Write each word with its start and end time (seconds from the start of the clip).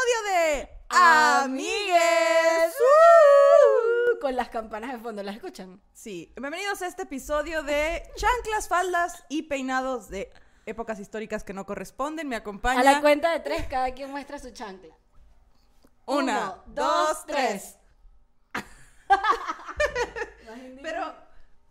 episodio 0.00 0.32
de 0.32 0.68
Amigues. 0.88 2.74
Uh, 2.80 4.18
con 4.20 4.34
las 4.34 4.48
campanas 4.48 4.92
de 4.92 4.98
fondo, 4.98 5.22
¿las 5.22 5.36
escuchan? 5.36 5.80
Sí, 5.92 6.32
bienvenidos 6.36 6.80
a 6.82 6.86
este 6.86 7.02
episodio 7.02 7.62
de 7.62 8.02
chanclas, 8.16 8.68
faldas 8.68 9.24
y 9.28 9.42
peinados 9.42 10.08
de 10.08 10.32
épocas 10.64 10.98
históricas 11.00 11.44
que 11.44 11.52
no 11.52 11.66
corresponden. 11.66 12.28
Me 12.28 12.36
acompaña. 12.36 12.80
A 12.80 12.84
la 12.84 13.00
cuenta 13.00 13.32
de 13.32 13.40
tres, 13.40 13.66
cada 13.66 13.92
quien 13.92 14.10
muestra 14.10 14.38
su 14.38 14.50
chancla. 14.52 14.94
Una, 16.06 16.54
Uno, 16.54 16.64
dos, 16.68 17.26
tres. 17.26 17.76
Pero, 20.82 21.14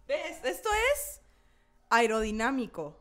¿ves? 0.08 0.38
Esto 0.44 0.70
es 0.94 1.22
aerodinámico. 1.90 3.00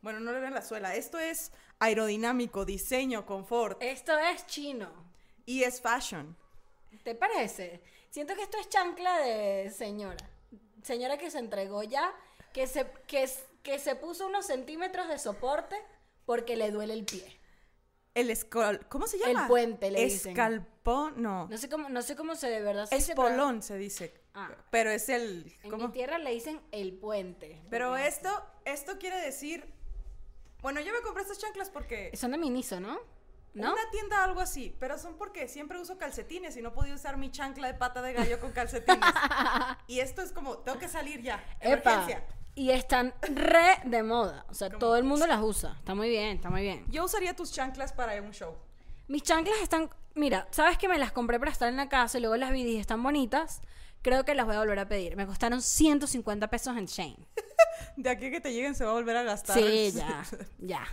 Bueno, 0.00 0.20
no 0.20 0.32
le 0.32 0.40
vean 0.40 0.54
la 0.54 0.62
suela. 0.62 0.94
Esto 0.94 1.18
es 1.18 1.50
aerodinámico, 1.78 2.64
diseño, 2.64 3.26
confort. 3.26 3.82
Esto 3.82 4.16
es 4.18 4.46
chino. 4.46 4.90
Y 5.46 5.62
es 5.62 5.80
fashion. 5.80 6.36
¿Te 7.02 7.14
parece? 7.14 7.82
Siento 8.10 8.34
que 8.34 8.42
esto 8.42 8.58
es 8.58 8.68
chancla 8.68 9.18
de 9.18 9.70
señora. 9.70 10.30
Señora 10.82 11.18
que 11.18 11.30
se 11.30 11.38
entregó 11.38 11.82
ya, 11.82 12.14
que 12.52 12.66
se, 12.66 12.86
que, 13.06 13.28
que 13.62 13.78
se 13.78 13.96
puso 13.96 14.26
unos 14.26 14.46
centímetros 14.46 15.08
de 15.08 15.18
soporte 15.18 15.76
porque 16.24 16.56
le 16.56 16.70
duele 16.70 16.94
el 16.94 17.04
pie. 17.04 17.38
El 18.14 18.30
escal... 18.30 18.86
¿Cómo 18.88 19.06
se 19.06 19.18
llama? 19.18 19.42
El 19.42 19.48
puente, 19.48 19.90
le 19.90 20.04
dicen. 20.04 20.32
Escalpón, 20.32 21.20
no. 21.20 21.48
No 21.48 21.58
sé 21.58 21.68
cómo, 21.68 21.88
no 21.88 22.00
sé 22.02 22.14
cómo 22.14 22.36
se 22.36 22.48
de 22.48 22.60
verdad 22.60 22.86
se 22.86 22.94
dice, 22.94 23.14
pero 23.16 23.28
Espolón 23.28 23.62
se 23.62 23.76
dice. 23.76 24.14
Ah. 24.34 24.50
Pero 24.70 24.90
es 24.90 25.08
el... 25.08 25.52
En 25.62 25.76
mi 25.76 25.88
tierra 25.88 26.18
le 26.18 26.30
dicen 26.30 26.60
el 26.70 26.94
puente. 26.94 27.60
Pero 27.70 27.96
esto, 27.96 28.30
esto 28.64 28.98
quiere 28.98 29.18
decir... 29.20 29.73
Bueno, 30.64 30.80
yo 30.80 30.94
me 30.94 31.02
compré 31.02 31.20
estas 31.20 31.36
chanclas 31.36 31.68
porque... 31.68 32.10
Son 32.16 32.30
de 32.30 32.38
Miniso, 32.38 32.80
¿no? 32.80 32.98
¿No? 33.52 33.74
Una 33.74 33.90
tienda 33.90 34.24
algo 34.24 34.40
así, 34.40 34.74
pero 34.80 34.96
son 34.96 35.18
porque 35.18 35.46
siempre 35.46 35.78
uso 35.78 35.98
calcetines 35.98 36.56
y 36.56 36.62
no 36.62 36.72
podía 36.72 36.94
usar 36.94 37.18
mi 37.18 37.30
chancla 37.30 37.66
de 37.66 37.74
pata 37.74 38.00
de 38.00 38.14
gallo 38.14 38.40
con 38.40 38.50
calcetines. 38.50 38.98
y 39.88 40.00
esto 40.00 40.22
es 40.22 40.32
como, 40.32 40.56
tengo 40.56 40.78
que 40.78 40.88
salir 40.88 41.20
ya. 41.20 41.44
Epa. 41.60 41.92
Emergencia. 41.92 42.24
Y 42.54 42.70
están 42.70 43.12
re 43.20 43.78
de 43.84 44.02
moda. 44.02 44.46
O 44.48 44.54
sea, 44.54 44.70
todo 44.70 44.96
el 44.96 45.04
mundo 45.04 45.26
las 45.26 45.42
usa. 45.42 45.74
Está 45.80 45.94
muy 45.94 46.08
bien, 46.08 46.36
está 46.36 46.48
muy 46.48 46.62
bien. 46.62 46.86
Yo 46.88 47.04
usaría 47.04 47.36
tus 47.36 47.52
chanclas 47.52 47.92
para 47.92 48.18
un 48.22 48.30
show. 48.30 48.56
Mis 49.06 49.22
chanclas 49.22 49.58
están. 49.60 49.90
Mira, 50.14 50.48
¿sabes 50.50 50.78
que 50.78 50.88
me 50.88 50.96
las 50.96 51.12
compré 51.12 51.38
para 51.38 51.50
estar 51.50 51.68
en 51.68 51.76
la 51.76 51.90
casa 51.90 52.16
y 52.16 52.22
luego 52.22 52.38
las 52.38 52.52
vi 52.52 52.62
y 52.62 52.78
están 52.78 53.02
bonitas? 53.02 53.60
Creo 54.00 54.24
que 54.24 54.34
las 54.34 54.46
voy 54.46 54.56
a 54.56 54.60
volver 54.60 54.78
a 54.78 54.88
pedir. 54.88 55.14
Me 55.14 55.26
costaron 55.26 55.60
150 55.60 56.48
pesos 56.48 56.74
en 56.78 56.86
Shane. 56.86 57.28
De 57.96 58.10
aquí 58.10 58.30
que 58.30 58.40
te 58.40 58.52
lleguen 58.52 58.74
se 58.74 58.84
va 58.84 58.90
a 58.90 58.94
volver 58.94 59.16
a 59.16 59.22
gastar. 59.22 59.58
Sí, 59.58 59.92
ya, 59.94 60.24
ya. 60.58 60.86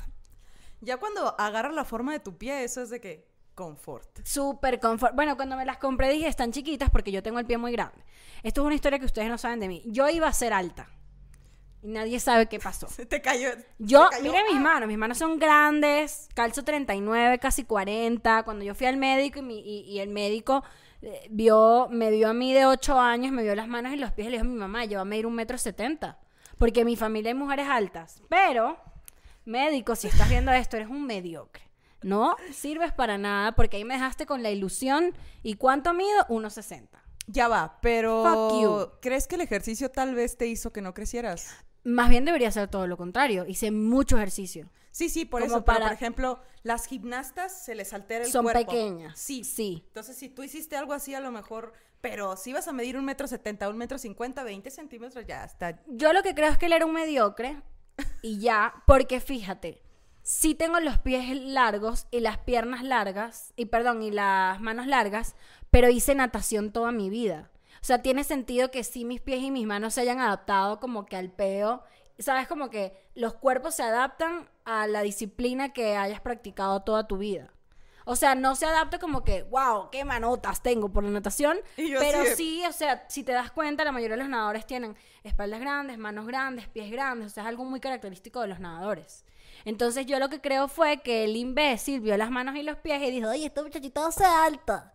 ya 0.82 0.98
cuando 0.98 1.40
agarra 1.40 1.72
la 1.72 1.86
forma 1.86 2.12
de 2.14 2.20
tu 2.20 2.38
pie, 2.38 2.64
eso 2.64 2.82
es 2.82 2.90
de 2.90 3.00
que 3.02 3.28
confort. 3.56 4.08
Súper 4.26 4.80
confort. 4.80 5.14
Bueno, 5.16 5.36
cuando 5.36 5.56
me 5.58 5.66
las 5.66 5.78
compré 5.78 6.10
dije, 6.10 6.28
están 6.28 6.52
chiquitas 6.52 6.90
porque 6.90 7.12
yo 7.12 7.22
tengo 7.22 7.40
el 7.40 7.46
pie 7.46 7.58
muy 7.58 7.72
grande. 7.72 8.04
Esto 8.44 8.62
es 8.62 8.66
una 8.66 8.76
historia 8.76 8.98
que 9.00 9.06
ustedes 9.06 9.28
no 9.30 9.38
saben 9.38 9.60
de 9.60 9.68
mí. 9.68 9.84
Yo 9.86 10.10
iba 10.10 10.28
a 10.28 10.34
ser 10.34 10.54
alta. 10.54 10.90
Y 11.84 11.88
nadie 11.88 12.20
sabe 12.20 12.48
qué 12.48 12.60
pasó. 12.60 12.88
Se 12.90 13.06
te 13.06 13.22
cayó. 13.22 13.50
Yo, 13.80 14.08
te 14.10 14.18
cayó. 14.18 14.32
mire 14.32 14.44
mis 14.46 14.56
¡Ah! 14.58 14.60
manos, 14.60 14.88
mis 14.88 14.98
manos 14.98 15.18
son 15.18 15.38
grandes, 15.40 16.30
calzo 16.36 16.64
39, 16.64 17.40
casi 17.40 17.64
40. 17.66 18.44
Cuando 18.44 18.64
yo 18.64 18.74
fui 18.76 18.88
al 18.88 18.98
médico 18.98 19.40
y, 19.40 19.42
mi- 19.42 19.60
y- 19.60 19.82
y 19.92 20.00
el 20.00 20.10
médico 20.10 20.64
eh, 21.02 21.28
vio, 21.32 21.88
me 21.90 22.10
vio 22.12 22.30
a 22.30 22.34
mí 22.34 22.54
de 22.54 22.66
8 22.68 23.00
años, 23.00 23.32
me 23.32 23.42
vio 23.44 23.56
las 23.56 23.68
manos 23.68 23.94
y 23.94 23.98
los 23.98 24.12
pies 24.12 24.28
y 24.28 24.32
le 24.32 24.38
dijo 24.38 24.46
a 24.48 24.50
mi 24.50 24.56
mamá, 24.56 24.86
yo 24.86 25.00
voy 25.00 25.02
a 25.02 25.06
medir 25.06 25.26
un 25.26 25.34
metro 25.36 25.58
setenta. 25.58 26.20
Porque 26.62 26.82
en 26.82 26.86
mi 26.86 26.96
familia 26.96 27.32
hay 27.32 27.36
mujeres 27.36 27.68
altas. 27.68 28.22
Pero, 28.30 28.78
médico, 29.46 29.96
si 29.96 30.08
estás 30.08 30.30
viendo 30.30 30.52
esto, 30.52 30.78
eres 30.78 30.90
un 30.90 31.08
mediocre. 31.08 31.64
No 32.04 32.36
sirves 32.54 32.94
para 32.94 33.18
nada 33.18 33.54
porque 33.54 33.78
ahí 33.78 33.84
me 33.84 33.96
dejaste 33.96 34.28
con 34.28 34.44
la 34.44 34.52
ilusión. 34.52 35.12
¿Y 35.42 35.56
cuánto 35.56 35.92
mido? 35.96 36.24
1,60. 36.30 36.88
Ya 37.26 37.48
va, 37.48 37.80
pero 37.82 38.24
Fuck 38.24 38.62
you. 38.62 39.00
¿crees 39.02 39.28
que 39.28 39.36
el 39.36 39.42
ejercicio 39.42 39.90
tal 39.90 40.14
vez 40.14 40.38
te 40.38 40.46
hizo 40.46 40.72
que 40.72 40.82
no 40.82 40.94
crecieras? 40.94 41.50
Más 41.84 42.10
bien 42.12 42.26
debería 42.26 42.52
ser 42.52 42.68
todo 42.68 42.86
lo 42.86 42.96
contrario. 42.96 43.46
Hice 43.48 43.72
mucho 43.72 44.18
ejercicio. 44.18 44.70
Sí, 44.92 45.10
sí, 45.10 45.26
por 45.26 45.42
Como 45.42 45.56
eso. 45.56 45.66
Pero, 45.66 45.74
para- 45.80 45.86
por 45.88 45.94
ejemplo, 45.96 46.40
las 46.62 46.86
gimnastas 46.86 47.64
se 47.66 47.74
les 47.74 47.92
altera 47.92 48.24
el 48.24 48.32
Son 48.32 48.44
cuerpo. 48.44 48.60
pequeñas. 48.72 49.18
Sí. 49.20 49.44
Sí. 49.44 49.84
Entonces, 49.88 50.16
si 50.16 50.30
tú 50.30 50.44
hiciste 50.44 50.78
algo 50.78 50.94
así, 50.94 51.16
a 51.16 51.22
lo 51.22 51.32
mejor... 51.32 51.74
Pero 52.02 52.36
si 52.36 52.52
vas 52.52 52.68
a 52.68 52.74
medir 52.74 52.98
un 52.98 53.06
metro 53.06 53.28
setenta, 53.28 53.70
un 53.70 53.78
metro 53.78 53.98
cincuenta, 53.98 54.44
20 54.44 54.70
centímetros, 54.72 55.26
ya 55.26 55.44
está. 55.44 55.80
Yo 55.88 56.14
lo 56.14 56.24
que 56.24 56.34
creo 56.34 56.50
es 56.50 56.58
que 56.58 56.66
él 56.66 56.74
era 56.74 56.86
un 56.86 56.94
mediocre 56.94 57.62
y 58.22 58.40
ya, 58.40 58.74
porque 58.88 59.20
fíjate, 59.20 59.84
sí 60.24 60.56
tengo 60.56 60.80
los 60.80 60.98
pies 61.00 61.36
largos 61.36 62.08
y 62.12 62.20
las 62.20 62.40
piernas 62.40 62.84
largas, 62.84 63.54
y 63.56 63.66
perdón, 63.66 64.02
y 64.02 64.12
las 64.12 64.60
manos 64.60 64.88
largas, 64.88 65.36
pero 65.70 65.90
hice 65.90 66.16
natación 66.16 66.72
toda 66.72 66.92
mi 66.92 67.10
vida. 67.10 67.52
O 67.82 67.86
sea, 67.86 68.02
tiene 68.02 68.24
sentido 68.24 68.70
que 68.70 68.84
sí 68.84 69.06
mis 69.06 69.22
pies 69.22 69.42
y 69.42 69.52
mis 69.52 69.66
manos 69.66 69.96
se 69.96 70.02
hayan 70.02 70.20
adaptado 70.20 70.80
como 70.80 71.06
que 71.06 71.16
al 71.16 71.32
peo. 71.32 71.84
Sabes, 72.20 72.48
como 72.48 72.70
que 72.70 72.96
los 73.16 73.34
cuerpos 73.34 73.76
se 73.76 73.84
adaptan 73.84 74.50
a 74.66 74.86
la 74.86 75.02
disciplina 75.02 75.74
que 75.74 75.98
hayas 75.98 76.22
practicado 76.22 76.82
toda 76.84 77.08
tu 77.08 77.18
vida. 77.18 77.52
O 78.06 78.16
sea, 78.16 78.36
no 78.36 78.56
se 78.56 78.66
adapta 78.66 79.00
como 79.00 79.24
que, 79.24 79.44
wow, 79.44 79.90
qué 79.92 80.04
manotas 80.06 80.62
tengo 80.62 80.90
por 80.90 81.04
la 81.04 81.10
natación. 81.10 81.58
Pero 81.76 82.24
sí, 82.36 82.64
o 82.68 82.74
sea, 82.74 83.06
si 83.10 83.24
te 83.24 83.32
das 83.32 83.52
cuenta, 83.52 83.84
la 83.84 83.92
mayoría 83.92 84.16
de 84.16 84.24
los 84.24 84.30
nadadores 84.30 84.66
tienen 84.66 84.96
espaldas 85.24 85.60
grandes, 85.60 85.98
manos 85.98 86.26
grandes, 86.26 86.68
pies 86.68 86.92
grandes. 86.92 87.28
O 87.28 87.30
sea, 87.34 87.44
es 87.44 87.50
algo 87.50 87.66
muy 87.66 87.80
característico 87.80 88.42
de 88.42 88.48
los 88.48 88.60
nadadores. 88.60 89.26
Entonces, 89.66 90.06
yo 90.06 90.20
lo 90.20 90.30
que 90.30 90.42
creo 90.42 90.68
fue 90.68 91.02
que 91.02 91.26
el 91.26 91.36
imbécil 91.36 92.02
vio 92.02 92.18
las 92.18 92.32
manos 92.32 92.56
y 92.56 92.64
los 92.64 92.78
pies 92.78 93.02
y 93.04 93.12
dijo, 93.12 93.30
oye, 93.30 93.46
este 93.46 93.62
muchachito 93.62 94.06
hace 94.06 94.26
alta. 94.26 94.94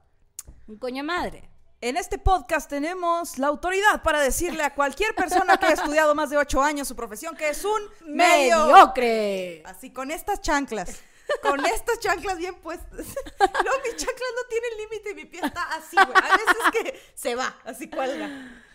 Un 0.67 0.79
coño 0.79 1.05
madre. 1.05 1.49
En 1.81 1.97
este 1.97 2.19
podcast 2.19 2.71
tenemos 2.71 3.39
la 3.39 3.49
autoridad 3.49 4.03
para 4.03 4.21
decirle 4.21 4.65
a 4.65 4.75
cualquier 4.75 5.15
persona 5.15 5.59
que 5.59 5.67
ha 5.67 5.73
estudiado 5.73 6.15
más 6.15 6.31
de 6.31 6.39
ocho 6.39 6.63
años 6.63 6.89
su 6.89 6.97
profesión 6.97 7.37
que 7.37 7.51
es 7.51 7.65
un 7.65 7.81
medio. 8.07 8.67
Mediocre. 8.67 9.63
Así, 9.67 9.93
con 9.93 10.11
estas 10.11 10.41
chanclas. 10.41 11.03
Con 11.43 11.65
estas 11.67 11.99
chanclas 12.01 12.39
bien 12.39 12.55
puestas. 12.57 13.07
No, 13.41 13.71
mis 13.85 13.97
chanclas 13.97 14.31
no 14.37 14.49
tienen 14.49 14.79
límite 14.79 15.11
y 15.11 15.15
mi 15.15 15.25
pie 15.27 15.41
está 15.45 15.63
así, 15.75 15.97
güey. 15.97 16.17
A 16.17 16.37
veces 16.37 16.57
que 16.73 17.01
se 17.15 17.35
va, 17.35 17.57
así 17.65 17.89
cuelga. 17.89 18.29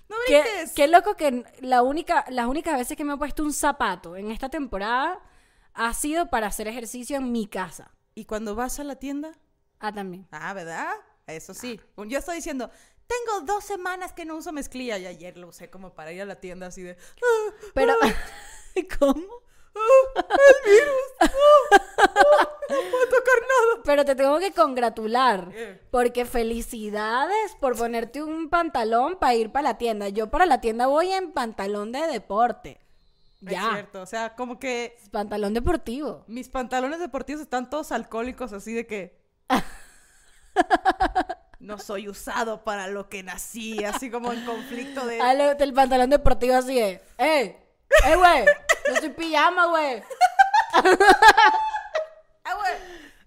No 0.10 0.16
Qué, 0.28 0.42
brinques. 0.42 0.74
qué 0.74 0.88
loco 0.88 1.16
que 1.16 1.46
la 1.62 1.82
única, 1.84 2.26
las 2.30 2.48
únicas 2.48 2.78
veces 2.78 2.98
que 2.98 3.04
me 3.06 3.14
he 3.14 3.18
puesto 3.18 3.44
un 3.44 3.54
zapato 3.54 4.16
en 4.18 4.32
esta 4.32 4.50
temporada 4.50 5.22
ha 5.74 5.94
sido 5.94 6.30
para 6.30 6.48
hacer 6.48 6.68
ejercicio 6.68 7.16
en 7.18 7.32
mi 7.32 7.48
casa. 7.48 7.92
¿Y 8.16 8.26
cuando 8.26 8.56
vas 8.56 8.80
a 8.80 8.84
la 8.84 8.96
tienda? 8.98 9.32
Ah, 9.80 9.94
también. 9.94 10.28
Ah, 10.32 10.54
¿verdad? 10.54 10.92
Eso 11.28 11.54
sí. 11.54 11.80
Yo 11.96 12.20
estoy 12.20 12.36
diciendo, 12.38 12.70
tengo 13.08 13.46
dos 13.46 13.64
semanas 13.64 14.12
que 14.12 14.26
no 14.26 14.36
uso 14.36 14.52
mezclilla 14.52 14.98
y 14.98 15.06
ayer 15.06 15.38
lo 15.38 15.48
usé 15.48 15.70
como 15.70 15.94
para 15.96 16.12
ir 16.12 16.22
a 16.22 16.26
la 16.26 16.40
tienda 16.42 16.68
así 16.68 16.82
de... 16.82 16.98
"Ah, 17.24 17.54
Pero, 17.74 17.94
¿cómo? 19.00 19.44
No 22.70 22.78
puedo 22.90 23.06
tocar 23.06 23.40
nada. 23.42 23.82
Pero 23.84 24.06
te 24.06 24.16
tengo 24.16 24.40
que 24.40 24.52
congratular. 24.52 25.50
Porque 25.92 26.26
felicidades 26.26 27.56
por 27.60 27.78
ponerte 27.78 28.24
un 28.24 28.50
pantalón 28.50 29.18
para 29.18 29.36
ir 29.36 29.52
para 29.52 29.70
la 29.70 29.78
tienda. 29.78 30.10
Yo 30.10 30.30
para 30.30 30.46
la 30.46 30.62
tienda 30.62 30.88
voy 30.88 31.12
en 31.12 31.32
pantalón 31.32 31.92
de 31.92 32.08
deporte. 32.08 32.80
Es 33.46 33.52
Ya. 33.54 33.72
cierto, 33.74 34.02
o 34.02 34.06
sea, 34.06 34.36
como 34.36 34.60
que 34.60 34.96
Pantalón 35.12 35.54
deportivo. 35.56 36.24
mis 36.28 36.48
pantalones 36.48 37.00
deportivos 37.00 37.42
están 37.42 37.70
todos 37.72 37.92
alcohólicos 37.92 38.54
así 38.54 38.74
de 38.74 38.86
que... 38.86 39.20
No 41.60 41.78
soy 41.78 42.10
usado 42.10 42.64
para 42.64 42.88
lo 42.88 43.08
que 43.08 43.22
nací, 43.24 43.84
así 43.84 44.10
como 44.10 44.34
en 44.34 44.44
conflicto 44.46 45.06
de... 45.06 45.22
Ah, 45.22 45.34
lo- 45.36 45.52
El 45.52 45.74
pantalón 45.74 46.10
deportivo 46.10 46.56
así 46.56 46.80
es. 46.80 47.02
¡Eh! 47.20 47.56
¡Eh, 48.06 48.16
güey! 48.16 48.46
Yo 48.94 49.00
soy 49.00 49.10
pijama, 49.10 49.66
güey. 49.68 50.04
¡Ah, 52.44 52.56
güey! 52.56 52.74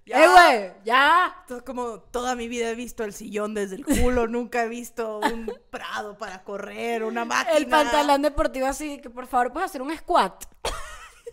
¡Eh, 0.06 0.28
güey! 0.28 0.72
¡Ya! 0.84 1.34
Entonces, 1.42 1.64
como 1.64 2.00
toda 2.00 2.34
mi 2.36 2.48
vida 2.48 2.68
he 2.68 2.74
visto 2.74 3.04
el 3.04 3.14
sillón 3.14 3.54
desde 3.54 3.76
el 3.76 3.84
culo, 3.84 4.26
nunca 4.28 4.64
he 4.64 4.68
visto 4.68 5.18
un 5.20 5.50
prado 5.70 6.18
para 6.18 6.42
correr, 6.44 7.04
una 7.04 7.24
máquina. 7.24 7.56
El 7.56 7.68
pantalón 7.68 8.22
deportivo 8.22 8.66
así, 8.66 9.00
que 9.00 9.08
por 9.10 9.26
favor 9.26 9.52
puedes 9.52 9.70
hacer 9.70 9.82
un 9.82 9.96
squat. 9.96 10.44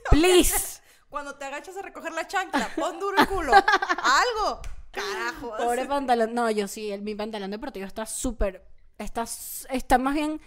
Please. 0.09 0.81
Cuando 1.09 1.35
te 1.35 1.45
agachas 1.45 1.75
a 1.75 1.81
recoger 1.81 2.13
la 2.13 2.25
chancla, 2.27 2.69
pon 2.75 2.97
duro 2.99 3.17
el 3.19 3.27
culo. 3.27 3.53
Algo. 3.53 4.61
Carajo. 4.91 5.55
Pobre 5.57 5.85
pantalón. 5.85 6.33
No, 6.33 6.49
yo 6.49 6.67
sí, 6.67 6.91
el- 6.91 7.01
mi 7.01 7.15
pantalón 7.15 7.51
deportivo 7.51 7.85
está 7.85 8.05
súper. 8.05 8.65
Está, 8.97 9.25
está 9.69 9.97
más 9.97 10.13
bien. 10.13 10.39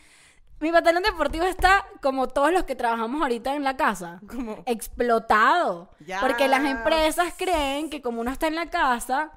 Mi 0.61 0.73
pantalón 0.73 1.03
deportivo 1.03 1.45
está 1.45 1.85
como 2.01 2.29
todos 2.29 2.53
los 2.53 2.65
que 2.65 2.75
trabajamos 2.75 3.21
ahorita 3.21 3.55
en 3.55 3.65
la 3.65 3.77
casa. 3.77 4.21
Como- 4.29 4.62
Explotado. 4.67 5.91
Porque 6.21 6.49
las 6.49 6.65
empresas 6.65 7.35
creen 7.37 7.91
que 7.91 8.01
como 8.01 8.21
uno 8.21 8.31
está 8.31 8.47
en 8.47 8.55
la 8.55 8.71
casa, 8.71 9.33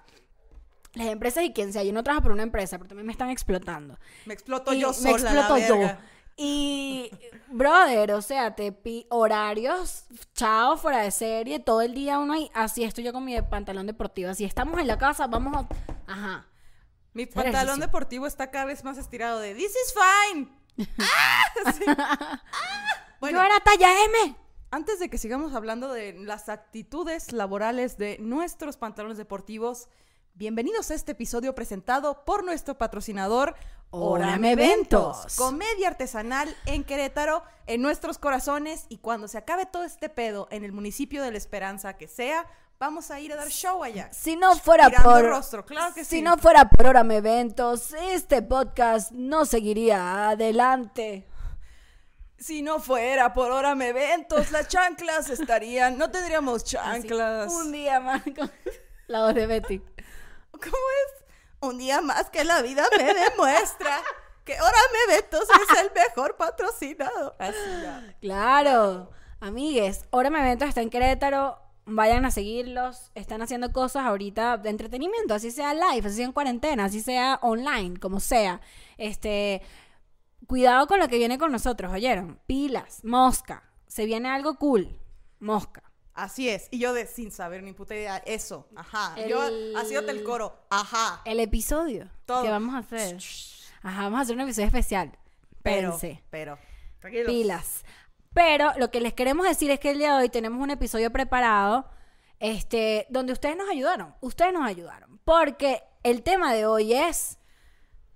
las 0.93 1.07
empresas 1.07 1.43
y 1.43 1.53
quien 1.53 1.73
sea, 1.73 1.83
yo 1.83 1.91
no 1.93 2.03
trabajo 2.03 2.23
por 2.23 2.31
una 2.31 2.43
empresa, 2.43 2.77
pero 2.77 2.87
también 2.89 3.05
me 3.07 3.11
están 3.11 3.29
explotando. 3.29 3.97
Me 4.25 4.33
exploto 4.33 4.73
Y 4.73 4.79
yo 4.79 4.89
me 4.89 4.93
sola, 4.93 5.33
la 5.33 5.41
exploto 5.41 5.57
yo. 5.57 5.97
Y, 6.39 7.09
brother, 7.47 8.11
o 8.13 8.21
sea, 8.21 8.55
te 8.55 8.71
pi 8.71 9.07
horarios, 9.09 10.05
chao, 10.35 10.77
fuera 10.77 10.99
de 10.99 11.09
serie, 11.09 11.59
todo 11.59 11.81
el 11.81 11.95
día 11.95 12.19
uno 12.19 12.33
ahí. 12.33 12.51
Así 12.53 12.83
estoy 12.83 13.03
yo 13.03 13.11
con 13.11 13.25
mi 13.25 13.41
pantalón 13.41 13.87
deportivo. 13.87 14.29
Así 14.29 14.45
estamos 14.45 14.79
en 14.79 14.85
la 14.85 14.99
casa, 14.99 15.25
vamos 15.25 15.55
a. 15.55 15.67
Ajá. 16.11 16.45
Mi 17.13 17.25
pantalón 17.25 17.55
ejercicio. 17.55 17.81
deportivo 17.87 18.27
está 18.27 18.51
cada 18.51 18.65
vez 18.65 18.83
más 18.83 18.99
estirado 18.99 19.39
de 19.39 19.55
This 19.55 19.71
is 19.71 19.93
fine. 19.95 20.47
¡Ah! 20.99 21.43
Sí. 21.73 21.83
¡Ah! 21.87 22.41
Bueno, 23.19 23.39
Yo 23.39 23.45
era 23.45 23.59
talla 23.61 24.05
M. 24.05 24.35
antes 24.69 24.99
de 24.99 25.09
que 25.09 25.17
sigamos 25.17 25.55
hablando 25.55 25.91
de 25.91 26.13
las 26.13 26.49
actitudes 26.49 27.31
laborales 27.31 27.97
de 27.97 28.17
nuestros 28.19 28.77
pantalones 28.77 29.17
deportivos, 29.17 29.89
bienvenidos 30.35 30.91
a 30.91 30.93
este 30.93 31.13
episodio 31.13 31.55
presentado 31.55 32.25
por 32.25 32.43
nuestro 32.43 32.77
patrocinador 32.77 33.55
Órame 33.89 34.51
Eventos. 34.51 35.35
Comedia 35.35 35.87
artesanal 35.87 36.55
en 36.65 36.83
Querétaro, 36.83 37.41
en 37.65 37.81
nuestros 37.81 38.19
corazones 38.19 38.85
y 38.89 38.97
cuando 38.97 39.27
se 39.27 39.39
acabe 39.39 39.65
todo 39.65 39.83
este 39.83 40.09
pedo 40.09 40.47
en 40.51 40.63
el 40.63 40.73
municipio 40.73 41.23
de 41.23 41.31
La 41.31 41.37
Esperanza 41.37 41.97
que 41.97 42.07
sea, 42.07 42.45
vamos 42.79 43.09
a 43.11 43.19
ir 43.19 43.33
a 43.33 43.35
dar 43.35 43.49
show 43.49 43.83
allá. 43.83 44.09
Si 44.11 44.35
no 44.35 44.55
fuera 44.55 44.89
Tirando 44.89 45.09
por. 45.09 45.25
rostro, 45.25 45.65
claro 45.65 45.93
que 45.93 46.03
si 46.03 46.17
sí. 46.17 46.21
no 46.21 46.37
fuera 46.37 46.69
por 46.69 46.87
Órame 46.87 47.17
Eventos, 47.17 47.93
este 47.93 48.41
podcast 48.41 49.11
no 49.11 49.45
seguiría 49.45 50.29
adelante. 50.29 51.27
Si 52.37 52.61
no 52.61 52.79
fuera 52.79 53.33
por 53.33 53.51
Órame 53.51 53.89
Eventos, 53.89 54.51
las 54.51 54.67
chanclas 54.67 55.29
estarían, 55.29 55.97
no 55.97 56.11
tendríamos 56.11 56.63
chanclas. 56.63 57.51
Un 57.51 57.71
día 57.71 57.99
más 57.99 58.21
con 58.23 58.51
la 59.07 59.21
voz 59.23 59.33
de 59.33 59.47
Betty. 59.47 59.79
¿Cómo 60.51 60.61
es? 60.67 61.23
Un 61.59 61.79
día 61.79 62.01
más 62.01 62.29
que 62.29 62.43
la 62.43 62.61
vida 62.61 62.85
me 62.95 63.13
demuestra 63.13 64.01
que 64.45 64.53
Órame 64.53 64.97
Eventos 65.09 65.47
es 65.49 65.79
el 65.79 65.91
mejor 65.93 66.35
patrocinador. 66.37 67.35
Así 67.39 67.57
ya. 67.81 68.15
Claro. 68.21 69.09
Amigues, 69.39 70.05
Órame 70.11 70.39
Eventos 70.39 70.69
está 70.69 70.81
en 70.81 70.91
Querétaro. 70.91 71.59
Vayan 71.89 72.25
a 72.25 72.31
seguirlos. 72.31 73.11
Están 73.15 73.41
haciendo 73.41 73.71
cosas 73.71 74.05
ahorita 74.05 74.57
de 74.57 74.69
entretenimiento, 74.69 75.33
así 75.33 75.51
sea 75.51 75.73
live, 75.73 76.05
así 76.07 76.17
sea 76.17 76.25
en 76.25 76.33
cuarentena, 76.33 76.85
así 76.85 76.99
sea 77.01 77.39
online, 77.41 77.97
como 77.99 78.19
sea. 78.19 78.59
Este, 78.97 79.61
cuidado 80.47 80.85
con 80.87 80.99
lo 80.99 81.07
que 81.07 81.17
viene 81.17 81.37
con 81.37 81.51
nosotros, 81.51 81.91
¿oyeron? 81.93 82.39
Pilas, 82.45 83.03
mosca. 83.05 83.63
Se 83.87 84.05
viene 84.05 84.29
algo 84.29 84.55
cool. 84.57 84.99
Mosca. 85.39 85.81
Así 86.13 86.49
es. 86.49 86.67
Y 86.71 86.79
yo 86.79 86.93
de 86.93 87.05
sin 87.07 87.31
saber 87.31 87.63
ni 87.63 87.73
puta 87.73 87.95
idea, 87.95 88.17
eso. 88.17 88.67
Ajá. 88.75 89.13
El- 89.17 89.29
Yo 89.29 89.41
haciéndote 89.77 90.11
el 90.11 90.23
coro. 90.23 90.59
Ajá. 90.69 91.21
El 91.25 91.39
episodio 91.39 92.09
Todo. 92.25 92.43
que 92.43 92.49
vamos 92.49 92.75
a 92.75 92.79
hacer. 92.79 93.17
Ajá, 93.83 94.03
vamos 94.03 94.19
a 94.19 94.21
hacer 94.23 94.35
un 94.35 94.41
episodio 94.41 94.65
especial. 94.67 95.11
Pero, 95.63 95.91
Pense. 95.91 96.21
pero. 96.31 96.57
Tranquilos. 96.99 97.27
pilas. 97.27 97.85
Pero 98.37 98.71
lo 98.77 98.91
que 98.91 99.01
les 99.01 99.13
queremos 99.13 99.47
decir 99.47 99.71
es 99.71 99.79
que 99.79 99.89
el 99.89 99.97
día 99.97 100.13
de 100.15 100.21
hoy 100.21 100.29
tenemos 100.29 100.61
un 100.61 100.69
episodio 100.69 101.11
preparado 101.11 101.89
este, 102.39 103.07
donde 103.09 103.33
ustedes 103.33 103.57
nos 103.57 103.67
ayudaron. 103.67 104.13
Ustedes 104.21 104.53
nos 104.53 104.61
ayudaron. 104.61 105.19
Porque 105.25 105.81
el 106.03 106.21
tema 106.21 106.53
de 106.53 106.67
hoy 106.67 106.93
es 106.93 107.39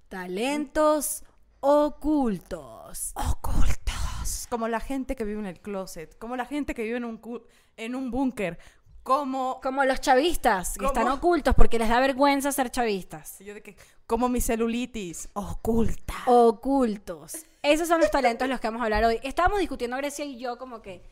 talentos 0.09 1.23
ocultos. 1.59 3.13
Ocultos. 3.15 4.45
Como 4.47 4.68
la 4.68 4.79
gente 4.79 5.15
que 5.15 5.23
vive 5.23 5.39
en 5.39 5.47
el 5.47 5.59
closet. 5.59 6.15
Como 6.19 6.35
la 6.35 6.45
gente 6.45 6.75
que 6.75 6.83
vive 6.83 6.97
en 6.97 7.06
un, 7.06 7.41
en 7.77 7.95
un 7.95 8.12
búnker. 8.12 8.59
Como. 9.03 9.59
Como 9.62 9.83
los 9.86 10.00
chavistas, 10.01 10.77
que 10.77 10.86
están 10.86 11.07
ocultos 11.07 11.56
porque 11.56 11.80
les 11.80 11.89
da 11.89 12.00
vergüenza 12.00 12.51
ser 12.51 12.69
chavistas. 12.69 13.39
Yo 13.39 13.53
de 13.53 13.62
que, 13.63 13.75
como 14.07 14.30
mi 14.30 14.42
celulitis. 14.42 15.30
Oculta. 15.33 16.13
Ocultos. 16.27 17.33
Esos 17.63 17.88
son 17.88 18.00
los 18.01 18.12
talentos 18.12 18.48
de 18.48 18.50
los 18.53 18.59
que 18.59 18.68
vamos 18.68 18.81
a 18.81 18.86
hablar 18.86 19.03
hoy. 19.06 19.19
Estábamos 19.24 19.59
discutiendo 19.59 19.98
Grecia 19.98 20.25
y 20.25 20.38
yo 20.38 20.57
como 20.57 20.81
que, 20.81 21.03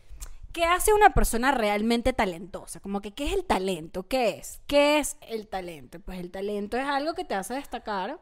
¿qué 0.52 0.66
hace 0.66 0.94
una 0.94 1.12
persona 1.14 1.52
realmente 1.52 2.14
talentosa? 2.14 2.80
Como 2.80 3.02
que, 3.02 3.12
¿qué 3.14 3.28
es 3.28 3.34
el 3.34 3.46
talento? 3.46 4.08
¿Qué 4.08 4.38
es? 4.38 4.62
¿Qué 4.68 5.00
es 5.00 5.18
el 5.28 5.48
talento? 5.48 6.00
Pues 6.00 6.20
el 6.20 6.32
talento 6.32 6.78
es 6.78 6.86
algo 6.86 7.14
que 7.14 7.24
te 7.26 7.36
hace 7.36 7.54
destacar. 7.54 8.20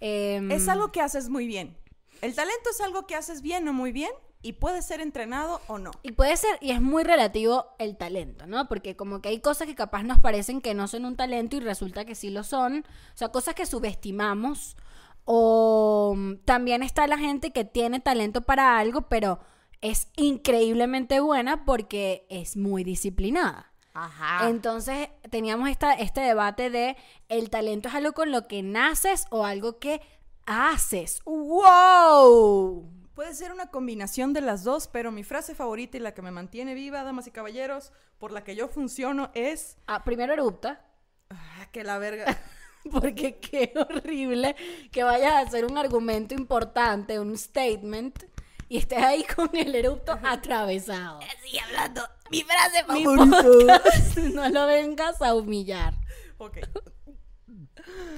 em, 0.00 0.50
Es 0.50 0.68
algo 0.68 0.92
que 0.92 1.00
haces 1.00 1.28
muy 1.28 1.46
bien. 1.46 1.76
El 2.22 2.34
talento 2.34 2.70
es 2.70 2.80
algo 2.80 3.06
que 3.06 3.14
haces 3.14 3.42
bien 3.42 3.66
o 3.68 3.72
muy 3.72 3.92
bien 3.92 4.10
y 4.42 4.54
puede 4.54 4.82
ser 4.82 5.00
entrenado 5.00 5.60
o 5.66 5.78
no. 5.78 5.90
Y 6.02 6.12
puede 6.12 6.36
ser, 6.36 6.58
y 6.60 6.70
es 6.70 6.80
muy 6.80 7.02
relativo 7.04 7.66
el 7.78 7.96
talento, 7.96 8.46
¿no? 8.46 8.68
Porque 8.68 8.96
como 8.96 9.20
que 9.20 9.30
hay 9.30 9.40
cosas 9.40 9.66
que 9.66 9.74
capaz 9.74 10.02
nos 10.02 10.18
parecen 10.18 10.60
que 10.60 10.74
no 10.74 10.88
son 10.88 11.04
un 11.04 11.16
talento 11.16 11.56
y 11.56 11.60
resulta 11.60 12.04
que 12.04 12.14
sí 12.14 12.30
lo 12.30 12.44
son. 12.44 12.84
O 13.14 13.16
sea, 13.16 13.28
cosas 13.28 13.54
que 13.54 13.66
subestimamos. 13.66 14.76
O 15.24 16.14
mm, 16.16 16.36
también 16.44 16.82
está 16.82 17.06
la 17.06 17.18
gente 17.18 17.50
que 17.50 17.64
tiene 17.64 17.98
talento 17.98 18.42
para 18.42 18.78
algo, 18.78 19.02
pero 19.02 19.40
es 19.80 20.08
increíblemente 20.16 21.20
buena 21.20 21.64
porque 21.64 22.26
es 22.30 22.56
muy 22.56 22.84
disciplinada. 22.84 23.72
Ajá. 23.94 24.48
Entonces 24.48 25.08
teníamos 25.30 25.70
esta, 25.70 25.94
este 25.94 26.20
debate 26.20 26.70
de 26.70 26.96
el 27.28 27.50
talento 27.50 27.88
es 27.88 27.94
algo 27.94 28.12
con 28.12 28.30
lo 28.30 28.46
que 28.46 28.62
naces 28.62 29.26
o 29.30 29.44
algo 29.44 29.78
que 29.78 30.02
haces. 30.44 31.20
¡Wow! 31.24 32.88
Puede 33.16 33.34
ser 33.34 33.50
una 33.50 33.68
combinación 33.70 34.32
de 34.34 34.42
las 34.42 34.62
dos, 34.62 34.88
pero 34.88 35.10
mi 35.10 35.24
frase 35.24 35.54
favorita 35.54 35.96
y 35.96 36.00
la 36.00 36.12
que 36.12 36.20
me 36.20 36.30
mantiene 36.30 36.74
viva, 36.74 37.02
damas 37.02 37.26
y 37.26 37.30
caballeros, 37.30 37.90
por 38.18 38.30
la 38.30 38.44
que 38.44 38.54
yo 38.54 38.68
funciono 38.68 39.30
es 39.34 39.78
Ah, 39.86 40.04
primero 40.04 40.34
erupta. 40.34 40.84
ah, 41.30 41.66
que 41.72 41.82
la 41.82 41.96
verga. 41.98 42.26
Porque 42.92 43.38
qué 43.40 43.72
horrible 43.74 44.54
que 44.92 45.02
vayas 45.02 45.32
a 45.32 45.38
hacer 45.40 45.64
un 45.64 45.76
argumento 45.78 46.34
importante, 46.34 47.18
un 47.18 47.36
statement, 47.38 48.22
y 48.68 48.76
estés 48.78 49.02
ahí 49.02 49.24
con 49.24 49.48
el 49.56 49.74
erupto 49.74 50.18
atravesado. 50.22 51.18
Sigue 51.42 51.60
hablando 51.60 52.02
mi 52.30 52.42
frase 52.42 52.84
Mi 52.92 53.02
podcast, 53.04 54.16
no 54.34 54.48
lo 54.50 54.66
vengas 54.66 55.22
a 55.22 55.34
humillar. 55.34 55.94
ok. 56.38 56.58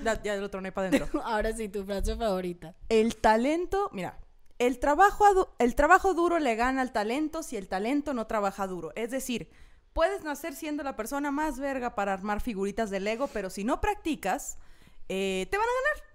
Ya, 0.03 0.21
ya 0.23 0.37
lo 0.37 0.51
troné 0.51 0.73
para 0.73 0.89
adentro. 0.89 1.23
Ahora 1.25 1.53
sí, 1.53 1.69
tu 1.69 1.85
frase 1.85 2.17
favorita. 2.17 2.75
El 2.89 3.17
talento, 3.17 3.91
mira, 3.93 4.19
el 4.59 4.79
trabajo, 4.79 5.55
el 5.59 5.75
trabajo 5.75 6.15
duro 6.15 6.39
le 6.39 6.55
gana 6.57 6.83
al 6.83 6.93
talento 6.93 7.43
si 7.43 7.57
el 7.57 7.69
talento 7.69 8.15
no 8.15 8.27
trabaja 8.27 8.67
duro. 8.67 8.93
Es 8.97 9.11
decir, 9.11 9.51
puedes 9.93 10.25
nacer 10.25 10.55
siendo 10.55 10.83
la 10.83 10.97
persona 10.97 11.31
más 11.31 11.59
verga 11.59 11.95
para 11.95 12.13
armar 12.13 12.41
figuritas 12.41 12.91
de 12.91 13.01
Lego, 13.01 13.29
pero 13.29 13.51
si 13.51 13.65
no 13.65 13.81
practicas, 13.81 14.59
eh, 15.09 15.47
te 15.51 15.57
van 15.59 15.67
a 15.67 15.73
ganar. 15.83 16.09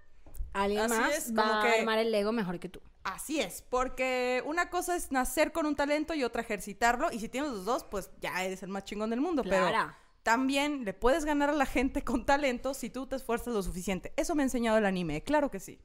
Alguien 0.52 0.82
Así 0.82 0.94
más 1.00 1.16
es, 1.18 1.32
va 1.36 1.42
como 1.42 1.54
a 1.54 1.62
que- 1.62 1.80
armar 1.80 1.98
el 1.98 2.12
Lego 2.12 2.32
mejor 2.32 2.60
que 2.60 2.68
tú. 2.68 2.80
Así 3.02 3.40
es, 3.40 3.60
porque 3.68 4.42
una 4.46 4.70
cosa 4.70 4.96
es 4.96 5.12
nacer 5.12 5.52
con 5.52 5.66
un 5.66 5.76
talento 5.76 6.14
y 6.14 6.24
otra 6.24 6.40
ejercitarlo, 6.40 7.12
y 7.12 7.18
si 7.18 7.28
tienes 7.28 7.50
los 7.50 7.64
dos, 7.66 7.84
pues 7.84 8.10
ya 8.20 8.42
eres 8.44 8.62
el 8.62 8.70
más 8.70 8.84
chingón 8.84 9.10
del 9.10 9.20
mundo, 9.20 9.42
pero 9.42 9.66
también 10.22 10.84
le 10.86 10.94
puedes 10.94 11.26
ganar 11.26 11.50
a 11.50 11.52
la 11.52 11.66
gente 11.66 12.02
con 12.02 12.24
talento 12.24 12.72
si 12.72 12.88
tú 12.88 13.06
te 13.06 13.16
esfuerzas 13.16 13.52
lo 13.52 13.62
suficiente. 13.62 14.14
Eso 14.16 14.34
me 14.34 14.42
ha 14.42 14.46
enseñado 14.46 14.78
el 14.78 14.86
anime, 14.86 15.22
claro 15.22 15.50
que 15.50 15.60
sí. 15.60 15.78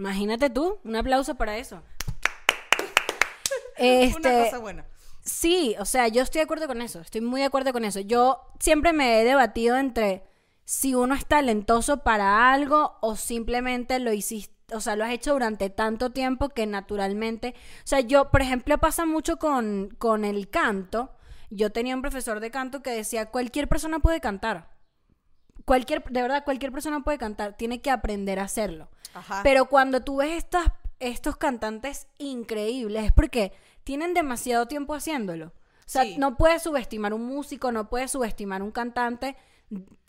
Imagínate 0.00 0.48
tú, 0.48 0.80
un 0.82 0.96
aplauso 0.96 1.34
para 1.34 1.58
eso. 1.58 1.76
Una 3.76 3.76
Este, 3.76 4.44
cosa 4.44 4.58
buena. 4.58 4.86
Sí, 5.22 5.76
o 5.78 5.84
sea, 5.84 6.08
yo 6.08 6.22
estoy 6.22 6.38
de 6.38 6.44
acuerdo 6.44 6.66
con 6.66 6.80
eso, 6.80 7.00
estoy 7.00 7.20
muy 7.20 7.42
de 7.42 7.46
acuerdo 7.46 7.74
con 7.74 7.84
eso. 7.84 8.00
Yo 8.00 8.40
siempre 8.58 8.94
me 8.94 9.20
he 9.20 9.24
debatido 9.24 9.76
entre 9.76 10.22
si 10.64 10.94
uno 10.94 11.14
es 11.14 11.26
talentoso 11.26 12.02
para 12.02 12.50
algo 12.50 12.96
o 13.02 13.14
simplemente 13.14 13.98
lo 13.98 14.14
hiciste, 14.14 14.74
o 14.74 14.80
sea, 14.80 14.96
lo 14.96 15.04
has 15.04 15.12
hecho 15.12 15.34
durante 15.34 15.68
tanto 15.68 16.12
tiempo 16.12 16.48
que 16.48 16.66
naturalmente, 16.66 17.54
o 17.84 17.86
sea, 17.86 18.00
yo, 18.00 18.30
por 18.30 18.40
ejemplo, 18.40 18.78
pasa 18.78 19.04
mucho 19.04 19.38
con, 19.38 19.90
con 19.98 20.24
el 20.24 20.48
canto. 20.48 21.10
Yo 21.50 21.72
tenía 21.72 21.94
un 21.94 22.00
profesor 22.00 22.40
de 22.40 22.50
canto 22.50 22.82
que 22.82 22.90
decía, 22.90 23.26
cualquier 23.26 23.68
persona 23.68 23.98
puede 23.98 24.22
cantar. 24.22 24.70
Cualquier, 25.64 26.02
de 26.04 26.22
verdad, 26.22 26.44
cualquier 26.44 26.72
persona 26.72 27.00
puede 27.00 27.18
cantar, 27.18 27.56
tiene 27.56 27.80
que 27.80 27.90
aprender 27.90 28.38
a 28.38 28.44
hacerlo. 28.44 28.88
Ajá. 29.14 29.40
Pero 29.42 29.66
cuando 29.66 30.00
tú 30.02 30.16
ves 30.18 30.32
estas, 30.32 30.66
estos 31.00 31.36
cantantes 31.36 32.06
increíbles 32.18 33.04
es 33.04 33.12
porque 33.12 33.52
tienen 33.84 34.14
demasiado 34.14 34.66
tiempo 34.66 34.94
haciéndolo. 34.94 35.46
O 35.48 35.52
sea, 35.92 36.04
Sí. 36.04 36.16
no 36.18 36.36
puedes 36.36 36.62
subestimar 36.62 37.12
un 37.12 37.24
músico, 37.26 37.72
no 37.72 37.88
puedes 37.88 38.12
subestimar 38.12 38.62
un 38.62 38.70
cantante. 38.70 39.36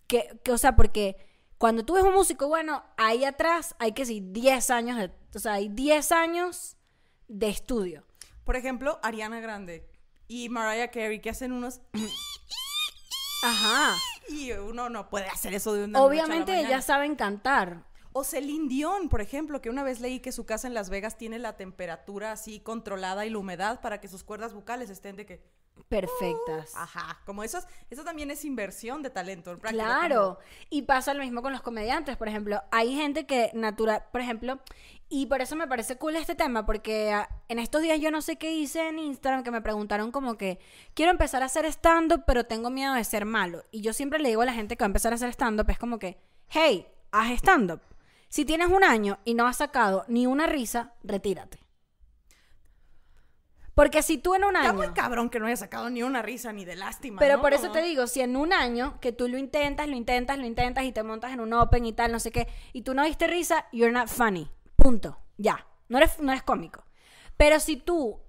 Que, 0.07 0.39
que, 0.43 0.51
o 0.51 0.57
sea, 0.57 0.75
porque 0.75 1.15
cuando 1.57 1.83
tú 1.85 1.93
ves 1.93 2.03
un 2.03 2.13
músico, 2.13 2.47
bueno, 2.47 2.83
ahí 2.97 3.23
atrás 3.23 3.75
hay 3.79 3.93
que 3.93 4.03
decir 4.03 4.23
10 4.31 4.69
años, 4.71 4.97
de, 4.97 5.11
o 5.35 5.39
sea, 5.39 5.53
hay 5.53 5.69
10 5.69 6.11
años 6.11 6.75
de 7.27 7.49
estudio. 7.49 8.03
Por 8.43 8.55
ejemplo, 8.55 8.99
Ariana 9.03 9.39
Grande 9.39 9.87
y 10.27 10.49
Mariah 10.49 10.91
Carey, 10.91 11.19
que 11.21 11.29
hacen 11.29 11.51
unos... 11.51 11.81
Ajá. 13.43 13.95
Y 14.29 14.51
uno 14.51 14.89
no 14.89 15.09
puede 15.09 15.27
hacer 15.27 15.53
eso 15.53 15.73
de 15.73 15.85
una 15.85 15.99
noche 15.99 15.99
a 15.99 16.01
la 16.01 16.23
Obviamente 16.23 16.59
ellas 16.59 16.85
saben 16.85 17.15
cantar. 17.15 17.83
O 18.13 18.23
Celine 18.23 18.67
Dion, 18.67 19.07
por 19.09 19.21
ejemplo, 19.21 19.61
que 19.61 19.69
una 19.69 19.83
vez 19.83 20.01
leí 20.01 20.19
que 20.19 20.31
su 20.31 20.45
casa 20.45 20.67
en 20.67 20.73
Las 20.73 20.89
Vegas 20.89 21.17
tiene 21.17 21.39
la 21.39 21.55
temperatura 21.55 22.33
así 22.33 22.59
controlada 22.59 23.25
y 23.25 23.29
la 23.29 23.37
humedad 23.37 23.79
para 23.81 24.01
que 24.01 24.09
sus 24.09 24.23
cuerdas 24.23 24.53
vocales 24.53 24.89
estén 24.89 25.15
de 25.15 25.25
que... 25.25 25.43
perfectas. 25.89 26.73
Ajá, 26.75 27.19
como 27.25 27.43
eso, 27.43 27.57
es- 27.57 27.67
eso 27.89 28.03
también 28.03 28.31
es 28.31 28.45
inversión 28.45 29.01
de 29.01 29.09
talento. 29.09 29.57
práctica, 29.57 29.83
Claro, 29.83 30.39
y 30.69 30.83
pasa 30.83 31.13
lo 31.13 31.21
mismo 31.23 31.41
con 31.41 31.51
los 31.51 31.61
comediantes, 31.61 32.17
por 32.17 32.27
ejemplo, 32.27 32.61
hay 32.71 32.95
gente 32.95 33.25
que 33.25 33.51
natural, 33.53 34.03
por 34.11 34.21
ejemplo, 34.21 34.59
y 35.09 35.25
por 35.25 35.41
eso 35.41 35.55
me 35.55 35.67
parece 35.67 35.97
cool 35.97 36.15
este 36.15 36.35
tema, 36.35 36.65
porque 36.65 37.11
ah, 37.11 37.29
en 37.49 37.59
estos 37.59 37.81
días 37.81 37.99
yo 37.99 38.11
no 38.11 38.21
sé 38.21 38.37
qué 38.37 38.53
hice 38.53 38.87
en 38.87 38.99
Instagram, 38.99 39.43
que 39.43 39.51
me 39.51 39.61
preguntaron 39.61 40.11
como 40.11 40.37
que 40.37 40.59
quiero 40.93 41.11
empezar 41.11 41.43
a 41.43 41.47
hacer 41.47 41.65
stand-up, 41.65 42.23
pero 42.25 42.45
tengo 42.45 42.69
miedo 42.69 42.93
de 42.93 43.03
ser 43.03 43.25
malo. 43.25 43.63
Y 43.71 43.81
yo 43.81 43.93
siempre 43.93 44.19
le 44.19 44.29
digo 44.29 44.41
a 44.41 44.45
la 44.45 44.53
gente 44.53 44.77
que 44.77 44.83
va 44.83 44.87
a 44.87 44.89
empezar 44.93 45.11
a 45.11 45.15
hacer 45.15 45.29
stand-up, 45.29 45.69
es 45.69 45.77
como 45.77 45.99
que, 45.99 46.17
hey, 46.49 46.87
haz 47.11 47.31
stand-up. 47.31 47.81
Si 48.29 48.45
tienes 48.45 48.69
un 48.69 48.83
año 48.85 49.19
y 49.25 49.33
no 49.33 49.45
has 49.47 49.57
sacado 49.57 50.05
ni 50.07 50.25
una 50.27 50.45
risa, 50.47 50.93
retírate. 51.03 51.59
Porque 53.81 54.03
si 54.03 54.19
tú 54.19 54.35
en 54.35 54.43
un 54.43 54.55
Está 54.55 54.69
año... 54.69 54.77
muy 54.77 54.89
cabrón 54.89 55.31
que 55.31 55.39
no 55.39 55.47
haya 55.47 55.55
sacado 55.55 55.89
ni 55.89 56.03
una 56.03 56.21
risa 56.21 56.53
ni 56.53 56.65
de 56.65 56.75
lástima. 56.75 57.17
Pero 57.17 57.37
¿no? 57.37 57.41
por 57.41 57.51
eso 57.55 57.71
te 57.71 57.81
digo, 57.81 58.05
si 58.05 58.21
en 58.21 58.37
un 58.37 58.53
año 58.53 58.99
que 59.01 59.11
tú 59.11 59.27
lo 59.27 59.39
intentas, 59.39 59.87
lo 59.87 59.95
intentas, 59.95 60.37
lo 60.37 60.45
intentas 60.45 60.83
y 60.83 60.91
te 60.91 61.01
montas 61.01 61.33
en 61.33 61.39
un 61.39 61.51
open 61.51 61.87
y 61.87 61.91
tal, 61.91 62.11
no 62.11 62.19
sé 62.19 62.31
qué, 62.31 62.47
y 62.73 62.83
tú 62.83 62.93
no 62.93 63.03
diste 63.03 63.25
risa, 63.25 63.65
you're 63.71 63.91
not 63.91 64.07
funny. 64.07 64.51
Punto. 64.75 65.17
Ya. 65.37 65.65
No 65.89 65.97
eres, 65.97 66.19
no 66.19 66.31
eres 66.31 66.43
cómico. 66.43 66.85
Pero 67.37 67.59
si 67.59 67.75
tú 67.75 68.19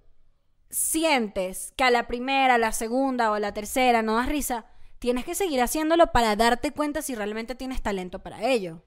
sientes 0.71 1.75
que 1.77 1.85
a 1.85 1.91
la 1.91 2.07
primera, 2.07 2.55
a 2.55 2.59
la 2.59 2.73
segunda 2.73 3.31
o 3.31 3.35
a 3.35 3.39
la 3.39 3.53
tercera 3.53 4.01
no 4.01 4.17
das 4.17 4.31
risa, 4.31 4.65
tienes 5.01 5.27
que 5.27 5.35
seguir 5.35 5.61
haciéndolo 5.61 6.13
para 6.13 6.35
darte 6.35 6.71
cuenta 6.71 7.03
si 7.03 7.15
realmente 7.15 7.55
tienes 7.55 7.83
talento 7.83 8.23
para 8.23 8.43
ello. 8.43 8.81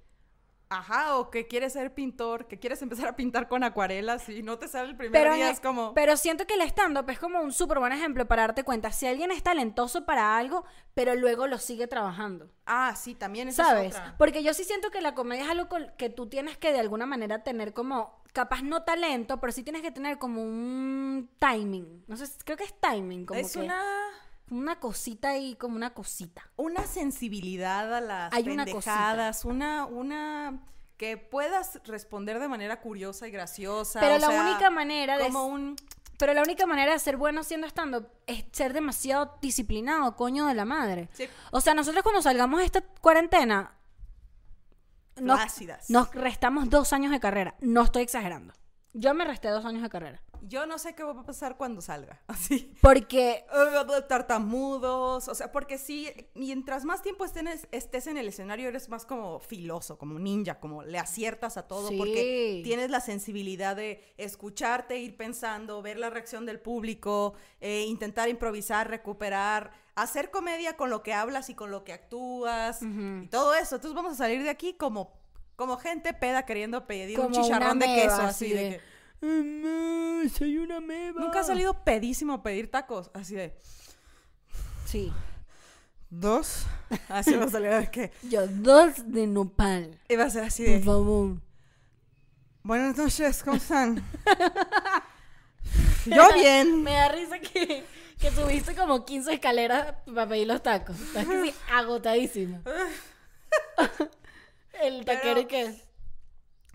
Ajá, 0.77 1.17
o 1.17 1.29
que 1.29 1.47
quieres 1.47 1.73
ser 1.73 1.93
pintor, 1.93 2.47
que 2.47 2.59
quieres 2.59 2.81
empezar 2.83 3.07
a 3.07 3.15
pintar 3.15 3.47
con 3.47 3.63
acuarelas 3.63 4.27
y 4.29 4.43
no 4.43 4.57
te 4.59 4.67
sale 4.67 4.89
el 4.89 4.95
primer 4.95 5.11
Pero, 5.11 5.35
día, 5.35 5.49
es 5.49 5.59
como... 5.59 5.93
pero 5.93 6.17
siento 6.17 6.45
que 6.45 6.55
el 6.55 6.61
stand-up 6.61 7.09
es 7.09 7.19
como 7.19 7.41
un 7.41 7.53
súper 7.53 7.79
buen 7.79 7.93
ejemplo 7.93 8.27
para 8.27 8.43
darte 8.43 8.63
cuenta 8.63 8.91
si 8.91 9.07
alguien 9.07 9.31
es 9.31 9.43
talentoso 9.43 10.05
para 10.05 10.37
algo, 10.37 10.65
pero 10.93 11.15
luego 11.15 11.47
lo 11.47 11.57
sigue 11.57 11.87
trabajando. 11.87 12.49
Ah, 12.65 12.95
sí, 12.95 13.15
también 13.15 13.47
esa 13.47 13.63
es 13.63 13.67
¿Sabes? 13.69 13.95
otra. 13.95 14.15
Porque 14.17 14.43
yo 14.43 14.53
sí 14.53 14.63
siento 14.63 14.91
que 14.91 15.01
la 15.01 15.13
comedia 15.13 15.45
es 15.45 15.49
algo 15.49 15.67
que 15.97 16.09
tú 16.09 16.27
tienes 16.27 16.57
que 16.57 16.71
de 16.71 16.79
alguna 16.79 17.05
manera 17.05 17.43
tener 17.43 17.73
como, 17.73 18.23
capaz 18.35 18.61
no 18.63 18.83
talento, 18.83 19.39
pero 19.39 19.53
sí 19.53 19.63
tienes 19.63 19.81
que 19.81 19.91
tener 19.91 20.17
como 20.17 20.43
un 20.43 21.29
timing. 21.39 22.03
No 22.07 22.17
sé, 22.17 22.25
creo 22.43 22.57
que 22.57 22.65
es 22.65 22.79
timing, 22.79 23.25
como 23.25 23.39
es 23.39 23.53
que 23.53 23.59
una, 23.59 23.81
una 24.49 24.79
cosita 24.79 25.29
ahí, 25.29 25.55
como 25.55 25.75
una 25.75 25.93
cosita. 25.93 26.49
una 26.55 26.85
sensibilidad 26.85 27.93
a 27.93 28.01
las 28.01 28.33
Hay 28.33 28.49
una 28.49 28.65
pendejadas, 28.65 29.45
una, 29.45 29.85
una 29.85 30.59
que 30.97 31.17
puedas 31.17 31.81
responder 31.85 32.39
de 32.39 32.47
manera 32.47 32.79
curiosa 32.79 33.27
y 33.27 33.31
graciosa. 33.31 33.99
Pero 33.99 34.15
o 34.15 34.19
la 34.19 34.27
sea, 34.27 34.41
única 34.41 34.69
manera 34.69 35.17
de... 35.17 35.25
como 35.25 35.47
un 35.47 35.75
Pero 36.17 36.33
la 36.33 36.41
única 36.41 36.65
manera 36.65 36.93
de 36.93 36.99
ser 36.99 37.17
bueno 37.17 37.43
siendo 37.43 37.67
stand 37.67 38.07
es 38.27 38.45
ser 38.51 38.73
demasiado 38.73 39.37
disciplinado, 39.41 40.15
coño 40.15 40.45
de 40.45 40.53
la 40.53 40.65
madre. 40.65 41.09
Sí. 41.13 41.27
O 41.51 41.59
sea, 41.59 41.73
nosotros 41.73 42.03
cuando 42.03 42.21
salgamos 42.21 42.59
de 42.59 42.65
esta 42.65 42.81
cuarentena, 42.81 43.75
nos, 45.19 45.39
nos 45.89 46.13
restamos 46.13 46.69
dos 46.69 46.93
años 46.93 47.11
de 47.11 47.19
carrera. 47.19 47.55
No 47.61 47.83
estoy 47.83 48.03
exagerando. 48.03 48.53
Yo 48.97 49.13
me 49.13 49.25
resté 49.25 49.49
dos 49.49 49.65
años 49.65 49.81
de 49.83 49.89
carrera. 49.89 50.21
yo 50.41 50.65
no 50.65 50.77
sé 50.77 50.95
qué 50.95 51.03
va 51.03 51.11
a 51.19 51.23
pasar 51.25 51.57
cuando 51.57 51.81
salga, 51.81 52.21
así. 52.27 52.71
Porque 52.81 53.45
tartamudos, 54.07 55.27
o 55.27 55.35
sea, 55.35 55.51
porque 55.51 55.77
sí, 55.77 56.09
mientras 56.33 56.85
más 56.85 57.01
tiempo 57.01 57.25
estés, 57.25 57.67
estés 57.71 58.07
en 58.07 58.17
el 58.17 58.27
escenario, 58.27 58.67
eres 58.69 58.87
más 58.89 59.05
como 59.05 59.39
filoso, 59.39 59.97
como 59.97 60.17
ninja, 60.19 60.59
como 60.59 60.83
le 60.83 60.97
aciertas 60.99 61.57
a 61.57 61.67
todo, 61.67 61.89
Sí. 61.89 61.97
porque 61.97 62.61
tienes 62.63 62.89
la 62.89 63.01
sensibilidad 63.01 63.75
de 63.75 64.01
escucharte, 64.17 64.97
ir 64.97 65.17
pensando, 65.17 65.81
ver 65.81 65.97
la 65.97 66.09
reacción 66.09 66.45
del 66.45 66.59
público, 66.59 67.33
eh, 67.61 67.83
intentar 67.87 68.29
improvisar, 68.29 68.89
recuperar, 68.89 69.71
hacer 69.95 70.31
comedia 70.31 70.77
con 70.77 70.89
lo 70.89 71.03
que 71.03 71.13
hablas 71.13 71.49
y 71.49 71.55
con 71.55 71.69
lo 71.71 71.83
que 71.83 71.93
actúas, 71.93 72.81
y 72.81 73.27
todo 73.27 73.53
eso. 73.55 73.75
Entonces 73.75 73.93
vamos 73.95 74.13
a 74.13 74.15
salir 74.15 74.43
de 74.43 74.49
aquí 74.49 74.73
como, 74.73 75.13
como 75.55 75.77
gente 75.77 76.13
peda 76.13 76.43
queriendo 76.45 76.85
pedir 76.87 77.19
un 77.19 77.27
Como 77.31 77.41
chicharrón 77.43 77.79
de 77.79 77.87
meba, 77.87 78.01
queso, 78.03 78.21
así 78.21 78.49
de, 78.49 78.63
de, 78.63 78.81
que... 79.21 79.25
"Mm, 79.25 80.29
soy 80.29 80.57
una 80.57 80.79
meba. 80.81 81.21
Nunca 81.21 81.39
ha 81.41 81.43
salido 81.43 81.83
pedísimo 81.83 82.33
a 82.33 82.43
pedir 82.43 82.69
tacos, 82.69 83.09
así 83.13 83.35
de... 83.35 83.55
Sí. 84.85 85.11
Dos. 86.09 86.65
Así 87.09 87.33
va 87.35 87.45
a 87.45 87.49
salir 87.49 87.71
de 87.71 87.89
que. 87.91 88.11
Yo, 88.29 88.47
dos 88.47 88.93
de 89.11 89.25
nopal. 89.27 89.99
Iba 90.07 90.25
a 90.25 90.29
ser 90.29 90.43
así 90.43 90.63
Por 90.63 90.73
de. 90.73 90.79
favor. 90.81 91.37
Buenas 92.63 92.95
noches, 92.95 93.43
¿cómo 93.43 93.57
están? 93.57 94.03
Yo 96.05 96.23
bien. 96.35 96.83
Me 96.83 96.91
da 96.93 97.09
risa 97.09 97.39
que, 97.39 97.83
que 98.19 98.31
subiste 98.31 98.75
como 98.75 99.03
15 99.03 99.33
escaleras 99.33 99.95
para 100.05 100.27
pedir 100.29 100.47
los 100.47 100.61
tacos. 100.61 100.97
Estás 101.01 101.25
que 101.25 101.41
sí, 101.43 101.53
agotadísimo. 101.73 102.61
El 104.81 105.05
taquero 105.05 105.39
y 105.41 105.45
que... 105.45 105.85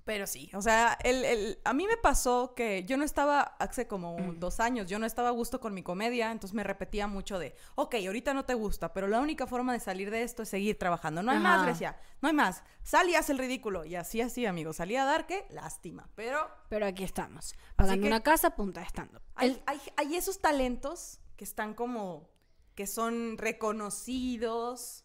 Pero 0.04 0.26
sí, 0.26 0.50
o 0.54 0.62
sea, 0.62 0.99
el, 1.04 1.25
el- 1.25 1.59
a 1.62 1.73
mí 1.75 1.87
me 1.87 1.97
pasó 1.97 2.54
que 2.57 2.85
yo 2.85 2.97
no 2.97 3.04
estaba, 3.04 3.42
hace 3.42 3.87
como 3.87 4.16
dos 4.38 4.59
años, 4.59 4.88
yo 4.88 4.99
no 4.99 5.07
estaba 5.07 5.28
a 5.28 5.33
gusto 5.33 5.61
con 5.61 5.73
mi 5.75 5.83
comedia, 5.85 6.33
entonces 6.33 6.54
me 6.54 6.64
repetía 6.64 7.07
mucho 7.07 7.38
de, 7.38 7.54
ok, 7.76 7.95
ahorita 8.07 8.33
no 8.35 8.45
te 8.45 8.54
gusta, 8.54 8.92
pero 8.92 9.07
la 9.07 9.21
única 9.21 9.47
forma 9.47 9.73
de 9.75 9.78
salir 9.78 10.11
de 10.11 10.23
esto 10.23 10.42
es 10.42 10.49
seguir 10.49 10.78
trabajando. 10.78 11.23
No 11.23 11.30
hay 11.30 11.38
más. 11.38 11.62
Grecia, 11.64 11.97
no 12.23 12.28
hay 12.28 12.35
más. 12.35 12.64
Sal 12.83 13.09
y 13.11 13.14
haz 13.14 13.28
el 13.30 13.38
ridículo. 13.38 13.85
Y 13.85 13.95
así, 13.95 14.21
así, 14.21 14.47
amigos, 14.47 14.76
salí 14.76 14.97
a 14.97 15.04
dar 15.04 15.26
que 15.26 15.47
lástima, 15.50 16.09
pero 16.16 16.49
Pero 16.71 16.87
aquí 16.87 17.04
estamos. 17.04 17.54
Pagando 17.76 18.00
que- 18.02 18.09
una 18.09 18.23
casa, 18.23 18.57
punta 18.57 18.80
de 18.80 18.87
stand-up. 18.87 19.23
Hay, 19.37 19.62
hay- 19.66 19.80
hay 19.97 20.16
esos 20.16 20.40
talentos 20.40 21.21
que 21.37 21.45
están 21.45 21.75
como, 21.75 22.30
que 22.75 22.87
son 22.88 23.37
reconocidos, 23.38 25.04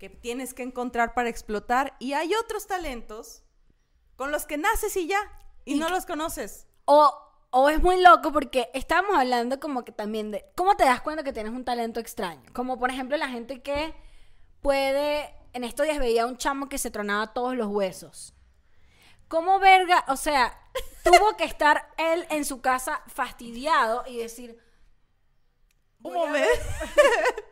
que 0.00 0.08
tienes 0.08 0.54
que 0.54 0.62
encontrar 0.62 1.12
para 1.12 1.28
explotar, 1.28 1.94
y 2.00 2.14
hay 2.14 2.34
otros 2.34 2.66
talentos 2.66 3.44
con 4.16 4.32
los 4.32 4.46
que 4.46 4.56
naces 4.56 4.96
y 4.96 5.06
ya, 5.06 5.20
y, 5.66 5.74
Y 5.74 5.78
no 5.78 5.90
los 5.90 6.06
conoces. 6.06 6.66
O, 6.86 7.14
o 7.50 7.68
es 7.68 7.82
muy 7.82 8.02
loco 8.02 8.32
porque 8.32 8.70
estábamos 8.72 9.16
hablando 9.16 9.60
como 9.60 9.84
que 9.84 9.92
también 9.92 10.30
de 10.30 10.50
cómo 10.56 10.74
te 10.74 10.84
das 10.84 11.02
cuenta 11.02 11.22
que 11.22 11.34
tienes 11.34 11.52
un 11.52 11.66
talento 11.66 12.00
extraño. 12.00 12.50
Como 12.54 12.78
por 12.78 12.90
ejemplo 12.90 13.18
la 13.18 13.28
gente 13.28 13.60
que 13.60 13.94
puede, 14.62 15.34
en 15.52 15.64
estos 15.64 15.84
días 15.84 15.98
veía 15.98 16.24
un 16.24 16.38
chamo 16.38 16.70
que 16.70 16.78
se 16.78 16.90
tronaba 16.90 17.34
todos 17.34 17.54
los 17.54 17.68
huesos. 17.68 18.34
¿Cómo 19.28 19.58
verga? 19.58 20.06
O 20.08 20.16
sea, 20.16 20.58
tuvo 21.04 21.36
que 21.36 21.44
estar 21.44 21.90
él 21.98 22.26
en 22.30 22.46
su 22.46 22.62
casa 22.62 23.02
fastidiado 23.06 24.04
y 24.06 24.16
decir, 24.16 24.58
Un 26.02 26.14
momento. 26.14 26.48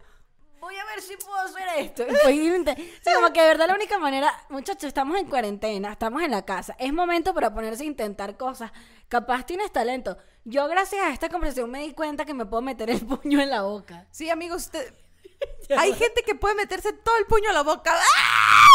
voy 0.60 0.76
a 0.76 0.84
ver 0.86 1.00
si 1.00 1.16
puedo 1.16 1.38
hacer 1.38 1.68
esto. 1.78 2.04
Sea, 3.02 3.14
como 3.14 3.32
que 3.32 3.40
de 3.40 3.46
verdad 3.48 3.68
la 3.68 3.74
única 3.74 3.98
manera, 3.98 4.32
muchachos, 4.48 4.84
estamos 4.84 5.18
en 5.18 5.28
cuarentena, 5.28 5.92
estamos 5.92 6.22
en 6.22 6.30
la 6.30 6.44
casa, 6.44 6.76
es 6.78 6.92
momento 6.92 7.34
para 7.34 7.52
ponerse 7.54 7.84
a 7.84 7.86
intentar 7.86 8.36
cosas. 8.36 8.70
Capaz 9.08 9.44
tienes 9.44 9.72
talento. 9.72 10.16
Yo 10.44 10.68
gracias 10.68 11.02
a 11.02 11.12
esta 11.12 11.28
conversación 11.28 11.70
me 11.70 11.80
di 11.80 11.92
cuenta 11.92 12.24
que 12.24 12.34
me 12.34 12.46
puedo 12.46 12.62
meter 12.62 12.90
el 12.90 13.04
puño 13.06 13.40
en 13.40 13.50
la 13.50 13.62
boca. 13.62 14.06
Sí, 14.10 14.30
amigos, 14.30 14.66
usted... 14.66 14.94
hay 15.78 15.94
gente 15.94 16.22
que 16.22 16.34
puede 16.34 16.54
meterse 16.54 16.92
todo 16.92 17.16
el 17.16 17.26
puño 17.26 17.50
a 17.50 17.52
la 17.52 17.62
boca. 17.62 17.92
¡Ah! 17.94 18.66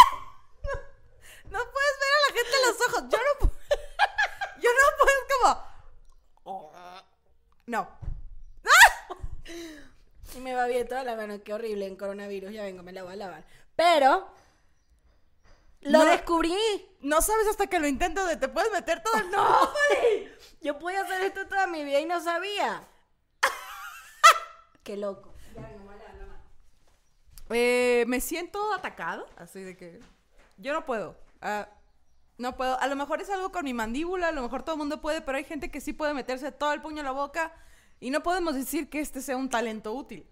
No, 0.63 1.59
no 1.59 1.71
puedes 1.71 1.99
ver 1.99 2.11
a 2.13 2.21
la 2.27 2.35
gente 2.35 2.55
en 2.55 2.67
los 2.67 2.81
ojos. 2.87 3.03
Yo 3.09 3.17
no 3.17 3.51
Yo 4.61 4.69
no 4.69 4.97
puedo, 4.97 5.13
como... 5.41 5.73
No. 7.65 7.87
Y 10.35 10.39
me 10.39 10.53
va 10.53 10.65
bien 10.67 10.87
toda 10.87 11.03
la 11.03 11.15
mano, 11.15 11.41
qué 11.43 11.53
horrible 11.53 11.85
en 11.85 11.95
coronavirus, 11.95 12.51
ya 12.51 12.63
vengo, 12.63 12.81
me 12.83 12.91
la 12.91 13.03
voy 13.03 13.13
a 13.13 13.17
lavar. 13.17 13.43
Pero 13.75 14.27
lo 15.81 15.99
No. 15.99 16.05
descubrí. 16.05 16.55
No 17.01 17.21
sabes 17.21 17.47
hasta 17.47 17.67
que 17.67 17.79
lo 17.79 17.87
intento 17.87 18.25
de 18.25 18.37
te 18.37 18.47
puedes 18.47 18.71
meter 18.71 19.01
todo 19.03 19.15
el... 19.17 19.29
¡No! 19.31 19.69
Yo 20.61 20.79
podía 20.79 21.01
hacer 21.01 21.21
esto 21.23 21.45
toda 21.47 21.67
mi 21.67 21.83
vida 21.83 21.99
y 21.99 22.05
no 22.05 22.21
sabía. 22.21 22.81
qué 24.83 24.97
loco. 24.97 25.33
Ya 25.55 25.61
vengo, 25.61 25.83
me 25.91 25.97
la 25.97 26.25
mano. 26.25 26.33
Eh, 27.49 28.05
me 28.07 28.21
siento 28.21 28.73
atacado, 28.73 29.27
así 29.37 29.61
de 29.61 29.75
que 29.77 29.99
yo 30.57 30.73
no 30.73 30.85
puedo. 30.85 31.15
Ah, 31.41 31.67
no 32.37 32.55
puedo. 32.55 32.79
A 32.79 32.87
lo 32.87 32.95
mejor 32.95 33.21
es 33.21 33.29
algo 33.29 33.51
con 33.51 33.65
mi 33.65 33.73
mandíbula, 33.73 34.29
a 34.29 34.31
lo 34.31 34.41
mejor 34.41 34.63
todo 34.63 34.75
el 34.75 34.79
mundo 34.79 35.01
puede, 35.01 35.21
pero 35.21 35.37
hay 35.37 35.43
gente 35.43 35.69
que 35.69 35.81
sí 35.81 35.93
puede 35.93 36.13
meterse 36.13 36.51
todo 36.51 36.71
el 36.73 36.81
puño 36.81 36.99
en 36.99 37.05
la 37.05 37.11
boca 37.11 37.53
y 38.03 38.09
no 38.09 38.21
podemos 38.21 38.53
decir 38.53 38.89
que 38.89 38.99
este 38.99 39.21
sea 39.21 39.37
un 39.37 39.49
talento 39.49 39.93
útil. 39.93 40.27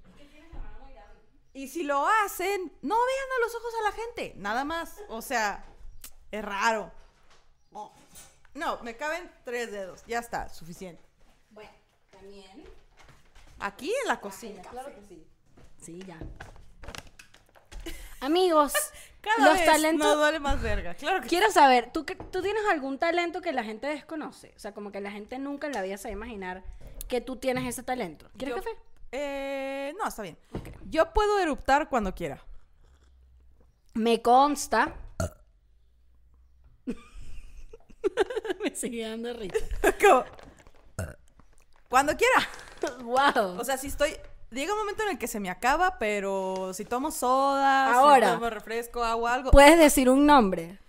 Y 1.54 1.70
si 1.70 1.84
lo 1.84 2.06
hacen, 2.06 2.70
no 2.82 2.96
vean 2.96 3.30
a 3.38 3.46
los 3.46 3.56
ojos 3.56 3.74
a 3.80 3.84
la 3.84 3.92
gente, 3.94 4.34
nada 4.36 4.66
más. 4.66 4.98
O 5.08 5.22
sea, 5.22 5.64
es 6.32 6.44
raro. 6.44 6.92
No, 8.54 8.84
me 8.84 8.98
caben 8.98 9.32
tres 9.46 9.72
dedos, 9.72 10.04
ya 10.06 10.20
está, 10.20 10.50
suficiente. 10.50 11.02
Bueno, 11.50 11.72
también. 12.10 12.66
Aquí 13.60 13.94
en 14.02 14.08
la 14.10 14.20
cocina. 14.20 14.62
Claro 14.64 14.94
que 14.94 15.02
sí. 15.08 15.26
Sí, 15.82 16.04
ya. 16.06 16.20
Amigos, 18.20 18.74
Cada 19.22 19.48
los 19.48 19.60
vez 19.60 19.66
talentos. 19.66 20.06
no 20.06 20.18
duele 20.18 20.42
más 20.42 20.62
verga, 20.62 20.94
claro 20.96 21.22
que 21.22 21.30
Quiero 21.30 21.50
saber, 21.52 21.90
¿tú, 21.94 22.04
¿tú 22.04 22.42
tienes 22.42 22.64
algún 22.70 23.00
talento 23.00 23.40
que 23.40 23.54
la 23.54 23.64
gente 23.64 23.88
desconoce? 23.88 24.52
O 24.58 24.60
sea, 24.60 24.74
como 24.74 24.92
que 24.92 25.00
la 25.00 25.12
gente 25.12 25.40
nunca 25.40 25.68
en 25.68 25.74
la 25.74 25.82
vida 25.82 25.96
se 25.96 26.10
va 26.10 26.12
a 26.12 26.14
imaginar 26.14 26.64
que 27.12 27.20
tú 27.22 27.36
tienes 27.36 27.68
ese 27.68 27.84
talento. 27.84 28.26
¿Quieres 28.38 28.56
Yo- 28.56 28.64
café? 28.64 28.76
Eh, 29.12 29.94
no, 30.00 30.08
está 30.08 30.22
bien. 30.22 30.38
Yo 30.90 31.12
puedo 31.14 31.38
eruptar 31.40 31.90
cuando 31.90 32.16
quiera. 32.16 32.42
Me 33.94 34.22
consta. 34.22 34.96
me 38.64 38.74
sigue 38.74 39.10
dando 39.10 39.34
risa. 39.34 39.58
¿Cómo? 40.02 40.24
Cuando 41.90 42.16
quiera. 42.16 42.48
wow. 43.04 43.60
O 43.60 43.66
sea, 43.66 43.78
si 43.78 43.88
estoy. 43.88 44.16
Llega 44.50 44.72
un 44.72 44.80
momento 44.80 45.04
en 45.04 45.10
el 45.10 45.18
que 45.18 45.28
se 45.28 45.42
me 45.42 45.50
acaba, 45.50 46.00
pero 46.00 46.74
si 46.74 46.86
tomo 46.86 47.12
soda, 47.12 47.94
Ahora. 47.94 48.30
si 48.30 48.34
tomo 48.36 48.50
refresco, 48.50 49.04
agua, 49.04 49.34
algo. 49.34 49.52
Puedes 49.52 49.78
decir 49.78 50.10
un 50.10 50.26
nombre. 50.26 50.80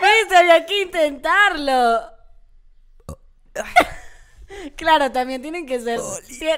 Viste, 0.00 0.36
había 0.36 0.66
que 0.66 0.79
intentarlo. 0.98 2.00
claro, 4.76 5.12
también 5.12 5.42
tienen 5.42 5.66
que 5.66 5.80
ser. 5.80 6.00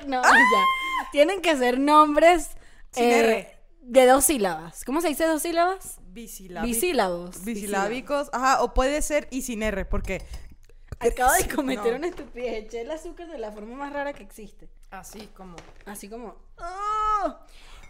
no, 0.07 0.23
ya. 0.23 0.65
Tienen 1.11 1.43
que 1.43 1.57
ser 1.57 1.79
nombres 1.79 2.51
Sin 2.91 3.05
eh, 3.05 3.19
R. 3.19 3.59
de 3.83 4.07
dos 4.07 4.25
sílabas. 4.25 4.85
¿Cómo 4.85 5.01
se 5.01 5.09
dice 5.09 5.27
dos 5.27 5.43
sílabas? 5.43 5.99
Bisilábicos. 6.07 6.75
Bisílabos. 6.75 7.45
Bisilábicos. 7.45 8.31
Ajá, 8.33 8.63
o 8.63 8.75
puede 8.75 9.03
ser 9.03 9.29
y 9.31 9.43
sin 9.43 9.63
R, 9.63 9.85
porque. 9.85 10.23
Acabo 10.99 11.33
de 11.33 11.49
cometer 11.55 11.93
no. 11.93 11.99
una 11.99 12.09
estupidez. 12.09 12.65
Eché 12.65 12.83
el 12.83 12.91
azúcar 12.91 13.29
de 13.29 13.39
la 13.39 13.51
forma 13.53 13.77
más 13.77 13.93
rara 13.93 14.13
que 14.13 14.23
existe. 14.23 14.69
Así 14.91 15.29
como. 15.29 15.57
Así 15.87 16.09
como. 16.09 16.37
¡Oh! 16.59 17.37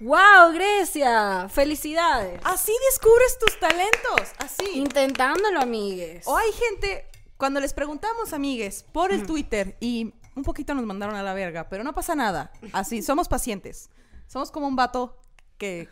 ¡Wow, 0.02 0.52
Grecia! 0.52 1.48
¡Felicidades! 1.48 2.40
Así 2.42 2.72
descubres 2.90 3.38
tus 3.38 3.60
talentos. 3.60 4.32
Así. 4.38 4.66
Intentándolo, 4.74 5.60
amigues. 5.60 6.26
O 6.26 6.36
hay 6.36 6.50
gente, 6.50 7.06
cuando 7.36 7.60
les 7.60 7.72
preguntamos, 7.72 8.32
amigues, 8.32 8.84
por 8.90 9.12
el 9.12 9.24
Twitter 9.24 9.76
y 9.78 10.12
un 10.34 10.42
poquito 10.42 10.74
nos 10.74 10.84
mandaron 10.84 11.14
a 11.14 11.22
la 11.22 11.34
verga, 11.34 11.68
pero 11.68 11.84
no 11.84 11.94
pasa 11.94 12.16
nada. 12.16 12.50
Así, 12.72 13.00
somos 13.02 13.28
pacientes. 13.28 13.90
Somos 14.26 14.50
como 14.50 14.66
un 14.66 14.74
vato 14.74 15.16
que 15.56 15.88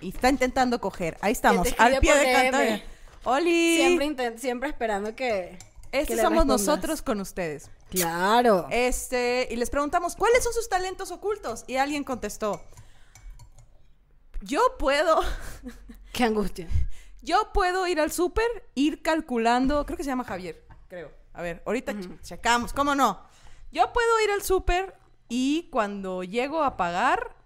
está 0.00 0.28
intentando 0.28 0.80
coger. 0.80 1.16
Ahí 1.20 1.30
estamos, 1.30 1.68
al 1.78 2.00
pie 2.00 2.16
de 2.16 2.32
canto. 2.32 2.84
Oli. 3.22 3.96
Siempre, 4.38 4.70
esperando 4.70 5.14
que. 5.14 5.56
le 5.92 6.04
somos 6.04 6.18
respondas. 6.18 6.46
nosotros 6.46 7.00
con 7.00 7.20
ustedes. 7.20 7.70
Claro. 7.90 8.66
Este, 8.70 9.46
y 9.50 9.54
les 9.54 9.70
preguntamos, 9.70 10.16
¿cuáles 10.16 10.42
son 10.42 10.52
sus 10.52 10.68
talentos 10.68 11.12
ocultos? 11.12 11.64
Y 11.68 11.76
alguien 11.76 12.02
contestó, 12.02 12.64
yo 14.42 14.60
puedo, 14.78 15.20
Qué 16.12 16.24
angustia. 16.24 16.68
yo 17.22 17.50
puedo 17.52 17.86
ir 17.86 18.00
al 18.00 18.10
súper, 18.12 18.46
ir 18.74 19.02
calculando, 19.02 19.84
creo 19.86 19.96
que 19.96 20.04
se 20.04 20.10
llama 20.10 20.24
Javier, 20.24 20.64
creo. 20.88 21.10
A 21.32 21.42
ver, 21.42 21.62
ahorita 21.66 21.92
ch- 21.94 22.20
checamos, 22.22 22.72
¿cómo 22.72 22.94
no? 22.94 23.22
Yo 23.72 23.92
puedo 23.92 24.20
ir 24.24 24.30
al 24.32 24.42
súper 24.42 24.94
y 25.28 25.68
cuando 25.70 26.24
llego 26.24 26.64
a 26.64 26.76
pagar, 26.76 27.36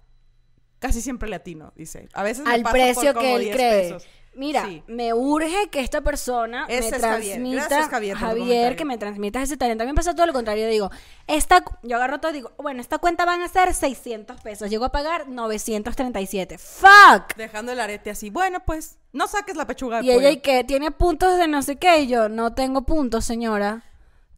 casi 0.78 1.02
siempre 1.02 1.28
le 1.28 1.36
atino, 1.36 1.72
dice. 1.76 2.08
A 2.14 2.22
veces 2.22 2.44
me 2.44 2.50
Al 2.54 2.62
por 2.62 2.72
precio 2.72 3.12
como 3.12 3.20
que 3.26 3.34
él 3.36 3.42
10 3.42 3.56
cree. 3.56 3.80
pesos. 3.82 4.06
Mira, 4.36 4.64
Sí. 4.66 4.82
me 4.88 5.12
urge 5.14 5.68
que 5.70 5.80
esta 5.80 6.00
persona 6.00 6.66
Ese 6.68 6.90
me 6.92 7.00
Javier. 7.00 7.32
transmita. 7.32 7.66
Gracias, 7.68 7.88
Javier, 7.88 8.16
Javier, 8.16 8.76
que 8.76 8.84
me 8.84 8.98
transmita 8.98 9.40
ese 9.42 9.56
talento. 9.56 9.82
A 9.84 9.86
mí 9.86 9.92
me 9.92 9.96
pasa 9.96 10.14
todo 10.14 10.26
lo 10.26 10.32
contrario. 10.32 10.66
Digo, 10.68 10.90
esta, 11.26 11.64
yo 11.82 11.96
agarro 11.96 12.18
todo 12.20 12.32
y 12.32 12.34
digo, 12.34 12.52
bueno, 12.58 12.80
esta 12.80 12.98
cuenta 12.98 13.24
van 13.24 13.42
a 13.42 13.48
ser 13.48 13.72
600 13.74 14.40
pesos. 14.40 14.70
Llego 14.70 14.84
a 14.84 14.92
pagar 14.92 15.28
937. 15.28 16.58
¡Fuck! 16.58 17.36
Dejando 17.36 17.72
el 17.72 17.80
arete 17.80 18.10
así, 18.10 18.30
bueno, 18.30 18.60
pues, 18.64 18.98
no 19.12 19.26
saques 19.28 19.56
la 19.56 19.66
pechuga 19.66 20.00
de 20.00 20.06
Y 20.06 20.10
ella. 20.10 20.30
¿y 20.30 20.40
qué? 20.40 20.64
¿Tiene 20.64 20.90
puntos 20.90 21.38
de 21.38 21.46
no 21.48 21.62
sé 21.62 21.76
qué? 21.76 22.00
Y 22.00 22.08
yo, 22.08 22.28
no 22.28 22.54
tengo 22.54 22.82
puntos, 22.82 23.24
señora. 23.24 23.84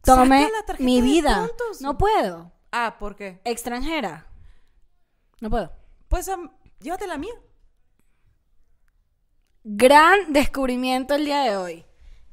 Tome 0.03 0.47
mi 0.79 1.01
vida. 1.01 1.47
No 1.81 1.97
puedo. 1.97 2.51
Ah, 2.71 2.95
¿por 2.99 3.15
qué? 3.15 3.41
Extranjera. 3.43 4.27
No 5.41 5.49
puedo. 5.49 5.71
Pues, 6.07 6.29
am, 6.29 6.51
llévate 6.79 7.07
la 7.07 7.17
mía. 7.17 7.33
Gran 9.69 10.31
descubrimiento 10.31 11.13
el 11.13 11.25
día 11.25 11.41
de 11.41 11.57
hoy. 11.57 11.85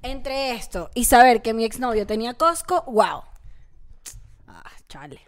Entre 0.03 0.53
esto 0.53 0.89
y 0.95 1.07
saber 1.07 1.43
que 1.43 1.53
mi 1.53 1.65
exnovio 1.65 2.07
tenía 2.07 2.35
Costco, 2.35 2.83
wow. 2.83 3.25
Ah, 4.47 4.71
chale. 4.89 5.21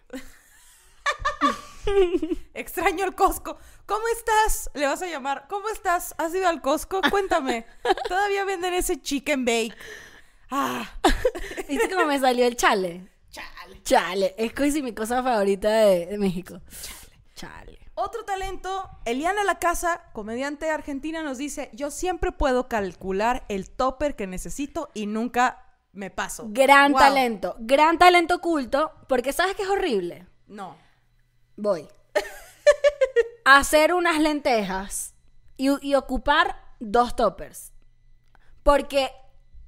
Extraño 2.55 3.07
el 3.07 3.17
Costco. 3.17 3.59
¿Cómo 3.87 4.05
estás? 4.17 4.71
Le 4.75 4.87
vas 4.87 5.03
a 5.03 5.09
llamar. 5.09 5.47
¿Cómo 5.49 5.69
estás? 5.69 6.15
¿Has 6.17 6.33
ido 6.33 6.47
al 6.47 6.63
Costco? 6.63 7.01
Cuéntame. 7.11 7.67
Todavía 8.09 8.45
venden 8.45 8.75
ese 8.75 9.03
chicken 9.03 9.45
bake. 9.45 9.75
Ah, 10.49 10.89
¿Viste 11.69 11.91
cómo 11.91 12.07
me 12.07 12.21
salió 12.21 12.47
el 12.47 12.55
chale? 12.55 13.09
chale. 13.33 13.83
Chale. 13.83 14.35
Es 14.39 14.53
casi 14.53 14.81
mi 14.81 14.95
cosa 14.95 15.25
favorita 15.25 15.69
de, 15.71 16.07
de 16.07 16.19
México. 16.19 16.61
Chale. 16.71 17.17
Chale. 17.35 17.86
Otro 17.99 18.25
talento, 18.27 18.91
Eliana 19.07 19.43
La 19.43 19.59
Casa, 19.59 20.03
comediante 20.13 20.71
argentina, 20.71 21.23
nos 21.23 21.39
dice, 21.39 21.71
yo 21.73 21.91
siempre 21.91 22.31
puedo 22.31 22.69
calcular 22.69 23.45
el 23.49 23.71
topper 23.71 24.15
que 24.17 24.27
necesito 24.27 24.91
y 24.93 25.07
nunca 25.07 25.65
me 25.93 26.11
paso. 26.11 26.45
Gran 26.49 26.93
Wow. 26.93 27.01
talento. 27.01 27.57
Gran 27.59 27.97
talento 27.97 28.35
oculto. 28.37 28.93
Porque 29.09 29.33
¿sabes 29.33 29.57
qué 29.57 29.63
es 29.63 29.71
horrible? 29.71 30.27
No. 30.47 30.77
Voy. 31.57 31.89
Hacer 33.47 33.95
unas 33.95 34.21
lentejas 34.21 35.15
y, 35.57 35.71
y 35.81 35.95
ocupar 35.95 36.55
dos 36.81 37.17
toppers. 37.17 37.73
Porque 38.63 39.11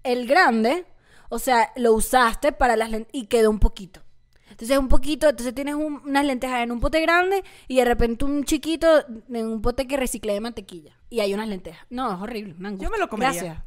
el 0.02 0.26
grande, 0.26 0.84
o 1.30 1.38
sea, 1.38 1.72
lo 1.76 1.94
usaste 1.94 2.52
para 2.52 2.76
las 2.76 2.90
lentejas 2.90 3.14
y 3.22 3.26
quedó 3.28 3.48
un 3.48 3.58
poquito. 3.58 4.02
Entonces 4.50 4.78
un 4.78 4.88
poquito, 4.88 5.28
entonces 5.28 5.54
tienes 5.54 5.74
un- 5.74 6.02
unas 6.04 6.24
lentejas 6.24 6.62
en 6.62 6.72
un 6.72 6.80
pote 6.80 7.00
grande 7.00 7.44
y 7.66 7.76
de 7.76 7.84
repente 7.84 8.24
un 8.24 8.44
chiquito 8.44 9.04
en 9.28 9.46
un 9.46 9.62
pote 9.62 9.86
que 9.86 9.96
reciclé 9.96 10.32
de 10.34 10.40
mantequilla. 10.40 10.96
Y 11.10 11.20
hay 11.20 11.32
unas 11.34 11.48
lentejas. 11.48 11.86
No, 11.90 12.12
es 12.14 12.20
horrible. 12.20 12.54
una. 12.58 12.74
Yo 12.76 12.90
me 12.90 12.98
lo 12.98 13.08
comería. 13.08 13.42
Gracias. 13.42 13.64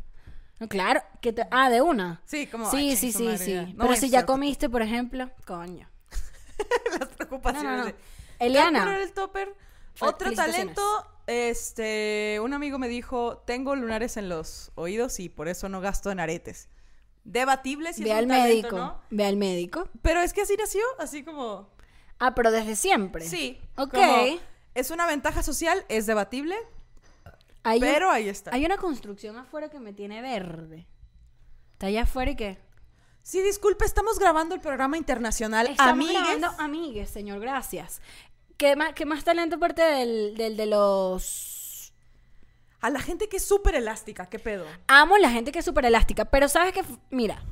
No, 0.59 0.67
claro. 0.67 1.01
Que 1.21 1.33
te- 1.33 1.47
ah, 1.49 1.69
de 1.69 1.81
una. 1.81 2.21
Sí, 2.25 2.45
como... 2.47 2.69
Sí, 2.69 2.95
sí, 2.95 3.11
sí, 3.11 3.37
sí. 3.37 3.55
No 3.75 3.85
Pero 3.85 3.95
si 3.95 4.09
ya 4.09 4.25
comiste, 4.25 4.69
por 4.69 4.81
ejemplo, 4.81 5.29
coño. 5.45 5.87
las 6.99 7.09
preocupaciones. 7.09 7.71
no, 7.85 7.85
no. 7.85 7.93
Eliana. 8.39 9.01
El 9.01 9.11
topper. 9.13 9.55
Otro 9.99 10.31
talento, 10.31 10.81
este, 11.27 12.39
un 12.41 12.53
amigo 12.53 12.79
me 12.79 12.87
dijo, 12.87 13.37
tengo 13.45 13.75
lunares 13.75 14.17
en 14.17 14.29
los 14.29 14.71
oídos 14.75 15.19
y 15.19 15.29
por 15.29 15.47
eso 15.47 15.67
no 15.69 15.81
gasto 15.81 16.11
en 16.11 16.19
aretes. 16.19 16.69
Debatible 17.23 17.93
si 17.93 18.03
Ve 18.03 18.11
es 18.11 18.15
al 18.17 18.23
un 18.25 18.29
talento, 18.29 18.49
médico. 18.49 18.75
¿no? 18.77 19.01
Ve 19.09 19.25
al 19.25 19.37
médico. 19.37 19.87
Pero 20.01 20.21
es 20.21 20.33
que 20.33 20.41
así 20.41 20.55
nació, 20.57 20.81
así 20.99 21.23
como... 21.23 21.69
Ah, 22.19 22.33
pero 22.35 22.51
desde 22.51 22.75
siempre. 22.75 23.25
Sí. 23.27 23.59
Ok. 23.77 23.93
como 23.93 24.39
es 24.75 24.91
una 24.91 25.05
ventaja 25.07 25.43
social, 25.43 25.85
es 25.89 26.05
debatible, 26.05 26.55
Hay, 27.63 27.77
un- 27.79 27.83
pero 27.85 28.09
ahí 28.11 28.29
está. 28.29 28.51
hay 28.53 28.65
una 28.65 28.77
construcción 28.77 29.37
afuera 29.37 29.69
que 29.69 29.79
me 29.79 29.93
tiene 29.93 30.21
verde. 30.21 30.87
Está 31.73 31.87
allá 31.87 32.03
afuera 32.03 32.31
y 32.31 32.35
qué. 32.35 32.57
Sí, 33.23 33.41
disculpe, 33.41 33.85
estamos 33.85 34.17
grabando 34.17 34.55
el 34.55 34.61
programa 34.61 34.97
internacional 34.97 35.67
Estamos 35.67 35.91
Amigues. 35.93 36.13
grabando 36.21 36.47
amigues, 36.59 37.09
señor, 37.09 37.39
gracias. 37.39 38.01
¿Qué 38.57 38.75
más, 38.75 38.93
qué 38.93 39.05
más 39.05 39.23
talento 39.23 39.57
aparte 39.57 39.81
del, 39.83 40.35
del 40.37 40.57
de 40.57 40.65
los... 40.67 41.50
A 42.81 42.89
la 42.89 42.99
gente 42.99 43.29
que 43.29 43.37
es 43.37 43.45
súper 43.45 43.75
elástica, 43.75 44.27
¿qué 44.27 44.39
pedo? 44.39 44.65
Amo 44.87 45.17
la 45.17 45.29
gente 45.29 45.51
que 45.51 45.59
es 45.59 45.65
súper 45.65 45.85
elástica, 45.85 46.25
pero 46.25 46.47
sabes 46.47 46.73
que, 46.73 46.83
mira, 47.11 47.43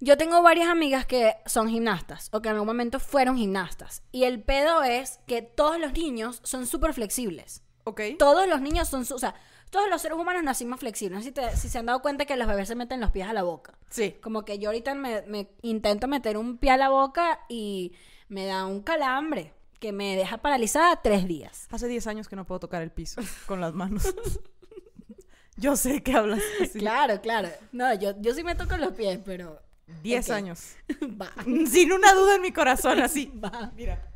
yo 0.00 0.16
tengo 0.16 0.42
varias 0.42 0.68
amigas 0.68 1.06
que 1.06 1.36
son 1.46 1.68
gimnastas 1.68 2.28
o 2.32 2.40
que 2.42 2.48
en 2.48 2.54
algún 2.54 2.66
momento 2.66 2.98
fueron 3.00 3.36
gimnastas. 3.36 4.02
Y 4.12 4.24
el 4.24 4.42
pedo 4.42 4.82
es 4.82 5.20
que 5.26 5.42
todos 5.42 5.78
los 5.78 5.92
niños 5.92 6.40
son 6.42 6.66
súper 6.66 6.94
flexibles. 6.94 7.62
¿Ok? 7.84 8.00
Todos 8.18 8.46
los 8.48 8.60
niños 8.60 8.88
son, 8.88 9.04
su- 9.04 9.14
o 9.14 9.18
sea, 9.18 9.34
todos 9.70 9.88
los 9.88 10.02
seres 10.02 10.18
humanos 10.18 10.42
nacimos 10.42 10.80
flexibles. 10.80 11.18
No 11.18 11.22
sé 11.22 11.28
Si, 11.28 11.32
te- 11.32 11.56
si 11.56 11.68
se 11.68 11.78
han 11.78 11.86
dado 11.86 12.02
cuenta 12.02 12.24
que 12.24 12.36
los 12.36 12.48
bebés 12.48 12.66
se 12.68 12.74
meten 12.74 13.00
los 13.00 13.10
pies 13.10 13.28
a 13.28 13.32
la 13.32 13.42
boca. 13.42 13.78
Sí. 13.90 14.16
Como 14.22 14.44
que 14.44 14.58
yo 14.58 14.70
ahorita 14.70 14.94
me, 14.94 15.22
me 15.22 15.50
intento 15.62 16.08
meter 16.08 16.36
un 16.38 16.58
pie 16.58 16.72
a 16.72 16.76
la 16.76 16.88
boca 16.88 17.40
y 17.48 17.92
me 18.28 18.46
da 18.46 18.64
un 18.66 18.82
calambre 18.82 19.52
que 19.80 19.92
me 19.92 20.14
deja 20.16 20.38
paralizada 20.38 21.00
tres 21.02 21.26
días. 21.26 21.66
Hace 21.70 21.88
10 21.88 22.06
años 22.06 22.28
que 22.28 22.36
no 22.36 22.44
puedo 22.46 22.60
tocar 22.60 22.82
el 22.82 22.90
piso 22.92 23.20
con 23.46 23.60
las 23.60 23.74
manos. 23.74 24.14
Yo 25.56 25.76
sé 25.76 26.02
que 26.02 26.14
hablas 26.14 26.40
así. 26.62 26.78
Claro, 26.78 27.20
claro. 27.20 27.48
No, 27.72 27.92
yo, 27.92 28.14
yo 28.22 28.32
sí 28.32 28.42
me 28.42 28.54
toco 28.54 28.78
los 28.78 28.92
pies, 28.94 29.18
pero... 29.22 29.60
10 30.02 30.30
Ok. 30.30 30.34
años. 30.34 30.76
Va. 31.20 31.30
Sin 31.68 31.92
una 31.92 32.14
duda 32.14 32.36
en 32.36 32.42
mi 32.42 32.50
corazón, 32.52 33.00
así. 33.00 33.30
Va. 33.44 33.70
Mira. 33.76 34.10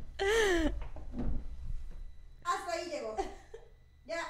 Hasta 2.43 2.71
ahí 2.71 2.89
llegó. 2.89 3.15
Ya. 4.05 4.21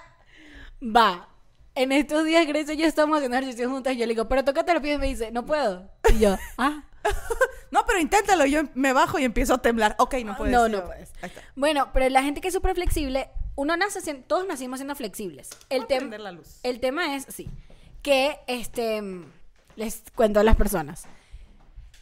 Va. 0.82 1.30
En 1.76 1.92
estos 1.94 2.26
días 2.26 2.46
Grecia 2.48 2.74
y 2.74 2.78
yo 2.78 2.86
estamos 2.86 3.16
haciendo 3.18 3.38
ejercicio 3.38 3.70
juntas 3.70 3.94
y 3.94 3.98
yo 3.98 4.06
le 4.06 4.14
digo, 4.14 4.28
pero 4.28 4.44
tócate 4.44 4.74
los 4.74 4.82
pies 4.82 4.96
y 4.96 5.00
me 5.00 5.08
dice, 5.08 5.32
no 5.32 5.46
puedo. 5.46 5.90
Y 6.14 6.20
yo, 6.20 6.36
ah. 6.58 6.84
No, 7.72 7.86
pero 7.86 8.00
inténtalo. 8.00 8.46
Yo 8.46 8.62
me 8.74 8.94
bajo 8.94 9.20
y 9.20 9.26
empiezo 9.26 9.56
a 9.56 9.58
temblar. 9.58 9.96
Ok, 10.00 10.16
no 10.24 10.38
puedes. 10.38 10.54
No, 10.54 10.70
no 10.70 10.86
puedes. 10.86 11.12
Ahí 11.22 11.30
está. 11.30 11.42
Bueno, 11.56 11.90
pero 11.92 12.08
la 12.08 12.24
gente 12.24 12.40
que 12.40 12.48
es 12.48 12.54
súper 12.54 12.74
flexible, 12.74 13.30
uno 13.56 13.76
nace 13.76 14.00
siendo, 14.00 14.24
todos 14.28 14.48
nacimos 14.48 14.80
siendo 14.80 14.96
flexibles. 14.96 15.50
El 15.70 15.86
prender 15.86 16.22
la 16.22 16.32
luz. 16.32 16.60
el 16.64 16.80
tema 16.80 17.16
es, 17.18 17.26
sí, 17.28 17.50
que 18.02 18.40
este 18.48 19.04
les 19.76 20.04
cuento 20.16 20.40
a 20.40 20.44
las 20.44 20.56
personas. 20.56 21.04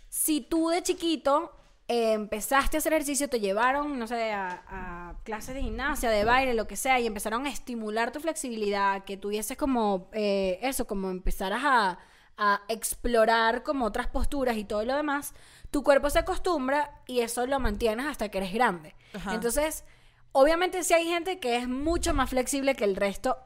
Si 0.09 0.41
tú 0.41 0.69
de 0.69 0.83
chiquito 0.83 1.55
eh, 1.87 2.13
empezaste 2.13 2.77
a 2.77 2.79
hacer 2.79 2.93
ejercicio, 2.93 3.29
te 3.29 3.39
llevaron, 3.39 3.97
no 3.97 4.05
sé, 4.05 4.31
a, 4.31 4.63
a 4.67 5.15
clases 5.23 5.55
de 5.55 5.61
gimnasia, 5.61 6.09
de 6.09 6.23
baile, 6.23 6.53
lo 6.53 6.67
que 6.67 6.75
sea, 6.75 6.99
y 6.99 7.07
empezaron 7.07 7.45
a 7.45 7.49
estimular 7.49 8.11
tu 8.11 8.19
flexibilidad, 8.19 9.03
que 9.05 9.17
tuvieses 9.17 9.57
como 9.57 10.09
eh, 10.13 10.59
eso, 10.61 10.85
como 10.85 11.09
empezaras 11.09 11.61
a, 11.63 11.99
a 12.37 12.61
explorar 12.67 13.63
como 13.63 13.85
otras 13.85 14.07
posturas 14.07 14.57
y 14.57 14.63
todo 14.65 14.83
lo 14.85 14.95
demás, 14.95 15.33
tu 15.71 15.83
cuerpo 15.83 16.09
se 16.09 16.19
acostumbra 16.19 17.01
y 17.07 17.21
eso 17.21 17.45
lo 17.47 17.59
mantienes 17.59 18.05
hasta 18.05 18.29
que 18.29 18.39
eres 18.39 18.53
grande. 18.53 18.95
Ajá. 19.13 19.33
Entonces, 19.33 19.83
obviamente 20.31 20.83
sí 20.83 20.93
hay 20.93 21.05
gente 21.05 21.39
que 21.39 21.57
es 21.57 21.67
mucho 21.67 22.13
más 22.13 22.29
flexible 22.29 22.75
que 22.75 22.83
el 22.85 22.95
resto 22.95 23.37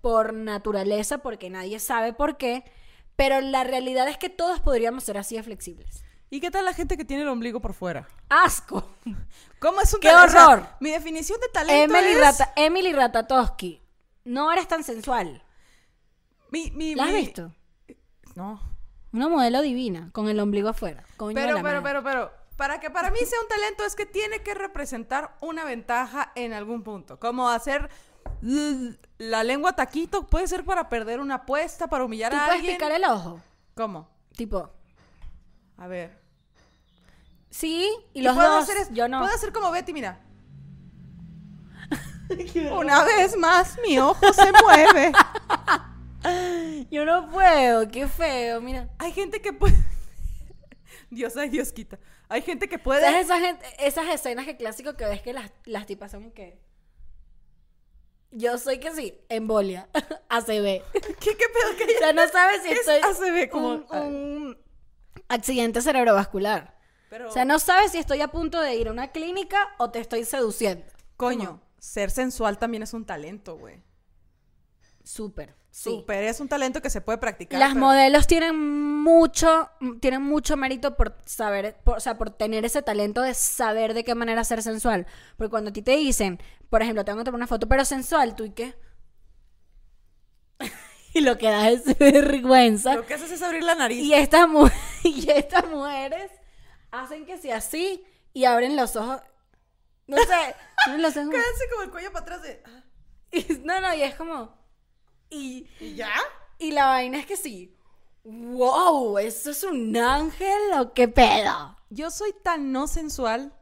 por 0.00 0.32
naturaleza, 0.32 1.18
porque 1.18 1.50
nadie 1.50 1.78
sabe 1.78 2.12
por 2.12 2.36
qué, 2.38 2.64
pero 3.16 3.40
la 3.40 3.64
realidad 3.64 4.08
es 4.08 4.16
que 4.16 4.30
todos 4.30 4.60
podríamos 4.60 5.04
ser 5.04 5.18
así 5.18 5.36
de 5.36 5.42
flexibles. 5.42 6.04
¿Y 6.30 6.40
qué 6.40 6.50
tal 6.50 6.64
la 6.64 6.72
gente 6.72 6.96
que 6.96 7.04
tiene 7.04 7.24
el 7.24 7.28
ombligo 7.28 7.60
por 7.60 7.74
fuera? 7.74 8.08
¡Asco! 8.28 8.88
¿Cómo 9.58 9.80
es 9.80 9.92
un 9.92 10.00
¡Qué 10.00 10.08
talento? 10.08 10.28
O 10.28 10.30
sea, 10.30 10.48
horror! 10.48 10.68
mi 10.80 10.90
definición 10.90 11.38
de 11.40 11.48
talento 11.48 11.94
Emily, 11.96 12.12
es... 12.12 12.20
Rata, 12.20 12.52
Emily 12.56 12.92
Ratatowski, 12.92 13.82
no 14.24 14.50
eres 14.52 14.68
tan 14.68 14.84
sensual. 14.84 15.42
Mi, 16.50 16.70
mi, 16.70 16.94
¿La 16.94 17.04
has 17.04 17.10
mi- 17.12 17.16
visto? 17.20 17.52
No. 18.40 18.60
Una 19.12 19.28
modelo 19.28 19.60
divina, 19.62 20.10
con 20.12 20.28
el 20.28 20.38
ombligo 20.40 20.68
afuera. 20.68 21.04
coño 21.16 21.34
Pero, 21.34 21.56
la 21.56 21.62
pero, 21.62 21.82
madre. 21.82 22.00
pero, 22.02 22.02
pero, 22.02 22.32
para 22.56 22.78
que 22.80 22.90
para 22.90 23.10
mí 23.10 23.18
sea 23.18 23.40
un 23.40 23.48
talento 23.48 23.84
es 23.84 23.94
que 23.96 24.06
tiene 24.06 24.42
que 24.42 24.54
representar 24.54 25.36
una 25.40 25.64
ventaja 25.64 26.32
en 26.34 26.52
algún 26.52 26.82
punto. 26.82 27.18
Como 27.18 27.48
hacer 27.50 27.90
la 29.18 29.42
lengua 29.44 29.74
taquito 29.74 30.26
puede 30.26 30.46
ser 30.46 30.64
para 30.64 30.88
perder 30.88 31.20
una 31.20 31.36
apuesta, 31.36 31.88
para 31.88 32.04
humillar 32.04 32.30
¿Tú 32.32 32.36
a 32.38 32.40
puedes 32.44 32.56
alguien. 32.60 32.76
picar 32.76 32.92
el 32.92 33.04
ojo? 33.04 33.40
¿Cómo? 33.74 34.08
Tipo, 34.36 34.70
A 35.76 35.86
ver. 35.86 36.18
sí, 37.50 37.90
y 38.14 38.22
los 38.22 38.34
puedo 38.36 38.50
dos, 38.54 38.62
hacer 38.64 38.76
es- 38.76 38.90
yo 38.92 39.08
no. 39.08 39.20
Puedo 39.20 39.34
hacer 39.34 39.52
como 39.52 39.70
Betty, 39.70 39.92
mira. 39.92 40.20
Una 42.78 43.02
vez 43.04 43.36
más 43.36 43.76
mi 43.86 43.98
ojo 43.98 44.32
se 44.32 44.52
mueve. 44.62 45.12
Yo 46.90 47.04
no 47.04 47.30
puedo, 47.30 47.88
qué 47.88 48.06
feo, 48.08 48.60
mira. 48.60 48.88
Hay 48.98 49.12
gente 49.12 49.40
que 49.40 49.52
puede. 49.52 49.76
Dios, 51.10 51.36
ay, 51.36 51.48
Dios 51.48 51.72
quita. 51.72 51.98
Hay 52.28 52.42
gente 52.42 52.68
que 52.68 52.78
puede. 52.78 53.00
¿Sabes 53.02 53.26
esa 53.26 53.40
gente, 53.40 53.64
esas 53.78 54.08
escenas 54.08 54.44
que 54.46 54.56
clásico 54.56 54.94
que 54.96 55.04
ves 55.04 55.22
que 55.22 55.32
las, 55.32 55.50
las 55.64 55.86
tipas 55.86 56.10
son 56.12 56.30
que... 56.30 56.60
Yo 58.32 58.58
soy 58.58 58.78
que 58.78 58.92
sí, 58.94 59.18
embolia, 59.28 59.88
ACV. 60.28 60.48
¿Qué, 60.92 61.36
qué 61.36 61.46
pedo 61.48 61.76
que 61.76 61.96
O 61.96 61.98
sea, 61.98 62.12
no 62.12 62.28
sabes 62.28 62.62
si 62.62 62.68
Es 62.70 62.86
estoy... 62.86 63.00
ACV, 63.02 63.50
como- 63.50 63.68
Un, 63.70 63.86
un 63.92 64.58
accidente 65.28 65.82
cerebrovascular. 65.82 66.78
Pero, 67.08 67.28
O 67.28 67.32
sea, 67.32 67.44
no 67.44 67.58
sabes 67.58 67.90
si 67.90 67.98
estoy 67.98 68.20
a 68.20 68.28
punto 68.28 68.60
de 68.60 68.76
ir 68.76 68.86
a 68.86 68.92
una 68.92 69.10
clínica 69.10 69.74
o 69.78 69.90
te 69.90 69.98
estoy 69.98 70.24
seduciendo. 70.24 70.84
coño, 71.16 71.60
ser 71.80 72.10
sensual 72.12 72.58
también 72.58 72.84
es 72.84 72.92
un 72.94 73.04
talento, 73.04 73.56
güey. 73.56 73.82
Súper, 75.02 75.56
sí. 75.70 75.90
Súper, 75.90 76.24
es 76.24 76.40
un 76.40 76.48
talento 76.48 76.80
que 76.82 76.90
se 76.90 77.00
puede 77.00 77.18
practicar. 77.18 77.58
Las 77.60 77.70
pero- 77.74 77.80
modelos 77.86 78.26
tienen 78.26 78.56
mucho, 79.02 79.70
tienen 80.00 80.22
mucho 80.22 80.56
mérito 80.56 80.96
por 80.96 81.16
saber, 81.24 81.76
por- 81.84 81.96
o 81.96 82.00
sea, 82.00 82.18
por 82.18 82.30
tener 82.30 82.64
ese 82.64 82.82
talento 82.82 83.22
de 83.22 83.34
saber 83.34 83.94
de 83.94 84.04
qué 84.04 84.14
manera 84.14 84.44
ser 84.44 84.62
sensual. 84.62 85.06
Porque 85.36 85.50
cuando 85.50 85.70
a 85.70 85.72
ti 85.72 85.82
te 85.82 85.92
dicen, 85.96 86.40
por 86.68 86.82
ejemplo, 86.82 87.04
tengo 87.04 87.18
que 87.18 87.24
tomar 87.24 87.38
una 87.38 87.46
foto, 87.46 87.68
pero 87.68 87.84
sensual, 87.84 88.34
¿tú 88.36 88.44
y 88.44 88.50
qué? 88.50 88.74
y 91.14 91.20
lo 91.20 91.38
que 91.38 91.48
da 91.48 91.70
es 91.70 91.98
vergüenza. 91.98 92.94
Lo 92.94 93.06
que 93.06 93.14
haces 93.14 93.30
es 93.32 93.42
abrir 93.42 93.62
la 93.64 93.74
nariz. 93.74 93.98
Y 94.02 94.14
estas, 94.14 94.48
mu- 94.48 94.68
y 95.04 95.30
estas 95.30 95.66
mujeres 95.68 96.30
hacen 96.90 97.24
que 97.26 97.38
sea 97.38 97.56
así 97.58 98.04
y 98.32 98.44
abren 98.44 98.76
los 98.76 98.96
ojos. 98.96 99.20
No 100.06 100.16
sé, 100.18 100.54
abren 100.86 101.02
los 101.02 101.16
ojos. 101.16 101.30
Quédense 101.30 101.64
como 101.70 101.82
el 101.84 101.90
cuello 101.90 102.12
para 102.12 102.22
atrás 102.22 102.42
de. 102.42 102.62
ah, 102.66 102.82
no, 103.64 103.80
no, 103.80 103.94
y 103.94 104.02
es 104.02 104.14
como. 104.14 104.59
Y, 105.30 105.66
¿Y 105.78 105.94
ya? 105.94 106.12
y 106.58 106.72
la 106.72 106.86
vaina 106.86 107.18
es 107.18 107.26
que 107.26 107.36
sí. 107.36 107.74
¡Wow! 108.24 109.18
¿Eso 109.18 109.50
es 109.50 109.62
un 109.64 109.96
ángel 109.96 110.60
o 110.78 110.92
qué 110.92 111.08
pedo? 111.08 111.76
Yo 111.88 112.10
soy 112.10 112.34
tan 112.42 112.70
no 112.72 112.86
sensual, 112.86 113.54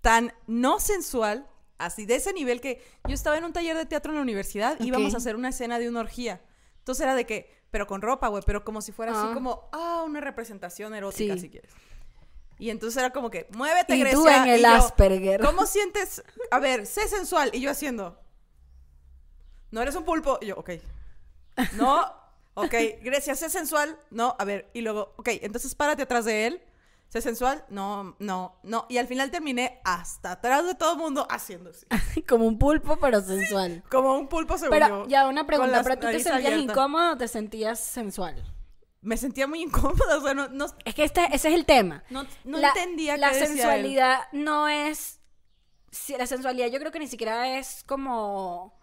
tan 0.00 0.32
no 0.46 0.80
sensual, 0.80 1.46
así 1.78 2.04
de 2.06 2.16
ese 2.16 2.32
nivel 2.32 2.60
que 2.60 2.82
yo 3.06 3.14
estaba 3.14 3.36
en 3.38 3.44
un 3.44 3.52
taller 3.52 3.76
de 3.76 3.86
teatro 3.86 4.12
en 4.12 4.16
la 4.16 4.22
universidad 4.22 4.76
y 4.80 4.88
íbamos 4.88 5.14
a 5.14 5.18
hacer 5.18 5.36
una 5.36 5.50
escena 5.50 5.78
de 5.78 5.88
una 5.88 6.00
orgía. 6.00 6.40
Entonces 6.78 7.02
era 7.04 7.14
de 7.14 7.26
que, 7.26 7.62
pero 7.70 7.86
con 7.86 8.02
ropa, 8.02 8.28
güey, 8.28 8.42
pero 8.44 8.64
como 8.64 8.82
si 8.82 8.90
fuera 8.92 9.12
Ah. 9.14 9.24
así 9.24 9.34
como, 9.34 9.68
ah, 9.72 10.02
una 10.04 10.20
representación 10.20 10.94
erótica, 10.94 11.34
Sí. 11.34 11.40
si 11.40 11.48
quieres. 11.50 11.70
Y 12.58 12.70
entonces 12.70 12.96
era 12.98 13.10
como 13.10 13.30
que, 13.30 13.48
muévete, 13.56 13.96
Y 13.96 14.00
Grecia. 14.00 14.18
tú 14.18 14.28
en 14.28 14.48
el 14.48 14.60
y 14.60 14.62
yo, 14.62 14.68
Asperger. 14.68 15.40
¿Cómo 15.40 15.64
sientes? 15.66 16.22
A 16.50 16.58
ver, 16.58 16.86
sé 16.86 17.08
sensual. 17.08 17.50
Y 17.52 17.60
yo 17.60 17.70
haciendo, 17.70 18.20
no 19.70 19.80
eres 19.80 19.94
un 19.94 20.04
pulpo. 20.04 20.38
Y 20.40 20.46
yo, 20.46 20.56
ok. 20.56 20.70
No, 21.76 22.00
ok. 22.54 22.74
Grecia, 23.02 23.34
sé 23.34 23.48
sensual. 23.50 23.98
No, 24.10 24.34
a 24.38 24.44
ver. 24.44 24.70
Y 24.74 24.80
luego, 24.80 25.14
ok, 25.18 25.28
entonces 25.42 25.74
párate 25.74 26.02
atrás 26.02 26.24
de 26.24 26.46
él. 26.46 26.62
Sé 27.08 27.20
sensual. 27.20 27.62
No, 27.68 28.16
no, 28.20 28.58
no. 28.62 28.86
Y 28.88 28.96
al 28.96 29.06
final 29.06 29.30
terminé 29.30 29.80
hasta 29.84 30.32
atrás 30.32 30.64
de 30.64 30.74
todo 30.74 30.92
el 30.92 30.98
mundo 30.98 31.26
haciendo 31.30 31.70
así. 31.70 31.86
Como 32.28 32.46
un 32.46 32.58
pulpo, 32.58 32.96
pero 32.96 33.20
sensual. 33.20 33.82
Como 33.90 34.14
un 34.18 34.28
pulpo 34.28 34.56
según 34.56 34.70
Pero 34.70 35.06
ya 35.08 35.28
una 35.28 35.46
pregunta, 35.46 35.82
¿pero 35.82 35.96
tú 35.96 36.06
te 36.06 36.20
sentías 36.20 36.34
abierta. 36.52 36.72
incómodo 36.72 37.12
o 37.12 37.16
te 37.18 37.28
sentías 37.28 37.78
sensual? 37.80 38.42
Me 39.02 39.18
sentía 39.18 39.46
muy 39.46 39.60
incómoda. 39.62 40.16
O 40.16 40.22
sea, 40.22 40.32
no, 40.32 40.48
no, 40.48 40.66
Es 40.86 40.94
que 40.94 41.04
este, 41.04 41.26
ese 41.34 41.48
es 41.48 41.54
el 41.54 41.66
tema. 41.66 42.02
no, 42.08 42.24
no 42.44 42.58
la, 42.58 42.68
entendía 42.68 43.18
La 43.18 43.28
qué 43.28 43.34
decía 43.40 43.48
él. 43.50 43.58
sensualidad 43.58 44.20
no 44.32 44.68
es. 44.68 45.20
si- 45.90 46.16
La 46.16 46.26
sensualidad 46.26 46.68
yo 46.68 46.78
creo 46.78 46.92
que 46.92 46.98
ni 46.98 47.08
siquiera 47.08 47.58
es 47.58 47.84
como 47.86 48.78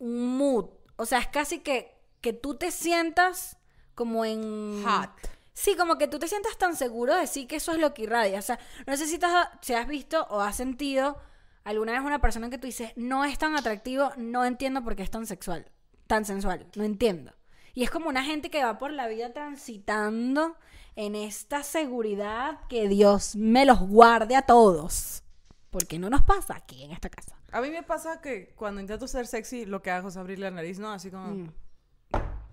un 0.00 0.36
mood. 0.36 0.66
O 1.02 1.06
sea, 1.06 1.18
es 1.18 1.26
casi 1.26 1.58
que, 1.58 1.92
que 2.20 2.32
tú 2.32 2.54
te 2.54 2.70
sientas 2.70 3.56
como 3.96 4.24
en. 4.24 4.84
Hot. 4.84 5.10
Sí, 5.52 5.74
como 5.76 5.98
que 5.98 6.06
tú 6.06 6.20
te 6.20 6.28
sientas 6.28 6.56
tan 6.56 6.76
seguro 6.76 7.16
de 7.16 7.26
sí 7.26 7.46
que 7.46 7.56
eso 7.56 7.72
es 7.72 7.78
lo 7.78 7.92
que 7.92 8.02
irradia. 8.02 8.38
O 8.38 8.42
sea, 8.42 8.60
no 8.86 8.96
sé 8.96 9.08
si, 9.08 9.18
te 9.18 9.26
has, 9.26 9.48
si 9.62 9.74
has 9.74 9.88
visto 9.88 10.24
o 10.30 10.40
has 10.40 10.54
sentido 10.54 11.18
alguna 11.64 11.90
vez 11.90 12.02
una 12.02 12.20
persona 12.20 12.50
que 12.50 12.58
tú 12.58 12.68
dices, 12.68 12.92
no 12.94 13.24
es 13.24 13.36
tan 13.36 13.56
atractivo, 13.56 14.12
no 14.16 14.44
entiendo 14.44 14.84
por 14.84 14.94
qué 14.94 15.02
es 15.02 15.10
tan 15.10 15.26
sexual, 15.26 15.70
tan 16.06 16.24
sensual, 16.24 16.68
no 16.76 16.84
entiendo. 16.84 17.32
Y 17.74 17.82
es 17.82 17.90
como 17.90 18.08
una 18.08 18.22
gente 18.22 18.48
que 18.48 18.62
va 18.62 18.78
por 18.78 18.92
la 18.92 19.08
vida 19.08 19.32
transitando 19.32 20.56
en 20.94 21.16
esta 21.16 21.64
seguridad 21.64 22.60
que 22.68 22.86
Dios 22.86 23.34
me 23.34 23.66
los 23.66 23.80
guarde 23.80 24.36
a 24.36 24.42
todos. 24.42 25.24
Porque 25.72 25.98
no 25.98 26.08
nos 26.08 26.22
pasa 26.22 26.54
aquí 26.54 26.84
en 26.84 26.92
esta 26.92 27.08
casa. 27.08 27.34
A 27.50 27.60
mí 27.60 27.70
me 27.70 27.82
pasa 27.82 28.20
que 28.20 28.52
cuando 28.54 28.80
intento 28.80 29.08
ser 29.08 29.26
sexy, 29.26 29.64
lo 29.66 29.82
que 29.82 29.90
hago 29.90 30.08
es 30.10 30.16
abrir 30.16 30.38
la 30.38 30.50
nariz, 30.52 30.78
¿no? 30.78 30.92
Así 30.92 31.10
como, 31.10 31.26
Mm. 31.28 31.48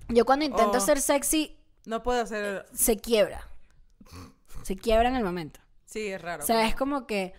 Yo 0.07 0.25
cuando 0.25 0.43
intento 0.45 0.77
Oh. 0.77 0.81
ser 0.81 0.99
sexy, 1.01 1.59
no 1.85 2.01
puedo 2.01 2.21
hacer... 2.23 2.65
se 2.73 2.97
quiebra. 2.97 3.47
Se 4.63 4.75
quiebra 4.75 5.09
en 5.09 5.15
el 5.15 5.23
momento. 5.23 5.59
Sí, 5.85 6.07
es 6.07 6.19
raro. 6.21 6.43
O 6.43 6.47
sea, 6.47 6.65
es 6.67 6.75
como 6.75 7.05
que 7.05 7.33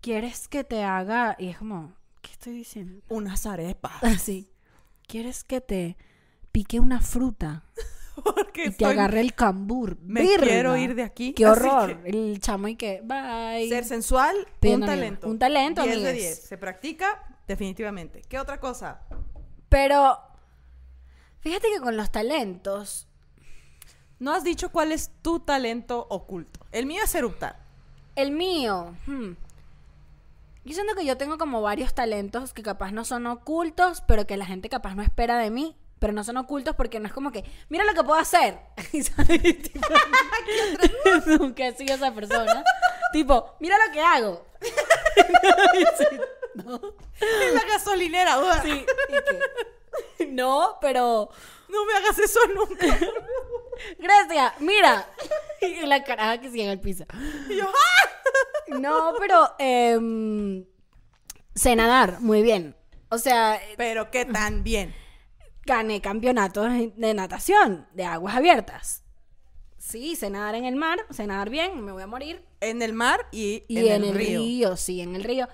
quieres 0.00 0.48
que 0.48 0.64
te 0.64 0.82
haga 0.84 1.36
y 1.38 1.48
es 1.48 1.58
como, 1.58 1.92
¿qué 2.22 2.30
estoy 2.32 2.52
diciendo? 2.54 3.02
unas 3.08 3.44
arepas. 3.44 4.02
Así. 4.02 4.50
¿Quieres 5.06 5.44
que 5.44 5.60
te 5.60 5.96
pique 6.52 6.80
una 6.80 7.00
fruta 7.00 7.64
Porque 8.24 8.66
y 8.66 8.70
te 8.70 9.20
el 9.20 9.34
cambur? 9.34 9.98
Me 10.00 10.24
quiero 10.36 10.76
ir 10.76 10.94
de 10.94 11.02
aquí. 11.02 11.32
Qué 11.32 11.46
horror. 11.46 12.00
El 12.04 12.40
chamo 12.40 12.68
y 12.68 12.76
que, 12.76 13.00
bye. 13.02 13.68
Ser 13.68 13.84
sensual, 13.84 14.36
un 14.62 14.80
talento. 14.80 15.28
Un 15.28 15.38
talento, 15.38 15.82
10 15.82 16.02
de 16.02 16.08
amigues. 16.10 16.36
10. 16.36 16.48
Se 16.48 16.58
practica 16.58 17.22
definitivamente. 17.46 18.22
¿Qué 18.28 18.38
otra 18.38 18.60
cosa? 18.60 19.02
Pero 19.68 20.18
fíjate 21.40 21.68
que 21.74 21.80
con 21.80 21.96
los 21.96 22.10
talentos, 22.10 23.08
No 24.20 24.32
has 24.32 24.44
dicho 24.44 24.70
cuál 24.70 24.92
es 24.92 25.10
tu 25.22 25.40
talento 25.40 26.06
oculto. 26.08 26.60
El 26.72 26.86
mío 26.86 27.02
es 27.04 27.14
eruptar. 27.14 27.62
el 28.16 28.30
mío, 28.30 28.96
hmm, 29.06 29.32
yo 30.64 30.72
siento 30.74 30.94
que 30.94 31.04
yo 31.04 31.16
tengo 31.18 31.36
como 31.36 31.60
varios 31.60 31.94
talentos 31.94 32.54
que 32.54 32.62
capaz 32.62 32.90
no 32.92 33.04
son 33.04 33.26
ocultos, 33.26 34.02
pero 34.06 34.26
que 34.26 34.36
la 34.38 34.46
gente 34.46 34.68
capaz 34.70 34.94
no 34.94 35.02
espera 35.02 35.36
de 35.38 35.50
mí. 35.50 35.76
Pero 36.04 36.12
no 36.12 36.22
son 36.22 36.36
ocultos 36.36 36.76
porque 36.76 37.00
no 37.00 37.06
es 37.06 37.14
como 37.14 37.32
que, 37.32 37.42
mira 37.70 37.82
lo 37.82 37.94
que 37.94 38.04
puedo 38.04 38.20
hacer. 38.20 38.58
¿Sabes? 39.16 39.40
Tipo, 39.62 39.88
Nunca 41.38 41.66
he 41.66 41.74
sido 41.74 41.94
esa 41.94 42.12
persona. 42.12 42.62
tipo, 43.10 43.56
mira 43.58 43.78
lo 43.86 43.90
que 43.90 44.00
hago. 44.02 44.46
No, 46.56 46.78
En 47.20 47.54
la 47.54 47.64
gasolinera. 47.64 48.38
ua. 48.38 48.60
sí, 48.62 48.84
y 50.18 50.26
no, 50.26 50.76
pero 50.82 51.30
No 51.68 51.86
me 51.86 51.94
hagas 51.94 52.18
eso 52.18 52.38
nunca. 52.54 52.86
Grecia, 53.98 54.54
mira. 54.58 55.08
Y 55.62 55.86
la 55.86 56.04
caraja 56.04 56.38
que 56.38 56.50
sigue 56.50 56.64
en 56.64 56.70
el 56.70 56.80
piso. 56.80 57.06
Y 57.48 57.56
yo, 57.56 57.64
¡ah! 57.66 58.78
No, 58.78 59.14
pero 59.18 59.54
em, 59.58 60.66
sé 61.54 61.74
nadar 61.74 62.20
muy 62.20 62.42
bien. 62.42 62.76
O 63.08 63.16
sea, 63.16 63.58
Pero 63.78 64.10
qué 64.10 64.26
tan 64.26 64.62
bien. 64.62 64.94
Gané 65.66 66.00
campeonatos 66.00 66.68
de 66.96 67.14
natación 67.14 67.86
de 67.94 68.04
aguas 68.04 68.36
abiertas. 68.36 69.04
Sí, 69.78 70.16
sé 70.16 70.30
nadar 70.30 70.54
en 70.54 70.64
el 70.64 70.76
mar, 70.76 70.98
sé 71.10 71.26
nadar 71.26 71.50
bien, 71.50 71.84
me 71.84 71.92
voy 71.92 72.02
a 72.02 72.06
morir. 72.06 72.42
En 72.60 72.80
el 72.80 72.94
mar 72.94 73.26
y, 73.32 73.64
Y 73.68 73.88
en, 73.88 74.02
el, 74.04 74.14
río. 74.14 74.76
sí, 74.78 75.02
en 75.02 75.14
el 75.14 75.24
río. 75.24 75.46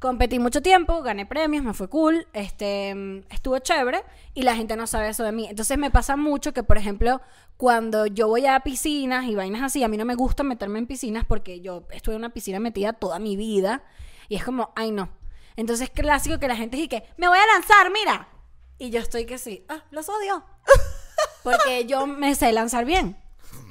Competí 0.00 0.38
mucho 0.38 0.62
tiempo, 0.62 1.02
gané 1.02 1.26
premios, 1.26 1.64
me 1.64 1.74
fue 1.74 1.88
cool, 1.88 2.26
este, 2.32 3.24
estuvo 3.30 3.58
chévere 3.58 4.04
y 4.34 4.42
la 4.42 4.54
gente 4.56 4.76
no 4.76 4.86
sabe 4.86 5.08
eso 5.08 5.24
de 5.24 5.32
mí. 5.32 5.46
Entonces 5.48 5.78
me 5.78 5.90
pasa 5.90 6.16
mucho 6.16 6.52
que, 6.52 6.62
por 6.62 6.76
ejemplo, 6.76 7.20
cuando 7.56 8.06
yo 8.06 8.28
voy 8.28 8.46
a 8.46 8.58
piscinas 8.60 9.26
y 9.26 9.34
vainas 9.34 9.62
así, 9.62 9.82
a 9.82 9.88
mí 9.88 9.96
no 9.96 10.04
me 10.04 10.14
gusta 10.14 10.42
meterme 10.42 10.78
en 10.78 10.86
piscinas 10.86 11.24
porque 11.24 11.60
yo 11.60 11.86
estuve 11.90 12.14
en 12.14 12.20
una 12.20 12.32
piscina 12.32 12.60
metida 12.60 12.92
toda 12.92 13.18
mi 13.18 13.36
vida 13.36 13.82
y 14.28 14.36
es 14.36 14.44
como, 14.44 14.72
ay 14.76 14.90
no. 14.92 15.08
Entonces 15.56 15.90
clásico 15.90 16.38
que 16.38 16.46
la 16.48 16.56
gente 16.56 16.76
dice 16.76 16.88
que 16.88 17.04
me 17.16 17.28
voy 17.28 17.38
a 17.38 17.46
lanzar, 17.54 17.90
mira. 17.92 18.28
Y 18.78 18.90
yo 18.90 19.00
estoy 19.00 19.26
que 19.26 19.38
sí, 19.38 19.64
ah, 19.68 19.84
los 19.90 20.08
odio. 20.08 20.44
Porque 21.42 21.86
yo 21.86 22.06
me 22.06 22.34
sé 22.34 22.52
lanzar 22.52 22.84
bien 22.84 23.16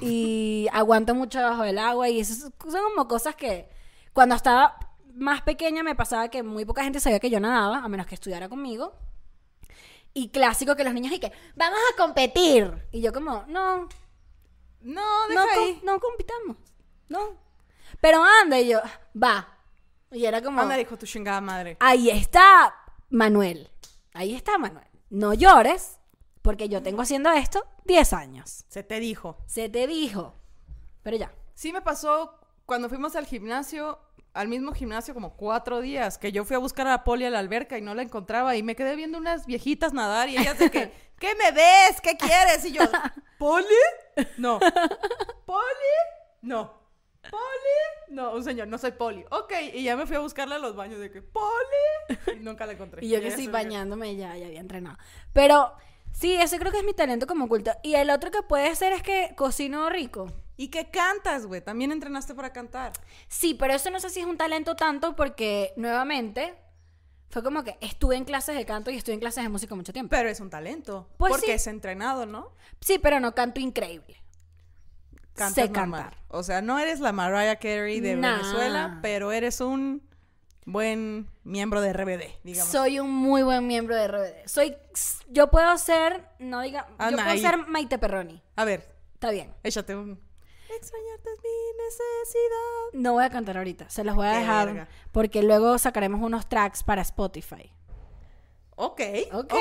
y 0.01 0.67
aguanto 0.73 1.15
mucho 1.15 1.39
debajo 1.39 1.63
del 1.63 1.79
agua 1.79 2.09
y 2.09 2.19
eso 2.19 2.51
son 2.59 2.83
como 2.95 3.07
cosas 3.07 3.35
que 3.35 3.69
cuando 4.13 4.35
estaba 4.35 4.77
más 5.15 5.41
pequeña 5.41 5.83
me 5.83 5.95
pasaba 5.95 6.29
que 6.29 6.43
muy 6.43 6.65
poca 6.65 6.83
gente 6.83 6.99
sabía 6.99 7.19
que 7.19 7.29
yo 7.29 7.39
nadaba, 7.39 7.79
a 7.79 7.87
menos 7.87 8.05
que 8.05 8.15
estudiara 8.15 8.49
conmigo. 8.49 8.93
Y 10.13 10.29
clásico 10.29 10.75
que 10.75 10.83
los 10.83 10.93
niños 10.93 11.13
y 11.13 11.19
que 11.19 11.31
vamos 11.55 11.79
a 11.93 11.97
competir. 11.97 12.87
Y 12.91 13.01
yo 13.01 13.13
como, 13.13 13.43
no, 13.47 13.87
No, 14.81 15.27
deja 15.27 15.45
no, 15.45 15.51
ahí. 15.51 15.79
no 15.83 15.99
compitamos. 15.99 16.57
No. 17.09 17.37
Pero 18.01 18.23
anda 18.23 18.59
y 18.59 18.69
yo, 18.69 18.79
va. 19.21 19.47
Y 20.11 20.25
era 20.25 20.41
como, 20.41 20.61
Anda, 20.61 20.75
dijo 20.75 20.97
tu 20.97 21.05
chingada 21.05 21.41
madre. 21.41 21.77
ahí 21.79 22.09
está 22.09 22.73
Manuel. 23.09 23.69
Ahí 24.13 24.33
está 24.33 24.57
Manuel. 24.57 24.87
No 25.09 25.33
llores, 25.33 25.99
porque 26.41 26.69
yo 26.69 26.81
tengo 26.83 27.01
haciendo 27.01 27.31
esto 27.31 27.65
10 27.85 28.13
años. 28.13 28.65
Se 28.67 28.83
te 28.83 28.99
dijo. 28.99 29.37
Se 29.45 29.69
te 29.69 29.87
dijo. 29.87 30.33
Pero 31.03 31.17
ya. 31.17 31.33
Sí 31.53 31.71
me 31.71 31.81
pasó 31.81 32.39
cuando 32.65 32.89
fuimos 32.89 33.15
al 33.15 33.25
gimnasio, 33.25 33.99
al 34.33 34.49
mismo 34.49 34.73
gimnasio 34.73 35.13
como 35.13 35.37
cuatro 35.37 35.79
días, 35.81 36.17
que 36.17 36.31
yo 36.31 36.43
fui 36.43 36.55
a 36.55 36.59
buscar 36.59 36.85
a 36.87 36.91
la 36.91 37.03
Poli 37.03 37.25
a 37.25 37.29
la 37.29 37.39
alberca 37.39 37.77
y 37.77 37.81
no 37.81 37.95
la 37.95 38.03
encontraba 38.03 38.55
y 38.55 38.63
me 38.63 38.75
quedé 38.75 38.95
viendo 38.95 39.17
unas 39.17 39.45
viejitas 39.45 39.93
nadar 39.93 40.29
y 40.29 40.37
ellas 40.37 40.59
de 40.59 40.69
que, 40.69 40.91
¿qué 41.19 41.33
me 41.35 41.51
ves? 41.51 42.01
¿Qué 42.03 42.17
quieres? 42.17 42.63
Y 42.65 42.73
yo, 42.73 42.83
¿Poli? 43.39 43.65
No. 44.37 44.59
¿Poli? 45.45 45.95
No. 46.41 46.76
¿Poli? 47.29 48.15
No, 48.15 48.33
un 48.33 48.43
señor, 48.43 48.67
no 48.67 48.77
soy 48.77 48.91
Poli. 48.91 49.23
Ok, 49.31 49.53
y 49.73 49.83
ya 49.83 49.95
me 49.95 50.05
fui 50.05 50.15
a 50.15 50.19
buscarla 50.19 50.55
a 50.55 50.59
los 50.59 50.75
baños 50.75 50.99
de 50.99 51.11
que, 51.11 51.21
¿Poli? 51.21 52.19
Y 52.35 52.39
nunca 52.39 52.65
la 52.65 52.73
encontré. 52.73 53.01
Y 53.05 53.09
yo 53.09 53.19
que 53.21 53.27
eso 53.27 53.37
sí, 53.37 53.45
es- 53.45 53.51
bañándome 53.51 54.15
ya, 54.15 54.35
ya 54.37 54.45
había 54.47 54.59
entrenado. 54.59 54.97
Pero 55.33 55.73
sí, 56.11 56.33
ese 56.35 56.57
creo 56.59 56.71
que 56.71 56.79
es 56.79 56.83
mi 56.85 56.93
talento 56.93 57.27
como 57.27 57.45
oculto. 57.45 57.71
Y 57.83 57.95
el 57.95 58.09
otro 58.09 58.31
que 58.31 58.41
puede 58.41 58.75
ser 58.75 58.93
es 58.93 59.03
que 59.03 59.33
cocino 59.35 59.89
rico. 59.89 60.31
¿Y 60.59 60.69
qué 60.69 60.89
cantas, 60.89 61.45
güey? 61.45 61.61
También 61.61 61.91
entrenaste 61.91 62.33
para 62.33 62.51
cantar. 62.51 62.91
Sí, 63.27 63.53
pero 63.53 63.73
eso 63.73 63.91
no 63.91 63.99
sé 63.99 64.09
si 64.09 64.21
es 64.21 64.25
un 64.25 64.37
talento 64.37 64.75
tanto 64.75 65.15
porque 65.15 65.71
nuevamente 65.75 66.55
fue 67.29 67.43
como 67.43 67.63
que 67.63 67.77
estuve 67.81 68.15
en 68.15 68.23
clases 68.25 68.55
de 68.55 68.65
canto 68.65 68.89
y 68.89 68.95
estuve 68.95 69.13
en 69.13 69.19
clases 69.19 69.43
de 69.43 69.49
música 69.49 69.75
mucho 69.75 69.93
tiempo. 69.93 70.09
Pero 70.09 70.29
es 70.29 70.39
un 70.39 70.49
talento. 70.49 71.07
Pues 71.17 71.29
porque 71.31 71.45
sí. 71.47 71.51
es 71.51 71.67
entrenado, 71.67 72.25
¿no? 72.25 72.53
Sí, 72.79 72.97
pero 72.97 73.19
no 73.19 73.35
canto 73.35 73.59
increíble. 73.59 74.19
Cantas 75.37 75.53
sé 75.65 75.69
normal. 75.69 76.01
cantar. 76.03 76.17
O 76.29 76.43
sea, 76.43 76.61
no 76.61 76.79
eres 76.79 76.99
la 76.99 77.11
Mariah 77.13 77.55
Carey 77.57 77.99
de 78.01 78.15
Nah. 78.15 78.37
Venezuela, 78.37 78.99
pero 79.01 79.31
eres 79.31 79.61
un 79.61 80.01
buen 80.65 81.29
miembro 81.43 81.79
de 81.79 81.93
RBD, 81.93 82.23
digamos. 82.43 82.71
Soy 82.71 82.99
un 82.99 83.09
muy 83.11 83.43
buen 83.43 83.65
miembro 83.67 83.95
de 83.95 84.07
RBD. 84.07 84.47
Soy, 84.47 84.75
yo 85.29 85.49
puedo 85.49 85.77
ser, 85.77 86.27
no 86.39 86.59
diga, 86.61 86.87
yo 86.89 86.95
Anda, 86.97 87.17
puedo 87.23 87.29
ahí. 87.29 87.39
ser 87.41 87.57
Maite 87.67 87.97
Perroni. 87.97 88.41
A 88.57 88.65
ver, 88.65 88.93
Está 89.13 89.31
bien. 89.31 89.53
échate 89.63 89.95
un... 89.95 90.19
Extrañarte 90.69 91.29
es 91.33 91.39
mi 91.41 91.83
necesidad. 91.85 92.99
No 93.01 93.13
voy 93.13 93.23
a 93.23 93.29
cantar 93.29 93.57
ahorita, 93.57 93.89
se 93.89 94.03
los 94.03 94.15
voy 94.15 94.27
a 94.27 94.31
Qué 94.33 94.39
dejar 94.39 94.67
verga. 94.67 94.87
porque 95.13 95.41
luego 95.41 95.77
sacaremos 95.77 96.21
unos 96.21 96.49
tracks 96.49 96.83
para 96.83 97.01
Spotify. 97.03 97.71
Ok. 98.75 99.01
Ok, 99.31 99.53
ok. 99.53 99.53
ok. 99.53 99.55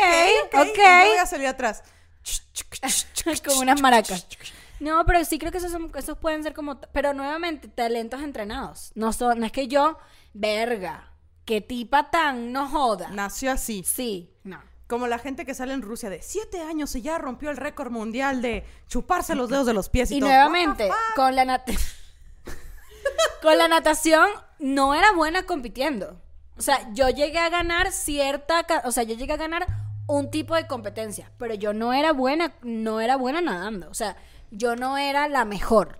Y 0.52 0.76
yo 0.76 1.08
voy 1.08 1.18
a 1.18 1.26
salir 1.26 1.46
atrás. 1.46 1.84
como 3.44 3.60
unas 3.60 3.80
maracas. 3.80 4.26
No, 4.80 5.04
pero 5.06 5.24
sí 5.24 5.38
creo 5.38 5.50
que 5.52 5.58
esos, 5.58 5.72
son, 5.72 5.90
esos 5.96 6.18
pueden 6.18 6.42
ser 6.42 6.52
como... 6.54 6.78
Pero 6.80 7.14
nuevamente, 7.14 7.68
talentos 7.68 8.20
entrenados. 8.22 8.92
No, 8.94 9.12
son, 9.12 9.40
no 9.40 9.46
es 9.46 9.52
que 9.52 9.68
yo, 9.68 9.96
verga, 10.34 11.12
qué 11.44 11.60
tipa 11.60 12.10
tan, 12.10 12.52
no 12.52 12.68
joda. 12.68 13.08
Nació 13.10 13.52
así. 13.52 13.82
Sí, 13.84 14.34
no. 14.44 14.60
Como 14.86 15.06
la 15.08 15.18
gente 15.18 15.44
que 15.44 15.54
sale 15.54 15.72
en 15.72 15.82
Rusia 15.82 16.10
de 16.10 16.22
siete 16.22 16.60
años 16.62 16.94
y 16.94 17.02
ya 17.02 17.18
rompió 17.18 17.50
el 17.50 17.56
récord 17.56 17.90
mundial 17.90 18.40
de 18.42 18.64
chuparse 18.86 19.34
los 19.34 19.48
dedos 19.50 19.66
de 19.66 19.72
los 19.74 19.88
pies 19.88 20.10
y, 20.12 20.16
Y 20.16 20.20
todo. 20.20 20.28
nuevamente, 20.28 20.88
con 21.16 21.34
la, 21.34 21.44
nat- 21.44 21.64
con 23.42 23.58
la 23.58 23.68
natación 23.68 24.28
no 24.58 24.94
era 24.94 25.12
buena 25.12 25.44
compitiendo. 25.44 26.20
O 26.56 26.62
sea, 26.62 26.88
yo 26.94 27.08
llegué 27.10 27.38
a 27.38 27.48
ganar 27.50 27.92
cierta, 27.92 28.64
o 28.84 28.92
sea, 28.92 29.02
yo 29.02 29.14
llegué 29.14 29.32
a 29.34 29.36
ganar 29.36 29.66
un 30.06 30.30
tipo 30.30 30.54
de 30.54 30.66
competencia, 30.66 31.30
pero 31.36 31.54
yo 31.54 31.72
no 31.72 31.92
era 31.92 32.12
buena, 32.12 32.54
no 32.62 33.00
era 33.00 33.16
buena 33.16 33.40
nadando. 33.40 33.90
O 33.90 33.94
sea, 33.94 34.16
yo 34.50 34.76
no 34.76 34.98
era 34.98 35.28
la 35.28 35.44
mejor. 35.44 35.98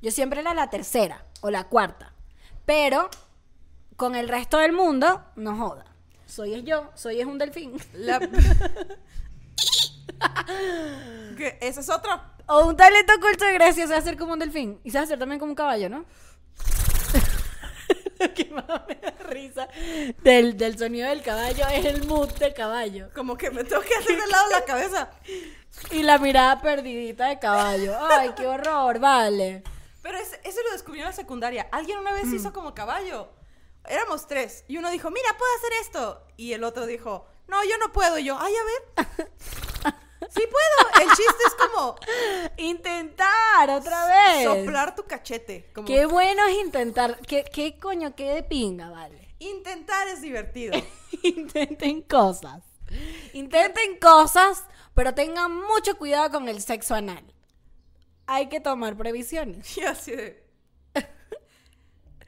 Yo 0.00 0.10
siempre 0.10 0.40
era 0.40 0.54
la 0.54 0.70
tercera 0.70 1.24
o 1.40 1.50
la 1.50 1.64
cuarta. 1.64 2.12
Pero 2.66 3.08
con 3.96 4.14
el 4.14 4.28
resto 4.28 4.58
del 4.58 4.72
mundo, 4.72 5.22
no 5.36 5.56
joda. 5.56 5.84
Soy 6.26 6.54
es 6.54 6.64
yo, 6.64 6.90
soy 6.94 7.20
es 7.20 7.26
un 7.26 7.38
delfín. 7.38 7.76
La- 7.92 8.18
que 11.36 11.58
ese 11.60 11.80
es 11.80 11.88
otro. 11.88 12.10
O 12.46 12.66
un 12.66 12.76
talento 12.76 13.12
oculto 13.16 13.44
de 13.44 13.52
Grecia, 13.54 13.86
se 13.86 13.94
hacer 13.94 14.16
como 14.16 14.32
un 14.32 14.38
delfín. 14.38 14.80
Y 14.84 14.90
se 14.90 14.98
hacer 14.98 15.18
también 15.18 15.38
como 15.38 15.52
un 15.52 15.56
caballo, 15.56 15.88
¿no? 15.88 16.04
Lo 18.22 18.34
que 18.34 18.44
más 18.50 18.66
me 18.88 18.94
da 18.94 19.10
risa 19.28 19.68
del, 20.22 20.56
del 20.56 20.78
sonido 20.78 21.08
del 21.08 21.22
caballo 21.22 21.66
es 21.68 21.84
el 21.84 22.06
mood 22.06 22.30
del 22.34 22.54
caballo. 22.54 23.08
Como 23.14 23.36
que 23.36 23.50
me 23.50 23.64
tengo 23.64 23.82
que 23.82 23.94
hacer 23.94 24.20
de 24.20 24.26
lado 24.26 24.50
la 24.50 24.64
cabeza. 24.66 25.10
Y 25.90 26.02
la 26.02 26.18
mirada 26.18 26.60
perdidita 26.60 27.28
de 27.28 27.38
caballo. 27.38 27.96
Ay, 28.10 28.32
qué 28.36 28.46
horror, 28.46 28.98
vale. 28.98 29.62
Pero 30.02 30.18
ese, 30.18 30.40
ese 30.44 30.62
lo 30.62 30.72
descubrí 30.72 31.00
en 31.00 31.06
la 31.06 31.12
secundaria. 31.12 31.68
Alguien 31.72 31.98
una 31.98 32.12
vez 32.12 32.26
hizo 32.32 32.52
como 32.52 32.74
caballo. 32.74 33.30
Éramos 33.88 34.26
tres. 34.26 34.64
Y 34.68 34.76
uno 34.76 34.90
dijo, 34.90 35.10
mira, 35.10 35.28
puedo 35.38 35.50
hacer 35.56 35.72
esto. 35.80 36.26
Y 36.36 36.52
el 36.52 36.64
otro 36.64 36.86
dijo, 36.86 37.26
no, 37.48 37.62
yo 37.64 37.76
no 37.78 37.92
puedo. 37.92 38.18
Y 38.18 38.24
yo, 38.24 38.36
ay, 38.38 38.52
a 38.54 38.64
ver. 38.64 39.32
sí 40.30 40.42
puedo. 40.50 41.02
El 41.02 41.08
chiste 41.08 41.42
es 41.46 41.54
como 41.54 41.96
Intentar 42.56 43.70
otra 43.70 44.06
vez. 44.06 44.44
soplar 44.44 44.94
tu 44.94 45.04
cachete. 45.04 45.70
Como 45.74 45.86
Qué 45.86 46.06
bueno 46.06 46.46
es 46.46 46.56
intentar. 46.64 47.18
¿Qué, 47.26 47.44
qué 47.44 47.78
coño, 47.78 48.14
qué 48.14 48.30
de 48.34 48.42
pinga, 48.42 48.90
vale? 48.90 49.20
intentar 49.38 50.06
es 50.06 50.20
divertido. 50.22 50.74
Intenten 51.22 52.02
cosas. 52.02 52.62
Intenten 53.32 53.98
cosas, 53.98 54.62
pero 54.94 55.14
tengan 55.14 55.52
mucho 55.52 55.98
cuidado 55.98 56.30
con 56.30 56.48
el 56.48 56.62
sexo 56.62 56.94
anal. 56.94 57.24
Hay 58.26 58.48
que 58.48 58.60
tomar 58.60 58.96
previsiones. 58.96 59.76
Y 59.76 59.82
así 59.82 60.12
de... 60.12 60.42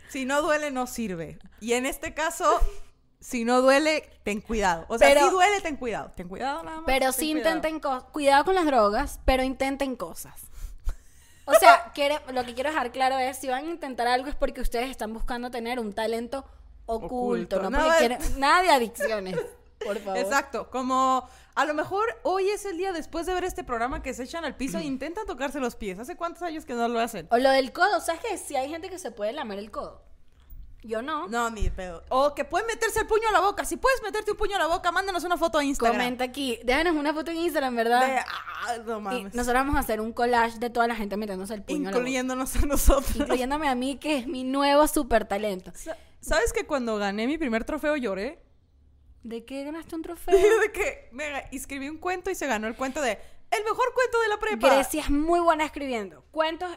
Si 0.09 0.25
no 0.25 0.43
duele, 0.43 0.71
no 0.71 0.87
sirve. 0.87 1.39
Y 1.61 1.73
en 1.73 1.87
este 1.87 2.15
caso, 2.15 2.61
si 3.25 3.45
no 3.47 3.63
duele, 3.63 4.11
ten 4.23 4.43
cuidado. 4.43 4.85
O 4.89 4.99
sea, 4.99 5.09
Pero- 5.09 5.25
si 5.27 5.31
duele, 5.31 5.61
ten 5.63 5.77
cuidado. 5.77 6.13
Ten 6.15 6.29
cuidado 6.29 6.63
nada 6.63 6.77
más. 6.79 6.85
Pero 6.87 7.11
sí 7.11 7.33
cuidado. 7.33 7.39
intenten 7.57 7.81
cosas. 7.81 8.05
Cuidado 8.13 8.45
con 8.45 8.55
las 8.55 8.67
drogas, 8.67 9.19
pero 9.25 9.43
intenten 9.43 9.97
cosas. 9.97 10.35
O 11.47 11.55
sea, 11.55 11.91
quiere- 11.95 12.21
lo 12.33 12.45
que 12.45 12.53
quiero 12.55 12.69
dejar 12.71 12.93
claro 12.93 13.19
es, 13.19 13.39
si 13.39 13.49
van 13.49 13.65
a 13.67 13.71
intentar 13.71 14.07
algo 14.09 14.29
es 14.29 14.35
porque 14.35 14.61
ustedes 14.61 14.91
están 14.91 15.15
buscando 15.15 15.51
tener 15.51 15.81
un 15.81 15.95
talento 15.95 16.45
oculto, 16.85 17.07
Oculto. 17.57 17.63
no 17.63 17.71
Nada 17.71 17.97
quieren... 17.97 18.19
Nada 18.39 18.63
de 18.63 18.69
adicciones, 18.71 19.37
por 19.83 19.99
favor. 20.01 20.19
Exacto, 20.19 20.69
como 20.71 21.27
a 21.55 21.65
lo 21.65 21.73
mejor 21.73 22.05
hoy 22.25 22.51
es 22.51 22.67
el 22.67 22.77
día 22.77 22.93
después 22.93 23.25
de 23.25 23.33
ver 23.33 23.45
este 23.45 23.65
programa 23.65 24.03
que 24.03 24.13
se 24.13 24.25
echan 24.25 24.45
al 24.45 24.55
piso 24.55 24.77
e 24.77 24.85
intentan 24.85 25.25
tocarse 25.25 25.61
los 25.61 25.77
pies. 25.77 25.99
¿Hace 25.99 26.15
cuántos 26.15 26.43
años 26.43 26.67
que 26.67 26.75
no 26.75 26.89
lo 26.89 27.01
hacen? 27.01 27.27
O 27.31 27.39
lo 27.39 27.49
del 27.51 27.73
codo, 27.73 28.01
¿sabes 28.03 28.21
qué? 28.21 28.37
Si 28.37 28.55
hay 28.55 28.69
gente 28.69 28.91
que 28.91 28.99
se 28.99 29.11
puede 29.13 29.33
lamer 29.33 29.59
el 29.59 29.71
codo. 29.71 30.03
Yo 30.87 31.01
no. 31.01 31.27
No, 31.29 31.49
ni 31.49 31.63
de 31.63 31.71
pedo. 31.71 32.03
O 32.11 32.35
que 32.35 32.45
pueden 32.45 32.67
meterse 32.67 33.01
el 33.01 33.07
puño 33.07 33.27
a 33.31 33.33
la 33.33 33.41
boca. 33.41 33.65
Si 33.65 33.79
puedes 33.79 34.03
meterte 34.03 34.33
un 34.33 34.37
puño 34.37 34.57
a 34.57 34.59
la 34.59 34.67
boca, 34.67 34.93
mándanos 34.93 35.25
una 35.25 35.39
foto 35.39 35.57
a 35.57 35.65
Instagram. 35.65 35.97
Comenta 35.97 36.25
aquí. 36.25 36.61
Déjanos 36.63 36.95
una 36.95 37.15
foto 37.15 37.31
en 37.31 37.39
Instagram, 37.39 37.75
¿verdad? 37.75 38.07
De- 38.07 38.19
ah, 38.19 38.77
no 38.85 38.99
Y 38.99 39.01
mames. 39.01 39.35
nosotros 39.35 39.63
vamos 39.63 39.77
a 39.77 39.79
hacer 39.79 40.01
un 40.03 40.13
collage 40.13 40.59
de 40.59 40.69
toda 40.69 40.87
la 40.87 40.95
gente 40.95 41.17
metiéndose 41.17 41.55
el 41.55 41.63
puño 41.63 41.79
a 41.79 41.83
la 41.85 41.89
boca. 41.91 41.99
Incluyéndonos 42.01 42.55
a 42.57 42.67
nosotros. 42.67 43.17
Incluyéndome 43.17 43.67
a 43.67 43.75
mí, 43.75 43.97
que 43.97 44.19
es 44.19 44.27
mi 44.27 44.45
nuevo 44.45 44.87
super 44.87 45.27
talento. 45.27 45.73
Sa- 45.75 45.97
¿Sabes 46.21 46.53
que 46.53 46.67
cuando 46.67 46.99
gané 46.99 47.27
mi 47.27 47.39
primer 47.39 47.65
trofeo 47.65 47.97
lloré? 47.97 48.43
¿De 49.23 49.43
qué 49.47 49.65
ganaste 49.65 49.97
un 49.97 50.03
trofeo? 50.03 50.35
de 50.61 50.71
que 50.71 51.09
me 51.13 51.49
escribí 51.51 51.89
un 51.89 51.97
cuento 51.97 52.31
y 52.31 52.35
se 52.35 52.47
ganó 52.47 52.67
el 52.67 52.77
cuento 52.77 53.01
de 53.01 53.13
el 53.51 53.65
mejor 53.65 53.87
cuento 53.95 54.21
de 54.21 54.29
la 54.29 54.39
prepa. 54.39 54.69
Grecia 54.75 55.01
es 55.01 55.11
muy 55.11 55.41
buena 55.41 55.65
escribiendo 55.65 56.25
cuentos 56.31 56.69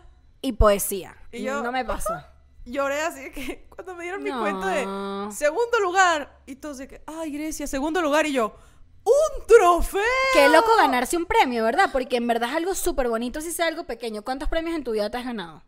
y 0.41 0.53
poesía. 0.53 1.17
Y 1.33 1.43
yo- 1.43 1.61
No 1.61 1.73
me 1.73 1.83
pasó. 1.83 2.13
Lloré 2.71 3.01
así 3.01 3.31
que 3.31 3.65
cuando 3.69 3.95
me 3.95 4.03
dieron 4.03 4.21
mi 4.23 4.29
No. 4.29 4.39
cuento 4.41 4.67
de 4.67 5.31
segundo 5.33 5.79
lugar 5.79 6.41
y 6.45 6.55
todos 6.55 6.77
de 6.77 6.87
que, 6.87 7.01
ay 7.07 7.31
Grecia, 7.31 7.65
segundo 7.67 8.01
lugar 8.01 8.25
y 8.25 8.33
yo, 8.33 8.55
¡Un 9.03 9.47
trofeo! 9.47 10.01
Qué 10.33 10.49
loco 10.49 10.67
ganarse 10.77 11.15
un 11.15 11.25
premio, 11.25 11.63
¿verdad? 11.63 11.89
Porque 11.93 12.17
en 12.17 12.27
verdad 12.27 12.49
es 12.49 12.55
algo 12.57 12.75
súper 12.75 13.07
bonito 13.07 13.39
si 13.39 13.53
sea 13.53 13.67
algo 13.67 13.85
pequeño. 13.85 14.21
¿Cuántos 14.21 14.49
premios 14.49 14.75
en 14.75 14.83
tu 14.83 14.91
vida 14.91 15.09
te 15.09 15.17
has 15.17 15.23
ganado? 15.23 15.63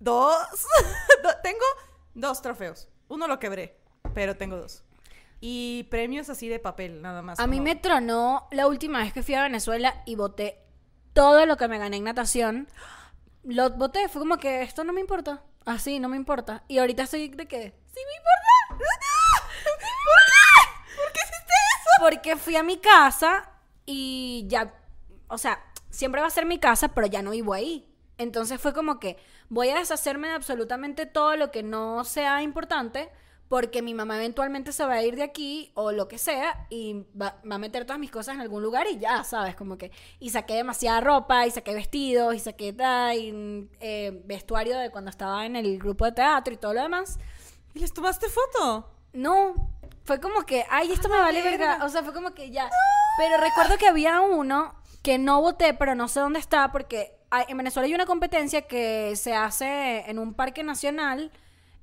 Dos. 0.00 0.36
Do- 1.22 1.28
tengo 1.42 1.64
dos 2.14 2.42
trofeos. 2.42 2.88
Uno 3.08 3.28
lo 3.28 3.38
quebré, 3.38 3.78
pero 4.14 4.36
tengo 4.36 4.56
dos. 4.56 4.82
Y 5.40 5.84
premios 5.84 6.28
así 6.30 6.48
de 6.48 6.58
papel, 6.58 7.00
nada 7.00 7.22
más. 7.22 7.38
A 7.38 7.46
mí 7.46 7.60
me 7.60 7.76
tronó 7.76 8.48
la 8.50 8.66
última 8.66 8.98
vez 8.98 9.12
que 9.12 9.22
fui 9.22 9.34
a 9.34 9.42
Venezuela 9.44 10.02
y 10.04 10.16
voté 10.16 10.58
todo 11.12 11.46
lo 11.46 11.56
que 11.56 11.68
me 11.68 11.78
gané 11.78 11.96
en 11.98 12.04
natación. 12.04 12.68
Lo 13.44 13.70
voté, 13.70 14.08
fue 14.08 14.20
como 14.20 14.36
que 14.38 14.62
esto 14.62 14.84
no 14.84 14.92
me 14.92 15.00
importa. 15.00 15.42
Así, 15.64 16.00
no 16.00 16.08
me 16.08 16.16
importa. 16.16 16.64
Y 16.68 16.78
ahorita 16.78 17.04
estoy 17.04 17.28
de 17.28 17.46
que, 17.46 17.74
sí 17.92 18.00
me 18.06 18.14
importa. 18.16 18.84
¿Por 20.96 21.12
qué 21.12 21.20
hiciste 21.20 21.52
eso? 21.76 21.90
Porque 22.00 22.36
fui 22.36 22.56
a 22.56 22.62
mi 22.62 22.78
casa 22.78 23.50
y 23.86 24.44
ya, 24.48 24.74
o 25.28 25.38
sea, 25.38 25.64
siempre 25.90 26.20
va 26.20 26.26
a 26.26 26.30
ser 26.30 26.46
mi 26.46 26.58
casa, 26.58 26.88
pero 26.88 27.06
ya 27.06 27.22
no 27.22 27.30
vivo 27.30 27.52
ahí. 27.52 27.86
Entonces 28.18 28.60
fue 28.60 28.74
como 28.74 29.00
que 29.00 29.16
voy 29.48 29.70
a 29.70 29.78
deshacerme 29.78 30.28
de 30.28 30.34
absolutamente 30.34 31.06
todo 31.06 31.36
lo 31.36 31.50
que 31.50 31.62
no 31.62 32.04
sea 32.04 32.42
importante 32.42 33.10
porque 33.50 33.82
mi 33.82 33.94
mamá 33.94 34.14
eventualmente 34.14 34.70
se 34.70 34.84
va 34.86 34.92
a 34.94 35.02
ir 35.02 35.16
de 35.16 35.24
aquí 35.24 35.72
o 35.74 35.90
lo 35.90 36.06
que 36.06 36.18
sea 36.18 36.68
y 36.70 37.04
va, 37.20 37.40
va 37.50 37.56
a 37.56 37.58
meter 37.58 37.84
todas 37.84 37.98
mis 37.98 38.12
cosas 38.12 38.36
en 38.36 38.40
algún 38.40 38.62
lugar 38.62 38.86
y 38.88 39.00
ya, 39.00 39.24
¿sabes? 39.24 39.56
Como 39.56 39.76
que... 39.76 39.90
Y 40.20 40.30
saqué 40.30 40.54
demasiada 40.54 41.00
ropa 41.00 41.44
y 41.48 41.50
saqué 41.50 41.74
vestidos 41.74 42.32
y 42.36 42.38
saqué 42.38 42.72
tal, 42.72 43.18
y, 43.18 43.68
eh, 43.80 44.22
vestuario 44.24 44.78
de 44.78 44.90
cuando 44.92 45.10
estaba 45.10 45.44
en 45.46 45.56
el 45.56 45.80
grupo 45.80 46.04
de 46.04 46.12
teatro 46.12 46.54
y 46.54 46.58
todo 46.58 46.74
lo 46.74 46.82
demás. 46.82 47.18
¿Y 47.74 47.80
les 47.80 47.92
tomaste 47.92 48.28
foto? 48.28 48.88
No, 49.14 49.56
fue 50.04 50.20
como 50.20 50.46
que, 50.46 50.64
ay, 50.70 50.92
esto 50.92 51.08
me 51.08 51.18
vale 51.18 51.42
verga. 51.42 51.80
O 51.84 51.88
sea, 51.88 52.04
fue 52.04 52.14
como 52.14 52.32
que 52.34 52.52
ya. 52.52 52.70
Pero 53.18 53.36
recuerdo 53.42 53.78
que 53.78 53.88
había 53.88 54.20
uno 54.20 54.76
que 55.02 55.18
no 55.18 55.40
voté, 55.42 55.74
pero 55.74 55.96
no 55.96 56.06
sé 56.06 56.20
dónde 56.20 56.38
está, 56.38 56.70
porque 56.70 57.16
hay- 57.30 57.46
en 57.48 57.56
Venezuela 57.56 57.86
hay 57.88 57.94
una 57.94 58.06
competencia 58.06 58.62
que 58.62 59.16
se 59.16 59.34
hace 59.34 60.08
en 60.08 60.20
un 60.20 60.34
parque 60.34 60.62
nacional 60.62 61.32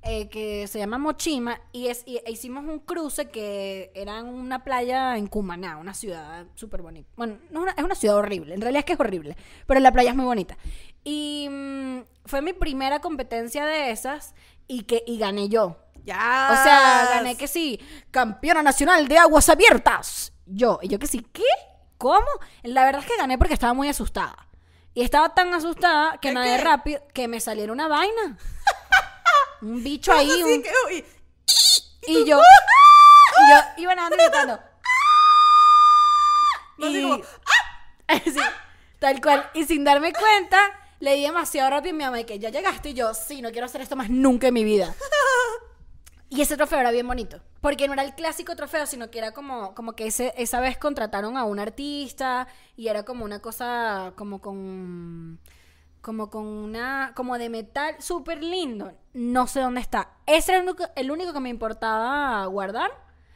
eh, 0.02 0.28
que 0.28 0.66
se 0.68 0.78
llama 0.78 0.98
Mochima 0.98 1.60
y, 1.72 1.88
es, 1.88 2.02
y- 2.06 2.18
e 2.24 2.30
hicimos 2.30 2.64
un 2.64 2.78
cruce 2.78 3.28
que 3.30 3.90
era 3.94 4.18
en 4.18 4.26
una 4.26 4.62
playa 4.64 5.16
en 5.16 5.26
Cumaná, 5.26 5.76
una 5.76 5.94
ciudad 5.94 6.46
súper 6.54 6.82
bonita. 6.82 7.08
Bueno, 7.16 7.38
no 7.50 7.60
es, 7.60 7.62
una, 7.64 7.72
es 7.72 7.84
una 7.84 7.94
ciudad 7.94 8.16
horrible, 8.16 8.54
en 8.54 8.60
realidad 8.60 8.80
es 8.80 8.84
que 8.84 8.92
es 8.94 9.00
horrible, 9.00 9.36
pero 9.66 9.80
la 9.80 9.92
playa 9.92 10.10
es 10.10 10.16
muy 10.16 10.24
bonita. 10.24 10.56
Y 11.04 11.48
mm, 11.50 11.98
fue 12.26 12.42
mi 12.42 12.52
primera 12.52 13.00
competencia 13.00 13.64
de 13.66 13.90
esas 13.90 14.34
y, 14.66 14.82
que, 14.84 15.02
y 15.06 15.18
gané 15.18 15.48
yo. 15.48 15.76
Ya. 16.04 16.48
O 16.52 16.62
sea, 16.62 17.06
gané 17.10 17.36
que 17.36 17.48
sí, 17.48 17.78
campeona 18.10 18.62
nacional 18.62 19.08
de 19.08 19.18
aguas 19.18 19.48
abiertas. 19.48 20.32
Yo, 20.46 20.78
y 20.80 20.88
yo 20.88 20.98
que 20.98 21.06
sí, 21.06 21.26
¿qué? 21.32 21.42
¿Cómo? 21.98 22.26
La 22.62 22.84
verdad 22.84 23.02
es 23.02 23.06
que 23.10 23.16
gané 23.18 23.36
porque 23.36 23.54
estaba 23.54 23.74
muy 23.74 23.88
asustada. 23.88 24.46
Y 24.94 25.02
estaba 25.02 25.34
tan 25.34 25.52
asustada 25.52 26.16
que 26.18 26.28
¿De 26.28 26.34
nadé 26.34 26.56
qué? 26.56 26.64
rápido 26.64 27.00
que 27.12 27.28
me 27.28 27.40
saliera 27.40 27.72
una 27.72 27.88
vaina. 27.88 28.38
Un 29.62 29.82
bicho 29.82 30.12
ahí, 30.12 30.30
Así 30.30 30.42
un- 30.42 30.62
que, 30.62 30.70
uy, 30.86 31.04
y 32.06 32.24
yo, 32.24 32.38
y 32.38 33.50
yo 33.50 33.56
iba 33.78 33.94
nadando 33.94 34.16
y 34.16 34.20
gritando. 34.20 34.60
Y- 36.78 37.02
como, 37.02 37.16
Sí, 38.24 38.40
tal 38.98 39.20
cual. 39.20 39.50
Y 39.54 39.64
sin 39.64 39.84
darme 39.84 40.12
cuenta, 40.12 40.58
le 41.00 41.14
di 41.14 41.22
demasiado 41.22 41.70
rápido 41.70 41.94
a 41.94 41.98
mi 41.98 42.04
mamá 42.04 42.22
que 42.24 42.38
ya 42.38 42.50
llegaste 42.50 42.90
y 42.90 42.94
yo, 42.94 43.12
sí, 43.14 43.42
no 43.42 43.50
quiero 43.50 43.66
hacer 43.66 43.80
esto 43.80 43.96
más 43.96 44.08
nunca 44.10 44.48
en 44.48 44.54
mi 44.54 44.64
vida. 44.64 44.94
Y 46.30 46.42
ese 46.42 46.58
trofeo 46.58 46.78
era 46.80 46.90
bien 46.90 47.06
bonito. 47.06 47.40
Porque 47.62 47.86
no 47.86 47.94
era 47.94 48.02
el 48.02 48.14
clásico 48.14 48.54
trofeo, 48.54 48.84
sino 48.84 49.10
que 49.10 49.16
era 49.18 49.32
como, 49.32 49.74
como 49.74 49.94
que 49.94 50.06
ese, 50.06 50.34
esa 50.36 50.60
vez 50.60 50.76
contrataron 50.76 51.38
a 51.38 51.44
un 51.44 51.58
artista 51.58 52.46
y 52.76 52.88
era 52.88 53.04
como 53.04 53.24
una 53.24 53.38
cosa, 53.40 54.12
como 54.14 54.38
con. 54.42 55.40
Como 56.00 56.30
con 56.30 56.46
una. 56.46 57.12
Como 57.14 57.38
de 57.38 57.48
metal 57.48 57.96
súper 58.00 58.42
lindo. 58.42 58.92
No 59.12 59.46
sé 59.46 59.60
dónde 59.60 59.80
está. 59.80 60.10
Ese 60.26 60.52
era 60.52 60.60
el 60.62 60.68
único, 60.68 60.84
el 60.96 61.10
único 61.10 61.32
que 61.32 61.40
me 61.40 61.48
importaba 61.48 62.46
guardar. 62.46 62.90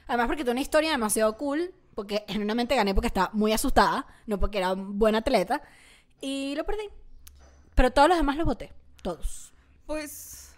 Además, 0.06 0.26
porque 0.26 0.42
tiene 0.44 0.52
una 0.52 0.60
historia 0.60 0.90
demasiado 0.90 1.36
cool. 1.36 1.74
Porque 1.94 2.24
genuinamente 2.28 2.74
gané 2.74 2.94
porque 2.94 3.08
estaba 3.08 3.30
muy 3.32 3.52
asustada. 3.52 4.06
No 4.26 4.38
porque 4.40 4.58
era 4.58 4.72
un 4.72 4.98
buen 4.98 5.14
atleta. 5.14 5.62
Y 6.20 6.54
lo 6.56 6.64
perdí. 6.64 6.88
Pero 7.74 7.90
todos 7.90 8.08
los 8.08 8.16
demás 8.16 8.36
los 8.36 8.46
voté. 8.46 8.72
Todos. 9.02 9.52
Pues 9.86 10.54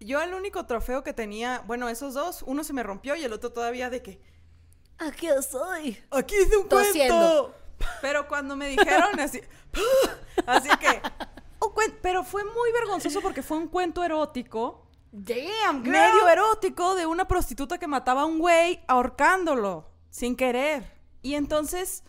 yo 0.00 0.20
el 0.22 0.34
único 0.34 0.66
trofeo 0.66 1.02
que 1.04 1.12
tenía, 1.12 1.62
bueno, 1.66 1.88
esos 1.88 2.14
dos, 2.14 2.42
uno 2.46 2.64
se 2.64 2.72
me 2.72 2.82
rompió 2.82 3.14
y 3.16 3.24
el 3.24 3.32
otro 3.32 3.52
todavía 3.52 3.90
de 3.90 4.02
que 4.02 4.20
Aquí 4.98 5.28
soy. 5.48 5.98
aquí 6.10 6.34
hice 6.34 6.56
un 6.56 6.68
Tosiendo. 6.68 7.14
cuento. 7.16 7.54
Pero 8.00 8.28
cuando 8.28 8.56
me 8.56 8.68
dijeron 8.68 9.18
así, 9.20 9.40
así 10.46 10.68
que 10.78 11.02
un 11.66 11.72
pero 12.02 12.24
fue 12.24 12.44
muy 12.44 12.72
vergonzoso 12.72 13.20
porque 13.20 13.42
fue 13.42 13.56
un 13.58 13.68
cuento 13.68 14.02
erótico, 14.04 14.86
Damn, 15.12 15.82
girl. 15.82 15.90
medio 15.92 16.28
erótico 16.28 16.94
de 16.94 17.06
una 17.06 17.26
prostituta 17.28 17.78
que 17.78 17.86
mataba 17.86 18.22
a 18.22 18.26
un 18.26 18.38
güey 18.38 18.82
ahorcándolo 18.88 19.90
sin 20.10 20.36
querer. 20.36 20.84
Y 21.22 21.34
entonces 21.34 22.02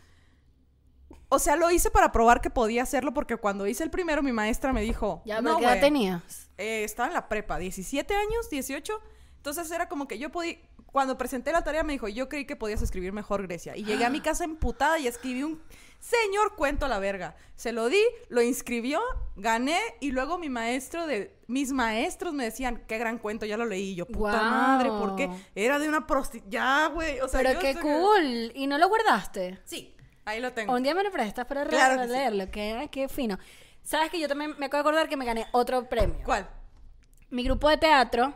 o 1.29 1.39
sea, 1.39 1.55
lo 1.55 1.69
hice 1.71 1.89
para 1.89 2.11
probar 2.11 2.39
que 2.39 2.49
podía 2.49 2.83
hacerlo 2.83 3.13
porque 3.13 3.35
cuando 3.37 3.65
hice 3.67 3.83
el 3.83 3.89
primero 3.89 4.21
mi 4.23 4.31
maestra 4.31 4.71
me 4.71 4.81
dijo, 4.81 5.21
Ya, 5.25 5.41
no, 5.41 5.57
¿qué 5.57 5.63
edad 5.63 5.71
güey". 5.71 5.81
tenías? 5.81 6.49
Eh, 6.57 6.83
estaba 6.83 7.07
en 7.07 7.13
la 7.13 7.27
prepa, 7.27 7.57
17 7.57 8.15
años, 8.15 8.49
18. 8.49 8.93
Entonces 9.37 9.69
era 9.71 9.89
como 9.89 10.07
que 10.07 10.17
yo 10.17 10.31
podía, 10.31 10.57
cuando 10.95 11.17
presenté 11.17 11.51
la 11.51 11.62
tarea 11.62 11.84
me 11.84 11.91
dijo, 11.91 12.08
yo 12.08 12.29
creí 12.29 12.45
que 12.45 12.55
podías 12.55 12.81
escribir 12.81 13.12
mejor 13.12 13.41
Grecia. 13.45 13.75
Y 13.75 13.84
llegué 13.84 14.05
a 14.05 14.10
mi 14.10 14.21
casa 14.21 14.45
emputada 14.45 14.97
y 14.97 15.08
escribí 15.08 15.43
un 15.43 15.62
señor 15.99 16.55
cuento 16.55 16.86
a 16.86 16.88
la 16.88 16.99
verga. 16.99 17.36
Se 17.58 17.73
lo 17.73 17.89
di, 17.89 18.01
lo 18.29 18.41
inscribió, 18.41 19.01
gané 19.36 19.77
y 19.99 20.12
luego 20.12 20.38
mi 20.38 20.47
maestro 20.47 21.05
de, 21.05 21.36
mis 21.47 21.73
maestros 21.73 22.34
me 22.34 22.45
decían, 22.45 22.81
qué 22.88 22.97
gran 22.97 23.17
cuento, 23.17 23.45
ya 23.45 23.58
lo 23.58 23.65
leí. 23.65 23.89
Y 23.89 23.95
yo, 23.95 24.05
puta 24.05 24.39
Guau. 24.39 24.43
madre, 24.51 24.88
¿por 24.89 25.17
qué? 25.17 25.29
Era 25.53 25.79
de 25.79 25.89
una 25.89 26.08
prosti... 26.08 26.41
Ya, 26.47 26.88
güey. 26.88 27.19
O 27.19 27.27
sea, 27.27 27.41
Pero 27.41 27.51
yo 27.55 27.60
qué 27.60 27.73
que- 27.75 27.81
cool. 27.81 28.51
¿Y 28.55 28.65
no 28.65 28.77
lo 28.77 28.88
guardaste? 28.88 29.60
Sí, 29.65 29.97
ahí 30.23 30.39
lo 30.39 30.53
tengo. 30.53 30.73
Un 30.73 30.81
día 30.81 30.95
me 30.95 31.03
lo 31.03 31.12
prestas 31.12 31.45
para 31.45 31.65
Claro 31.65 31.99
que 32.03 32.08
sí. 32.08 32.13
leerlo. 32.13 32.49
Qué, 32.49 32.88
qué 32.89 33.10
fino. 33.10 33.38
¿Sabes 33.84 34.10
que 34.12 34.17
yo 34.21 34.29
también 34.29 34.55
me 34.58 34.67
acabo 34.67 34.81
de 34.81 34.89
acordar 34.91 35.10
que 35.10 35.17
me 35.17 35.25
gané 35.25 35.45
otro 35.51 35.89
premio? 35.89 36.19
¿Cuál? 36.23 36.49
Mi 37.31 37.43
grupo 37.43 37.67
de 37.67 37.75
teatro 37.75 38.34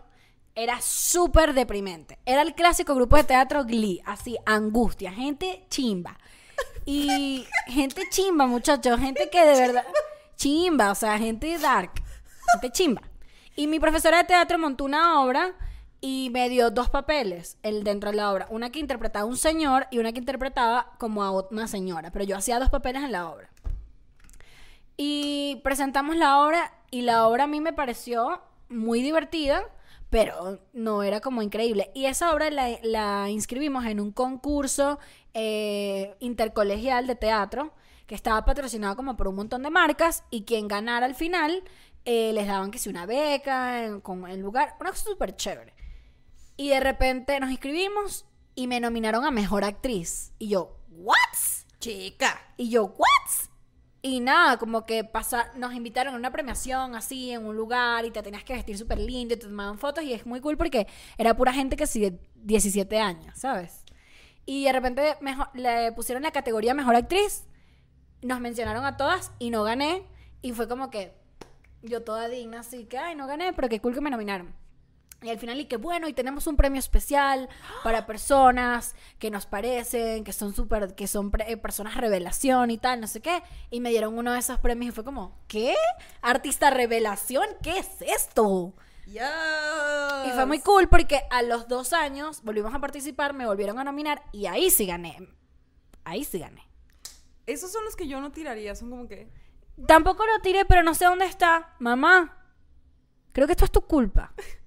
era 0.60 0.82
súper 0.82 1.54
deprimente. 1.54 2.20
Era 2.26 2.42
el 2.42 2.54
clásico 2.54 2.94
grupo 2.94 3.16
de 3.16 3.24
teatro 3.24 3.64
Glee. 3.64 4.02
Así, 4.06 4.38
angustia. 4.46 5.12
Gente 5.12 5.66
chimba. 5.70 6.18
Y 6.86 7.46
gente 7.68 8.04
chimba, 8.10 8.46
muchachos. 8.46 9.00
Gente 9.00 9.30
que 9.30 9.46
de 9.46 9.60
verdad... 9.60 9.86
Chimba, 10.36 10.92
o 10.92 10.96
sea, 10.96 11.18
gente 11.18 11.58
dark. 11.58 11.92
Gente 12.54 12.72
chimba. 12.72 13.02
Y 13.56 13.68
mi 13.68 13.80
profesora 13.80 14.18
de 14.18 14.24
teatro 14.26 14.58
montó 14.58 14.84
una 14.84 15.22
obra 15.22 15.54
y 16.02 16.30
me 16.32 16.50
dio 16.50 16.72
dos 16.72 16.90
papeles 16.90 17.58
el, 17.64 17.84
dentro 17.84 18.12
de 18.12 18.18
la 18.18 18.32
obra. 18.32 18.48
Una 18.50 18.70
que 18.70 18.80
interpretaba 18.80 19.24
a 19.24 19.28
un 19.28 19.38
señor 19.38 19.88
y 19.92 20.00
una 20.00 20.12
que 20.12 20.20
interpretaba 20.20 20.92
como 20.98 21.24
a 21.24 21.32
una 21.32 21.68
señora. 21.68 22.12
Pero 22.12 22.26
yo 22.26 22.36
hacía 22.36 22.60
dos 22.60 22.70
papeles 22.70 23.04
en 23.04 23.14
la 23.14 23.30
obra. 23.30 23.50
Y 24.98 25.62
presentamos 25.64 26.18
la 26.18 26.42
obra 26.42 26.74
y 26.92 27.04
la 27.04 27.28
obra 27.28 27.46
a 27.46 27.48
mí 27.48 27.62
me 27.62 27.72
pareció 27.72 28.42
muy 28.68 29.02
divertida, 29.02 29.64
pero 30.10 30.60
no 30.74 31.04
era 31.04 31.20
como 31.20 31.42
increíble. 31.42 31.92
Y 31.94 32.06
esa 32.06 32.34
obra 32.34 32.50
la, 32.50 32.80
la 32.84 33.30
inscribimos 33.30 33.86
en 33.86 34.00
un 34.00 34.12
concurso 34.12 35.00
eh, 35.34 36.16
intercolegial 36.20 37.08
de 37.08 37.16
teatro 37.16 37.74
que 38.08 38.16
estaba 38.16 38.44
patrocinado 38.44 38.96
como 38.96 39.16
por 39.16 39.28
un 39.28 39.36
montón 39.36 39.62
de 39.62 39.70
marcas 39.70 40.24
y 40.32 40.44
quien 40.44 40.68
ganara 40.68 41.06
al 41.06 41.14
final 41.14 41.64
eh, 42.06 42.32
les 42.34 42.48
daban 42.48 42.72
que 42.72 42.80
si 42.80 42.90
una 42.90 43.06
beca 43.06 43.84
en, 43.84 44.02
con 44.02 44.28
el 44.28 44.40
lugar, 44.40 44.76
una 44.80 44.90
cosa 44.90 45.04
súper 45.04 45.36
chévere. 45.36 45.76
Y 46.58 46.70
de 46.70 46.80
repente 46.80 47.40
nos 47.40 47.52
inscribimos 47.52 48.26
y 48.56 48.68
me 48.68 48.80
nominaron 48.80 49.26
a 49.26 49.32
Mejor 49.32 49.64
Actriz. 49.64 50.34
Y 50.40 50.50
yo, 50.50 50.78
¿what? 50.90 51.16
Chica. 51.80 52.54
Y 52.58 52.70
yo, 52.70 52.86
¿what? 52.86 53.50
Y 54.02 54.22
nada, 54.22 54.58
como 54.58 54.86
que 54.86 55.04
pasa, 55.04 55.52
nos 55.56 55.74
invitaron 55.74 56.14
a 56.14 56.18
una 56.18 56.32
premiación 56.32 56.96
así 56.96 57.32
en 57.32 57.46
un 57.46 57.56
lugar 57.58 58.06
y 58.06 58.12
te 58.12 58.24
tenías 58.24 58.46
que 58.46 58.54
vestir 58.54 58.78
súper 58.78 58.98
lindo 59.00 59.34
y 59.34 59.38
te 59.38 59.46
tomaban 59.48 59.78
fotos 59.78 60.04
y 60.06 60.14
es 60.14 60.26
muy 60.26 60.40
cool 60.40 60.56
porque 60.56 60.88
era 61.18 61.36
pura 61.36 61.52
gente 61.52 61.76
que 61.76 61.86
sí 61.86 62.00
de 62.00 62.18
17 62.36 62.98
años, 63.00 63.38
¿sabes? 63.38 63.84
Y 64.46 64.64
de 64.64 64.72
repente 64.72 65.16
mejor- 65.20 65.50
le 65.54 65.92
pusieron 65.92 66.24
la 66.24 66.32
categoría 66.32 66.74
Mejor 66.74 66.96
Actriz, 66.96 67.44
nos 68.22 68.40
mencionaron 68.40 68.86
a 68.86 68.96
todas 68.96 69.32
y 69.38 69.50
no 69.50 69.64
gané 69.64 70.04
y 70.42 70.54
fue 70.54 70.70
como 70.70 70.90
que 70.90 71.14
yo 71.82 72.02
toda 72.02 72.30
digna 72.30 72.62
así 72.62 72.86
que, 72.86 72.98
ay, 72.98 73.16
no 73.16 73.28
gané, 73.28 73.52
pero 73.54 73.68
qué 73.68 73.82
cool 73.82 73.94
que 73.94 74.02
me 74.02 74.10
nominaron. 74.10 74.54
Y 75.22 75.30
al 75.30 75.38
final, 75.38 75.60
y 75.60 75.66
que 75.66 75.76
bueno, 75.76 76.08
y 76.08 76.14
tenemos 76.14 76.48
un 76.48 76.56
premio 76.56 76.80
especial 76.80 77.50
para 77.84 78.06
personas 78.06 78.96
que 79.18 79.30
nos 79.30 79.46
parecen, 79.46 80.24
que 80.24 80.32
son 80.32 80.56
súper, 80.56 80.96
que 80.96 81.08
son 81.08 81.30
pre- 81.30 81.52
eh, 81.52 81.58
personas 81.58 81.96
revelación 81.98 82.72
y 82.72 82.78
tal, 82.78 83.02
no 83.02 83.08
sé 83.08 83.20
qué. 83.22 83.44
Y 83.70 83.82
me 83.82 83.90
dieron 83.90 84.18
uno 84.18 84.32
de 84.32 84.40
esos 84.40 84.60
premios 84.60 84.94
y 84.94 84.96
fue 84.96 85.04
como, 85.04 85.38
¿qué? 85.50 85.76
¿Artista 86.22 86.70
revelación? 86.70 87.46
¿Qué 87.62 87.80
es 87.80 87.90
esto? 88.02 88.74
Y 90.28 90.32
fue 90.32 90.46
muy 90.46 90.60
cool 90.60 90.88
porque 90.88 91.22
a 91.32 91.42
los 91.42 91.68
dos 91.68 91.92
años 91.94 92.42
volvimos 92.44 92.74
a 92.74 92.80
participar, 92.80 93.34
me 93.34 93.46
volvieron 93.46 93.78
a 93.80 93.84
nominar 93.84 94.24
y 94.32 94.46
ahí 94.46 94.70
sí 94.70 94.86
gané. 94.86 95.18
Ahí 96.06 96.24
sí 96.24 96.40
gané. 96.40 96.64
Esos 97.46 97.72
son 97.74 97.84
los 97.84 97.96
que 97.98 98.08
yo 98.08 98.22
no 98.22 98.32
tiraría, 98.32 98.74
son 98.76 98.90
como 98.90 99.08
que... 99.08 99.30
Tampoco 99.88 100.26
lo 100.26 100.40
tiré, 100.42 100.64
pero 100.66 100.84
no 100.84 100.94
sé 100.94 101.06
dónde 101.06 101.26
está. 101.26 101.74
Mamá, 101.80 102.38
creo 103.34 103.48
que 103.48 103.54
esto 103.54 103.66
es 103.66 103.72
tu 103.72 103.82
culpa. 103.82 104.34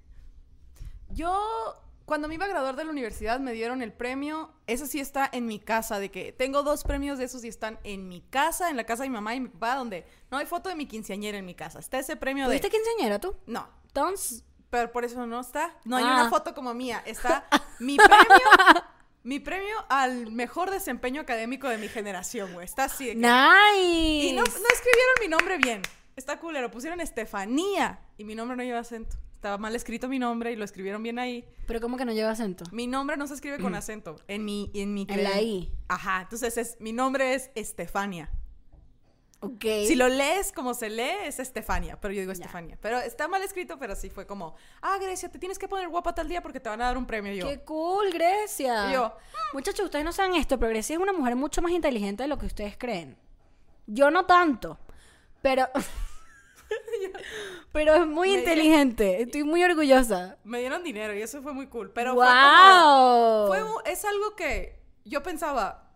Yo, 1.09 1.75
cuando 2.05 2.27
me 2.27 2.35
iba 2.35 2.45
a 2.45 2.49
graduar 2.49 2.75
de 2.75 2.83
la 2.83 2.91
universidad, 2.91 3.39
me 3.39 3.53
dieron 3.53 3.81
el 3.81 3.93
premio. 3.93 4.51
Eso 4.67 4.85
sí 4.85 4.99
está 4.99 5.29
en 5.31 5.45
mi 5.45 5.59
casa, 5.59 5.99
de 5.99 6.09
que 6.11 6.31
tengo 6.31 6.63
dos 6.63 6.83
premios 6.83 7.17
de 7.17 7.25
esos 7.25 7.43
y 7.43 7.47
están 7.47 7.79
en 7.83 8.07
mi 8.07 8.21
casa, 8.21 8.69
en 8.69 8.77
la 8.77 8.83
casa 8.85 9.03
de 9.03 9.09
mi 9.09 9.15
mamá 9.15 9.35
y 9.35 9.39
mi 9.41 9.49
papá, 9.49 9.75
donde 9.75 10.05
no 10.31 10.37
hay 10.37 10.45
foto 10.45 10.69
de 10.69 10.75
mi 10.75 10.85
quinceañera 10.87 11.37
en 11.37 11.45
mi 11.45 11.55
casa. 11.55 11.79
Está 11.79 11.99
ese 11.99 12.15
premio 12.15 12.45
de... 12.49 12.57
¿Tuviste 12.59 12.69
quinceañera 12.75 13.19
tú? 13.19 13.35
No, 13.45 13.67
Entonces, 13.87 14.43
pero 14.69 14.91
por 14.91 15.05
eso 15.05 15.25
no 15.27 15.39
está. 15.39 15.75
No 15.85 15.97
hay 15.97 16.03
Ah. 16.05 16.13
una 16.21 16.29
foto 16.29 16.55
como 16.55 16.73
mía. 16.73 17.03
Está 17.05 17.45
mi 17.79 17.95
premio, 17.97 18.83
mi 19.23 19.39
premio 19.39 19.75
al 19.87 20.31
mejor 20.31 20.71
desempeño 20.71 21.21
académico 21.21 21.69
de 21.69 21.77
mi 21.77 21.87
generación, 21.89 22.53
güey. 22.53 22.65
Está 22.65 22.85
así. 22.85 23.05
de 23.05 23.11
que- 23.11 23.17
nice. 23.17 24.27
Y 24.27 24.33
no, 24.33 24.41
no 24.41 24.47
escribieron 24.47 25.13
mi 25.21 25.27
nombre 25.27 25.57
bien. 25.57 25.81
Está 26.15 26.39
culero. 26.39 26.71
Pusieron 26.71 26.99
Estefanía 27.01 27.99
y 28.17 28.23
mi 28.23 28.33
nombre 28.35 28.57
no 28.57 28.63
lleva 28.63 28.79
acento. 28.79 29.15
Estaba 29.43 29.57
mal 29.57 29.75
escrito 29.75 30.07
mi 30.07 30.19
nombre 30.19 30.53
y 30.53 30.55
lo 30.55 30.63
escribieron 30.63 31.03
bien 31.03 31.19
ahí. 31.19 31.43
Pero 31.67 31.81
¿cómo 31.81 31.97
que 31.97 32.05
no 32.05 32.13
lleva 32.13 32.31
acento? 32.31 32.63
Mi 32.71 32.87
nombre 32.87 33.17
no 33.17 33.27
se 33.27 33.33
escribe 33.33 33.59
con 33.59 33.75
acento. 33.75 34.15
En 34.29 34.45
mi, 34.45 34.71
en 34.73 34.93
mi 34.93 35.05
En 35.09 35.21
la 35.21 35.41
I. 35.41 35.69
Ajá. 35.89 36.21
Entonces 36.21 36.57
es, 36.57 36.77
mi 36.79 36.93
nombre 36.93 37.33
es 37.33 37.51
Estefania. 37.53 38.31
Ok. 39.41 39.65
Si 39.85 39.95
lo 39.95 40.07
lees 40.07 40.53
como 40.53 40.73
se 40.73 40.89
lee, 40.89 41.25
es 41.25 41.39
Estefania, 41.39 41.99
pero 41.99 42.13
yo 42.13 42.21
digo 42.21 42.31
Estefania. 42.31 42.77
Pero 42.81 42.99
está 42.99 43.27
mal 43.27 43.43
escrito, 43.43 43.77
pero 43.77 43.97
sí 43.97 44.09
fue 44.09 44.25
como, 44.25 44.55
ah, 44.81 44.97
Grecia, 45.01 45.27
te 45.27 45.39
tienes 45.39 45.59
que 45.59 45.67
poner 45.67 45.89
guapa 45.89 46.15
tal 46.15 46.29
día 46.29 46.41
porque 46.41 46.61
te 46.61 46.69
van 46.69 46.81
a 46.81 46.85
dar 46.85 46.97
un 46.97 47.05
premio. 47.05 47.33
Y 47.33 47.39
yo, 47.39 47.49
Qué 47.49 47.59
cool, 47.65 48.11
Grecia. 48.13 48.91
Y 48.91 48.93
yo, 48.93 49.13
Muchachos, 49.51 49.83
ustedes 49.83 50.05
no 50.05 50.13
saben 50.13 50.35
esto, 50.35 50.57
pero 50.57 50.69
Grecia 50.69 50.93
es 50.95 51.01
una 51.01 51.11
mujer 51.11 51.35
mucho 51.35 51.61
más 51.61 51.73
inteligente 51.73 52.23
de 52.23 52.29
lo 52.29 52.37
que 52.37 52.45
ustedes 52.45 52.77
creen. 52.77 53.17
Yo 53.87 54.09
no 54.09 54.25
tanto, 54.25 54.79
pero... 55.41 55.67
pero 57.71 57.95
es 57.95 58.05
muy 58.07 58.29
Me- 58.31 58.39
inteligente. 58.39 59.21
Estoy 59.21 59.43
muy 59.43 59.63
orgullosa. 59.63 60.37
me 60.43 60.59
dieron 60.59 60.83
dinero 60.83 61.13
y 61.13 61.21
eso 61.21 61.41
fue 61.41 61.53
muy 61.53 61.67
cool. 61.67 61.91
Pero 61.91 62.13
¡Wow! 62.15 62.23
fue 62.23 62.29
como, 62.31 63.47
fue 63.47 63.63
un- 63.63 63.81
es 63.91 64.05
algo 64.05 64.35
que 64.35 64.79
yo 65.05 65.21
pensaba, 65.23 65.91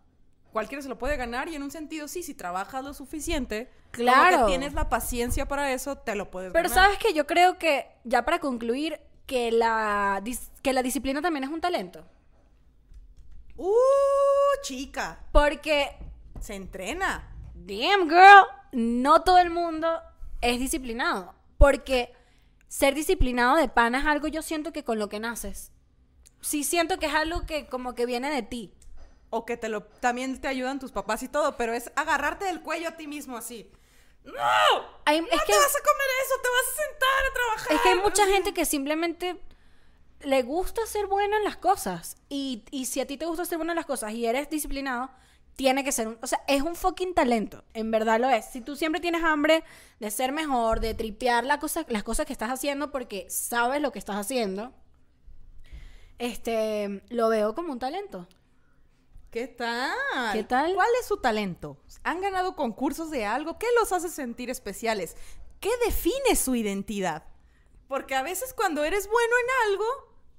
cualquiera 0.51 0.81
se 0.81 0.89
lo 0.89 0.97
puede 0.97 1.17
ganar 1.17 1.47
y 1.49 1.55
en 1.55 1.63
un 1.63 1.71
sentido 1.71 2.07
sí, 2.07 2.23
si 2.23 2.33
trabajas 2.33 2.83
lo 2.83 2.93
suficiente, 2.93 3.69
Claro. 3.91 4.39
que 4.45 4.51
tienes 4.51 4.73
la 4.73 4.89
paciencia 4.89 5.47
para 5.47 5.71
eso, 5.71 5.97
te 5.97 6.15
lo 6.15 6.29
puedes 6.29 6.51
Pero 6.53 6.69
ganar. 6.69 6.83
sabes 6.85 6.97
que 6.99 7.13
yo 7.13 7.25
creo 7.25 7.57
que, 7.57 7.87
ya 8.03 8.23
para 8.25 8.39
concluir, 8.39 8.99
que 9.25 9.51
la, 9.51 10.21
que 10.61 10.73
la 10.73 10.81
disciplina 10.83 11.21
también 11.21 11.43
es 11.43 11.49
un 11.49 11.61
talento. 11.61 12.05
¡Uh, 13.55 13.73
chica! 14.61 15.19
Porque, 15.31 15.97
Se 16.39 16.53
entrena. 16.55 17.33
damn 17.55 18.07
girl, 18.07 18.45
no 18.71 19.21
todo 19.23 19.37
el 19.39 19.49
mundo 19.49 19.99
es 20.41 20.59
disciplinado. 20.59 21.33
Porque 21.57 22.13
ser 22.67 22.93
disciplinado 22.95 23.55
de 23.57 23.69
pana 23.69 23.99
es 23.99 24.05
algo 24.05 24.27
yo 24.27 24.41
siento 24.41 24.71
que 24.73 24.83
con 24.83 24.99
lo 24.99 25.09
que 25.09 25.19
naces. 25.19 25.71
Sí 26.41 26.63
siento 26.63 26.99
que 26.99 27.07
es 27.07 27.13
algo 27.13 27.45
que 27.45 27.67
como 27.67 27.95
que 27.95 28.05
viene 28.05 28.29
de 28.29 28.43
ti. 28.43 28.73
O 29.29 29.45
que 29.45 29.57
te 29.57 29.67
lo, 29.69 29.83
también 29.83 30.39
te 30.39 30.47
ayudan 30.47 30.79
tus 30.79 30.91
papás 30.91 31.21
y 31.23 31.27
todo, 31.27 31.57
pero 31.57 31.73
es 31.73 31.91
agarrarte 31.95 32.45
del 32.45 32.61
cuello 32.61 32.89
a 32.89 32.97
ti 32.97 33.07
mismo 33.07 33.35
así. 33.37 33.69
¡No! 34.23 34.33
Hay- 35.05 35.21
No 35.21 35.27
es, 35.27 35.41
que, 35.41 35.51
te 35.53 35.57
vas 35.57 35.75
a 35.75 35.83
comer 35.83 36.07
eso, 36.25 36.35
te 36.41 36.49
vas 36.49 36.73
a 36.73 36.83
sentar 36.83 37.09
a 37.29 37.33
trabajar. 37.33 37.75
es 37.75 37.81
que 37.81 37.89
hay 37.89 37.99
mucha 37.99 38.25
gente 38.27 38.53
que 38.53 38.65
simplemente 38.65 39.41
le 40.21 40.43
gusta 40.43 40.85
ser 40.85 41.07
bueno 41.07 41.35
en 41.37 41.43
las 41.43 41.57
cosas. 41.57 42.17
Y, 42.29 42.63
y 42.71 42.85
si 42.85 42.99
a 43.01 43.07
ti 43.07 43.17
te 43.17 43.25
gusta 43.25 43.45
ser 43.45 43.57
bueno 43.57 43.71
en 43.73 43.77
las 43.77 43.85
cosas 43.85 44.11
y 44.13 44.25
eres 44.25 44.49
disciplinado, 44.49 45.09
tiene 45.57 45.83
que 45.83 45.91
ser 45.91 46.07
un... 46.07 46.17
O 46.21 46.27
sea, 46.27 46.39
es 46.47 46.61
un 46.61 46.75
fucking 46.75 47.13
talento. 47.13 47.63
En 47.73 47.91
verdad 47.91 48.19
lo 48.19 48.29
es. 48.29 48.45
Si 48.45 48.61
tú 48.61 48.75
siempre 48.75 49.01
tienes 49.01 49.23
hambre 49.23 49.63
de 49.99 50.11
ser 50.11 50.31
mejor, 50.31 50.79
de 50.79 50.93
tripear 50.93 51.43
la 51.43 51.59
cosa, 51.59 51.83
las 51.89 52.03
cosas 52.03 52.25
que 52.27 52.31
estás 52.31 52.51
haciendo 52.51 52.91
porque 52.91 53.25
sabes 53.29 53.81
lo 53.81 53.91
que 53.91 53.97
estás 53.97 54.17
haciendo, 54.17 54.71
este, 56.19 57.03
lo 57.09 57.27
veo 57.29 57.55
como 57.55 57.73
un 57.73 57.79
talento. 57.79 58.27
¿Qué 59.31 59.47
tal? 59.47 59.93
¿Qué 60.31 60.43
tal? 60.43 60.75
¿Cuál 60.75 60.89
es 61.01 61.07
su 61.07 61.17
talento? 61.17 61.77
¿Han 62.03 62.21
ganado 62.21 62.55
concursos 62.55 63.09
de 63.09 63.25
algo? 63.25 63.57
¿Qué 63.57 63.67
los 63.79 63.91
hace 63.91 64.09
sentir 64.09 64.51
especiales? 64.51 65.17
¿Qué 65.59 65.71
define 65.83 66.35
su 66.35 66.53
identidad? 66.53 67.23
Porque 67.87 68.13
a 68.13 68.21
veces 68.21 68.53
cuando 68.53 68.83
eres 68.83 69.07
bueno 69.07 69.33
en 69.41 69.71
algo, 69.71 69.85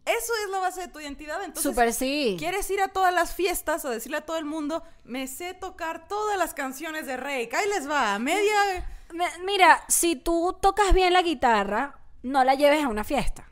eso 0.09 0.33
es 0.45 0.51
la 0.51 0.59
base 0.59 0.81
de 0.83 0.89
tu 0.89 1.01
identidad. 1.01 1.43
Entonces, 1.45 1.63
Súper 1.63 1.93
sí. 1.93 2.37
quieres 2.39 2.69
ir 2.71 2.81
a 2.81 2.89
todas 2.89 3.13
las 3.15 3.35
fiestas 3.35 3.85
o 3.85 3.91
decirle 3.91 4.19
a 4.19 4.27
todo 4.27 4.39
el 4.39 4.45
mundo, 4.45 4.83
me 5.05 5.27
sé 5.27 5.55
tocar 5.55 6.09
todas 6.09 6.39
las 6.39 6.55
canciones 6.55 7.07
de 7.07 7.17
Rey. 7.17 7.49
Ahí 7.53 7.69
les 7.69 7.89
va, 7.89 8.19
media... 8.19 8.87
Me- 9.13 9.39
Mira, 9.45 9.83
si 9.89 10.17
tú 10.17 10.57
tocas 10.61 10.93
bien 10.93 11.13
la 11.13 11.23
guitarra, 11.23 11.99
no 12.23 12.45
la 12.45 12.55
lleves 12.55 12.85
a 12.85 12.89
una 12.89 13.05
fiesta. 13.05 13.51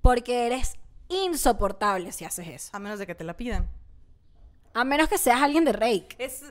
Porque 0.00 0.46
eres 0.46 0.74
insoportable 1.08 2.12
si 2.12 2.24
haces 2.24 2.48
eso. 2.48 2.70
A 2.76 2.78
menos 2.78 2.98
de 2.98 3.06
que 3.06 3.14
te 3.14 3.24
la 3.24 3.36
pidan. 3.36 3.68
A 4.74 4.84
menos 4.84 5.08
que 5.08 5.18
seas 5.18 5.40
alguien 5.42 5.64
de 5.64 5.72
rake. 5.72 6.16
Es... 6.18 6.44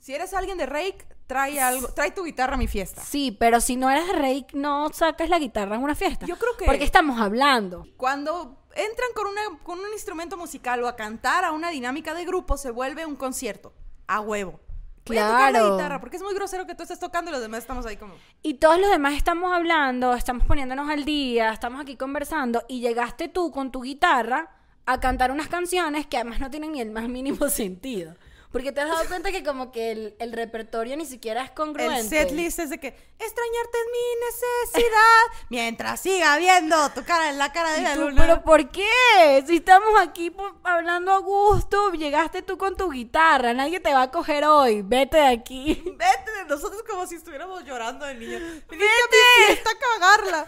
Si 0.00 0.14
eres 0.14 0.34
alguien 0.34 0.58
de 0.58 0.66
Rake, 0.66 1.06
trae 1.26 1.60
algo, 1.60 1.88
trae 1.88 2.10
tu 2.10 2.24
guitarra 2.24 2.54
a 2.54 2.58
mi 2.58 2.66
fiesta. 2.68 3.02
Sí, 3.02 3.30
pero 3.38 3.60
si 3.60 3.76
no 3.76 3.90
eres 3.90 4.08
rake, 4.12 4.48
no 4.54 4.88
sacas 4.92 5.28
la 5.28 5.38
guitarra 5.38 5.76
en 5.76 5.82
una 5.82 5.94
fiesta. 5.94 6.26
Yo 6.26 6.36
creo 6.36 6.56
que- 6.56 6.66
Porque 6.66 6.84
estamos 6.84 7.20
hablando. 7.20 7.86
Cuando 7.96 8.66
entran 8.74 9.08
con, 9.14 9.26
una, 9.28 9.40
con 9.62 9.78
un 9.80 9.92
instrumento 9.92 10.36
musical 10.36 10.82
o 10.82 10.88
a 10.88 10.96
cantar 10.96 11.44
a 11.44 11.52
una 11.52 11.70
dinámica 11.70 12.12
de 12.14 12.24
grupo, 12.24 12.56
se 12.56 12.70
vuelve 12.70 13.06
un 13.06 13.16
concierto. 13.16 13.72
A 14.06 14.20
huevo. 14.20 14.60
Voy 15.06 15.18
a 15.18 15.26
tocar 15.26 15.52
la 15.52 15.58
Claro. 15.60 15.76
guitarra, 15.76 16.00
porque 16.00 16.16
es 16.16 16.22
muy 16.22 16.34
grosero 16.34 16.66
que 16.66 16.74
tú 16.74 16.82
estés 16.82 16.98
tocando 16.98 17.30
y 17.30 17.32
los 17.32 17.42
demás 17.42 17.60
estamos 17.60 17.84
ahí 17.84 17.96
como... 17.98 18.14
Y 18.42 18.54
todos 18.54 18.78
los 18.78 18.90
demás 18.90 19.12
estamos 19.14 19.52
hablando, 19.52 20.14
estamos 20.14 20.46
poniéndonos 20.46 20.88
al 20.88 21.04
día, 21.04 21.52
estamos 21.52 21.80
aquí 21.80 21.96
conversando 21.96 22.62
y 22.68 22.80
llegaste 22.80 23.28
tú 23.28 23.50
con 23.50 23.70
tu 23.70 23.82
guitarra 23.82 24.50
a 24.86 25.00
cantar 25.00 25.30
unas 25.30 25.48
canciones 25.48 26.06
que 26.06 26.16
además 26.16 26.40
no 26.40 26.50
tienen 26.50 26.72
ni 26.72 26.80
el 26.80 26.90
más 26.90 27.06
mínimo 27.08 27.48
sentido. 27.50 28.14
Porque 28.54 28.70
te 28.70 28.82
has 28.82 28.88
dado 28.88 29.08
cuenta 29.08 29.32
que 29.32 29.42
como 29.42 29.72
que 29.72 29.90
el, 29.90 30.14
el 30.20 30.32
repertorio 30.32 30.96
ni 30.96 31.06
siquiera 31.06 31.42
es 31.42 31.50
congruente. 31.50 31.98
El 31.98 32.08
setlist 32.08 32.60
es 32.60 32.70
de 32.70 32.78
que 32.78 32.86
extrañarte 32.86 33.78
es 33.78 33.86
mi 33.90 34.78
necesidad 34.78 35.22
mientras 35.50 35.98
siga 35.98 36.38
viendo 36.38 36.88
tu 36.90 37.04
cara 37.04 37.30
en 37.30 37.38
la 37.38 37.50
cara 37.50 37.72
de 37.72 37.80
la 37.82 37.94
tú, 37.94 38.02
luna. 38.02 38.22
¿Pero 38.22 38.44
por 38.44 38.70
qué? 38.70 39.44
Si 39.44 39.56
estamos 39.56 40.00
aquí 40.00 40.32
hablando 40.62 41.10
a 41.10 41.18
gusto, 41.18 41.90
llegaste 41.94 42.42
tú 42.42 42.56
con 42.56 42.76
tu 42.76 42.90
guitarra, 42.92 43.54
nadie 43.54 43.80
te 43.80 43.92
va 43.92 44.02
a 44.02 44.10
coger 44.12 44.44
hoy, 44.44 44.82
vete 44.82 45.16
de 45.16 45.26
aquí. 45.26 45.82
Vete 45.84 46.30
de 46.38 46.44
nosotros 46.48 46.84
como 46.88 47.08
si 47.08 47.16
estuviéramos 47.16 47.64
llorando 47.64 48.06
de 48.06 48.14
niño. 48.14 48.38
Viniste 48.70 48.76
a 48.76 49.40
mi 49.40 49.46
fiesta 49.46 49.70
a 49.70 49.98
cagarla. 49.98 50.46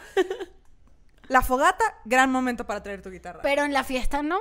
La 1.27 1.43
fogata, 1.43 1.99
gran 2.05 2.31
momento 2.31 2.65
para 2.67 2.85
traer 2.85 3.03
tu 3.03 3.11
guitarra. 3.11 3.41
Pero 3.43 3.65
en 3.65 3.73
la 3.73 3.83
fiesta 3.83 4.23
no, 4.23 4.41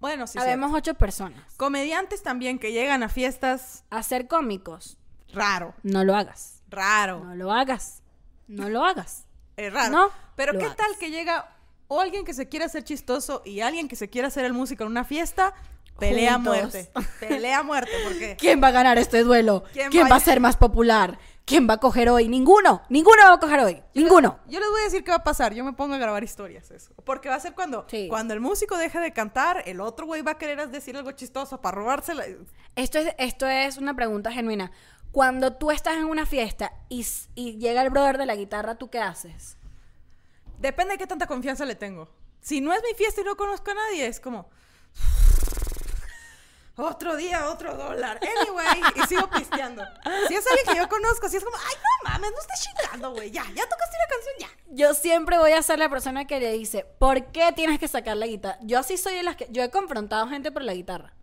bueno, 0.00 0.26
sí, 0.26 0.38
habemos 0.38 0.72
ocho 0.74 0.94
personas. 0.94 1.42
Comediantes 1.56 2.22
también 2.22 2.58
que 2.58 2.72
llegan 2.72 3.02
a 3.02 3.08
fiestas, 3.08 3.84
Hacer 3.90 4.26
cómicos, 4.28 4.96
raro, 5.32 5.74
no 5.82 6.04
lo 6.04 6.14
hagas. 6.16 6.62
raro. 6.70 7.24
No 7.24 7.34
lo 7.34 7.52
hagas. 7.52 8.02
No 8.46 8.68
lo 8.68 8.84
hagas. 8.84 9.24
Es 9.56 9.72
raro. 9.72 9.90
No, 9.90 10.10
Pero 10.36 10.52
¿qué 10.58 10.64
hagas. 10.64 10.76
tal 10.76 10.96
que 10.98 11.10
llega 11.10 11.54
o 11.88 12.00
alguien 12.00 12.24
que 12.24 12.32
se 12.34 12.48
quiera 12.48 12.66
hacer 12.66 12.84
chistoso 12.84 13.42
y 13.44 13.60
alguien 13.60 13.88
que 13.88 13.96
se 13.96 14.08
quiera 14.08 14.28
hacer 14.28 14.44
el 14.44 14.52
músico 14.52 14.84
en 14.84 14.90
una 14.90 15.04
fiesta? 15.04 15.54
Pelea 15.98 16.34
a 16.34 16.38
muerte. 16.38 16.90
Pelea 17.18 17.58
a 17.58 17.62
muerte, 17.64 17.90
porque 18.04 18.36
¿Quién 18.38 18.62
va 18.62 18.68
a 18.68 18.70
ganar 18.70 18.98
este 18.98 19.24
duelo? 19.24 19.64
¿Quién 19.72 19.90
¿Quién, 19.90 20.04
va 20.04 20.10
va 20.10 20.14
a- 20.14 20.18
a 20.18 20.22
ser 20.22 20.38
más 20.40 20.56
popular? 20.56 21.18
¿Quién 21.48 21.66
va 21.68 21.74
a 21.74 21.78
coger 21.78 22.10
hoy? 22.10 22.28
Ninguno. 22.28 22.82
Ninguno 22.90 23.22
va 23.24 23.32
a 23.32 23.40
coger 23.40 23.60
hoy. 23.60 23.82
Ninguno. 23.94 24.38
yo 24.48 24.60
les 24.60 24.68
voy 24.68 24.80
a 24.82 24.84
decir 24.84 25.02
qué 25.02 25.10
va 25.10 25.16
a 25.16 25.24
pasar. 25.24 25.54
Yo 25.54 25.64
me 25.64 25.72
pongo 25.72 25.94
a 25.94 25.98
grabar 25.98 26.22
historias 26.22 26.70
eso. 26.70 26.92
Porque 27.04 27.30
va 27.30 27.36
a 27.36 27.40
ser 27.40 27.54
cuando, 27.54 27.86
Sí. 27.88 28.06
cuando 28.08 28.34
el 28.34 28.40
músico 28.40 28.76
deje 28.76 29.00
de 29.00 29.12
cantar, 29.14 29.62
el 29.66 29.80
otro 29.80 30.04
güey 30.04 30.20
va 30.20 30.32
a 30.32 30.38
querer 30.38 30.68
decir 30.68 30.94
algo 30.96 31.10
chistoso 31.12 31.60
para 31.62 31.76
robársela. 31.76 32.24
Esto 32.76 32.98
es, 32.98 33.14
esto 33.16 33.46
es 33.48 33.78
una 33.78 33.94
pregunta 33.94 34.30
genuina. 34.30 34.70
Cuando 35.10 35.54
tú 35.54 35.70
estás 35.70 35.96
en 35.96 36.04
una 36.04 36.26
fiesta 36.26 36.72
y, 36.90 37.06
y 37.34 37.56
llega 37.56 37.80
el 37.80 37.88
brother 37.88 38.18
de 38.18 38.26
la 38.26 38.36
guitarra, 38.36 38.74
¿tú 38.76 38.90
qué 38.90 38.98
haces? 39.00 39.56
Depende 40.58 40.92
de 40.92 40.98
qué 40.98 41.06
tanta 41.06 41.26
confianza 41.26 41.64
le 41.64 41.76
tengo. 41.76 42.10
Si 42.42 42.60
no 42.60 42.74
es 42.74 42.82
mi 42.82 42.94
fiesta 42.94 43.22
y 43.22 43.24
no 43.24 43.36
conozco 43.36 43.70
a 43.70 43.74
nadie, 43.74 44.06
es 44.06 44.20
como. 44.20 44.50
Otro 46.80 47.16
día, 47.16 47.48
otro 47.50 47.74
dólar. 47.76 48.20
Anyway, 48.22 48.80
y 48.94 49.06
sigo 49.08 49.28
pisteando. 49.28 49.82
Si 50.28 50.34
es 50.34 50.46
alguien 50.46 50.66
que 50.68 50.76
yo 50.76 50.88
conozco, 50.88 51.28
si 51.28 51.36
es 51.36 51.44
como, 51.44 51.56
ay, 51.56 51.74
no 51.76 52.10
mames, 52.10 52.30
no 52.30 52.38
estés 52.40 52.60
chingando, 52.68 53.10
güey. 53.12 53.30
Ya, 53.32 53.42
ya 53.52 53.68
tocaste 53.68 53.96
la 53.98 54.14
canción, 54.14 54.34
ya. 54.38 54.48
Yo 54.70 54.94
siempre 54.94 55.38
voy 55.38 55.52
a 55.52 55.62
ser 55.62 55.80
la 55.80 55.88
persona 55.88 56.26
que 56.26 56.38
le 56.38 56.52
dice, 56.52 56.84
¿por 57.00 57.32
qué 57.32 57.52
tienes 57.52 57.80
que 57.80 57.88
sacar 57.88 58.16
la 58.16 58.26
guitarra? 58.28 58.58
Yo 58.62 58.82
sí 58.84 58.96
soy 58.96 59.14
de 59.16 59.24
las 59.24 59.34
que... 59.34 59.48
Yo 59.50 59.62
he 59.64 59.70
confrontado 59.70 60.28
gente 60.28 60.52
por 60.52 60.62
la 60.62 60.72
guitarra. 60.74 61.14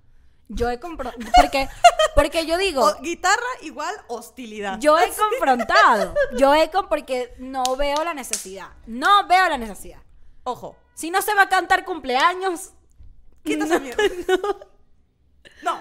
Yo 0.49 0.70
he 0.70 0.80
confrontado... 0.80 1.32
Porque, 1.41 1.70
porque 2.16 2.45
yo 2.45 2.58
digo... 2.58 2.84
O- 2.84 3.01
guitarra 3.01 3.41
igual 3.62 3.95
hostilidad. 4.08 4.78
Yo 4.80 4.97
he 4.99 5.10
confrontado. 5.10 6.14
Yo 6.38 6.53
he 6.53 6.70
con 6.70 6.89
porque 6.89 7.34
no 7.38 7.64
veo 7.78 8.03
la 8.03 8.14
necesidad. 8.14 8.72
No 8.88 9.26
veo 9.28 9.47
la 9.47 9.58
necesidad. 9.58 9.99
Ojo, 10.43 10.76
Si 10.95 11.10
no 11.12 11.22
se 11.22 11.34
va 11.34 11.43
a 11.43 11.49
cantar 11.49 11.86
cumpleaños, 11.86 12.72
quita 13.43 13.64
esa 13.66 13.80
mierda. 13.80 14.03
No. 14.28 14.75
No. 15.64 15.80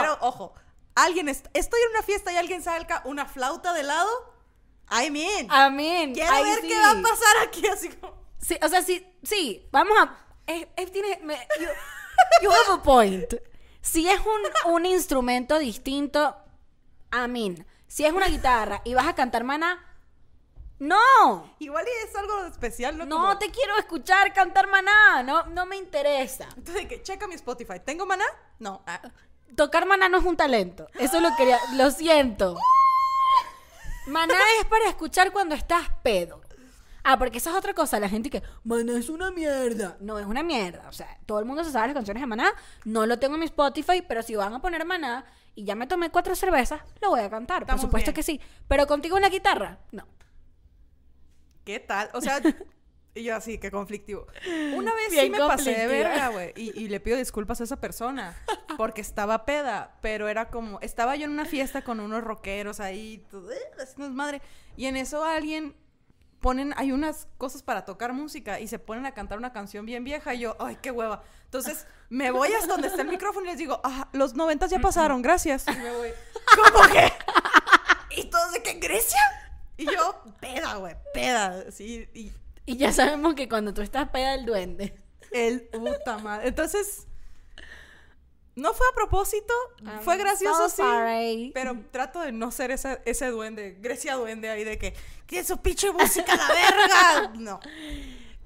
Pero, 0.00 0.18
ojo, 0.20 0.54
alguien... 0.94 1.28
est- 1.28 1.46
estoy 1.54 1.80
en 1.82 1.90
una 1.90 2.02
fiesta 2.02 2.32
y 2.32 2.36
alguien 2.36 2.62
saca 2.62 3.02
una 3.04 3.26
flauta 3.26 3.72
de 3.72 3.82
lado. 3.82 4.08
I 4.90 5.10
mean. 5.10 5.48
amén. 5.50 6.14
Quiero 6.14 6.32
Ahí 6.32 6.44
ver 6.44 6.60
sí. 6.60 6.68
qué 6.68 6.78
va 6.78 6.90
a 6.90 7.02
pasar 7.02 7.36
aquí, 7.42 7.66
así 7.66 7.88
como... 7.90 8.16
Sí, 8.38 8.56
o 8.62 8.68
sea, 8.68 8.82
sí, 8.82 9.04
sí, 9.24 9.66
vamos 9.72 9.98
a... 9.98 10.16
eh, 10.46 10.68
eh, 10.76 10.86
tiene, 10.86 11.18
me- 11.24 11.48
you, 11.58 11.66
you 12.42 12.50
have 12.50 12.74
a 12.80 12.82
point. 12.82 13.34
Si 13.80 14.08
es 14.08 14.20
un, 14.20 14.72
un 14.72 14.86
instrumento 14.86 15.58
distinto, 15.58 16.36
amén. 17.10 17.66
Si 17.88 18.04
es 18.04 18.12
una 18.12 18.26
guitarra 18.28 18.82
y 18.84 18.94
vas 18.94 19.06
a 19.08 19.14
cantar 19.14 19.42
maná, 19.44 19.84
no. 20.78 21.54
Igual 21.58 21.84
y 21.86 22.06
es 22.08 22.14
algo 22.16 22.44
especial, 22.46 22.96
¿no? 22.98 23.06
No 23.06 23.16
Como- 23.16 23.38
te 23.38 23.50
quiero 23.50 23.76
escuchar 23.78 24.32
cantar 24.32 24.66
maná, 24.68 25.22
no, 25.22 25.44
no 25.46 25.66
me 25.66 25.76
interesa. 25.76 26.48
Entonces, 26.56 26.86
que 26.86 27.02
checa 27.02 27.26
mi 27.26 27.34
Spotify. 27.34 27.80
¿Tengo 27.84 28.06
maná? 28.06 28.24
No. 28.58 28.82
Ah. 28.86 29.00
Tocar 29.56 29.86
maná 29.86 30.08
no 30.08 30.18
es 30.18 30.24
un 30.24 30.36
talento. 30.36 30.86
Eso 30.98 31.20
lo 31.20 31.34
quería. 31.36 31.58
Lo 31.74 31.90
siento. 31.90 32.56
Maná 34.06 34.34
es 34.60 34.66
para 34.66 34.88
escuchar 34.88 35.32
cuando 35.32 35.54
estás 35.54 35.88
pedo. 36.02 36.40
Ah, 37.02 37.18
porque 37.18 37.38
esa 37.38 37.50
es 37.50 37.56
otra 37.56 37.72
cosa. 37.72 37.98
La 38.00 38.08
gente 38.08 38.30
que. 38.30 38.42
Maná 38.64 38.98
es 38.98 39.08
una 39.08 39.30
mierda. 39.30 39.96
No 40.00 40.18
es 40.18 40.26
una 40.26 40.42
mierda. 40.42 40.88
O 40.88 40.92
sea, 40.92 41.18
todo 41.26 41.38
el 41.38 41.44
mundo 41.44 41.64
se 41.64 41.70
sabe 41.72 41.88
las 41.88 41.94
canciones 41.94 42.20
de 42.20 42.26
Maná. 42.26 42.52
No 42.84 43.06
lo 43.06 43.18
tengo 43.18 43.34
en 43.34 43.40
mi 43.40 43.46
Spotify, 43.46 44.02
pero 44.06 44.22
si 44.22 44.34
van 44.34 44.52
a 44.54 44.60
poner 44.60 44.84
Maná 44.84 45.24
y 45.54 45.64
ya 45.64 45.74
me 45.74 45.86
tomé 45.86 46.10
cuatro 46.10 46.34
cervezas, 46.36 46.80
lo 47.00 47.10
voy 47.10 47.20
a 47.20 47.30
cantar. 47.30 47.62
Estamos 47.62 47.80
Por 47.82 47.88
supuesto 47.88 48.10
bien. 48.10 48.14
que 48.16 48.22
sí. 48.22 48.40
Pero 48.68 48.86
contigo 48.86 49.16
en 49.16 49.22
la 49.22 49.28
guitarra, 49.28 49.78
no. 49.92 50.06
¿Qué 51.66 51.80
tal? 51.80 52.08
O 52.14 52.20
sea, 52.20 52.40
y 53.16 53.24
yo 53.24 53.34
así, 53.34 53.58
qué 53.58 53.72
conflictivo. 53.72 54.28
Una 54.76 54.94
vez 54.94 55.08
sí 55.10 55.28
me 55.28 55.38
pasé 55.38 55.72
de 55.72 55.86
verga, 55.88 56.28
güey. 56.28 56.52
Y, 56.54 56.80
y 56.80 56.88
le 56.88 57.00
pido 57.00 57.16
disculpas 57.16 57.60
a 57.60 57.64
esa 57.64 57.80
persona. 57.80 58.40
Porque 58.76 59.00
estaba 59.00 59.44
peda. 59.44 59.98
Pero 60.00 60.28
era 60.28 60.48
como. 60.48 60.78
Estaba 60.80 61.16
yo 61.16 61.24
en 61.24 61.32
una 61.32 61.44
fiesta 61.44 61.82
con 61.82 61.98
unos 61.98 62.22
rockeros 62.22 62.78
ahí. 62.78 63.26
todo, 63.30 63.50
eh, 63.50 63.58
haciendo 63.82 64.08
madre. 64.10 64.40
Y 64.76 64.86
en 64.86 64.96
eso 64.96 65.24
alguien. 65.24 65.74
Ponen, 66.38 66.74
hay 66.76 66.92
unas 66.92 67.26
cosas 67.38 67.62
para 67.62 67.84
tocar 67.84 68.12
música 68.12 68.60
y 68.60 68.68
se 68.68 68.78
ponen 68.78 69.06
a 69.06 69.14
cantar 69.14 69.38
una 69.38 69.52
canción 69.52 69.86
bien 69.86 70.04
vieja 70.04 70.34
y 70.34 70.40
yo, 70.40 70.54
ay, 70.60 70.76
qué 70.80 70.92
hueva. 70.92 71.24
Entonces 71.44 71.86
me 72.10 72.30
voy 72.30 72.52
hasta 72.52 72.74
donde 72.74 72.88
está 72.88 73.02
el 73.02 73.08
micrófono 73.08 73.46
y 73.46 73.48
les 73.48 73.58
digo, 73.58 73.80
ah, 73.82 74.08
los 74.12 74.34
noventas 74.34 74.70
ya 74.70 74.78
pasaron, 74.78 75.22
gracias. 75.22 75.66
Y 75.66 75.76
me 75.76 75.90
voy, 75.96 76.10
¿cómo 76.54 76.92
que? 76.92 77.10
¿Y 78.20 78.24
todos 78.26 78.52
de 78.52 78.62
qué, 78.62 78.72
en 78.72 78.80
Grecia? 78.80 79.18
Y 79.76 79.84
yo, 79.84 80.22
peda, 80.40 80.76
güey, 80.76 80.96
peda. 81.12 81.70
Sí, 81.70 82.08
y 82.14 82.32
Y 82.64 82.76
ya 82.76 82.92
sabemos 82.92 83.34
que 83.34 83.48
cuando 83.48 83.74
tú 83.74 83.82
estás 83.82 84.08
peda 84.10 84.32
del 84.32 84.46
duende. 84.46 84.94
el 85.32 85.62
puta 85.68 86.18
madre. 86.18 86.48
Entonces, 86.48 87.06
no 88.54 88.72
fue 88.72 88.86
a 88.90 88.94
propósito, 88.94 89.52
I'm 89.84 90.00
fue 90.00 90.16
gracioso, 90.16 90.70
so 90.70 90.82
sí. 90.82 91.50
Pero 91.52 91.78
trato 91.90 92.20
de 92.20 92.32
no 92.32 92.50
ser 92.50 92.70
ese, 92.70 93.02
ese 93.04 93.26
duende, 93.26 93.76
Grecia 93.80 94.14
duende 94.14 94.48
ahí 94.48 94.64
de 94.64 94.78
que, 94.78 94.94
¿qué 95.26 95.40
es 95.40 95.46
su 95.46 95.58
pinche 95.58 95.92
música 95.92 96.32
a 96.32 96.36
la 96.36 96.48
verga? 96.48 97.32
No. 97.38 97.60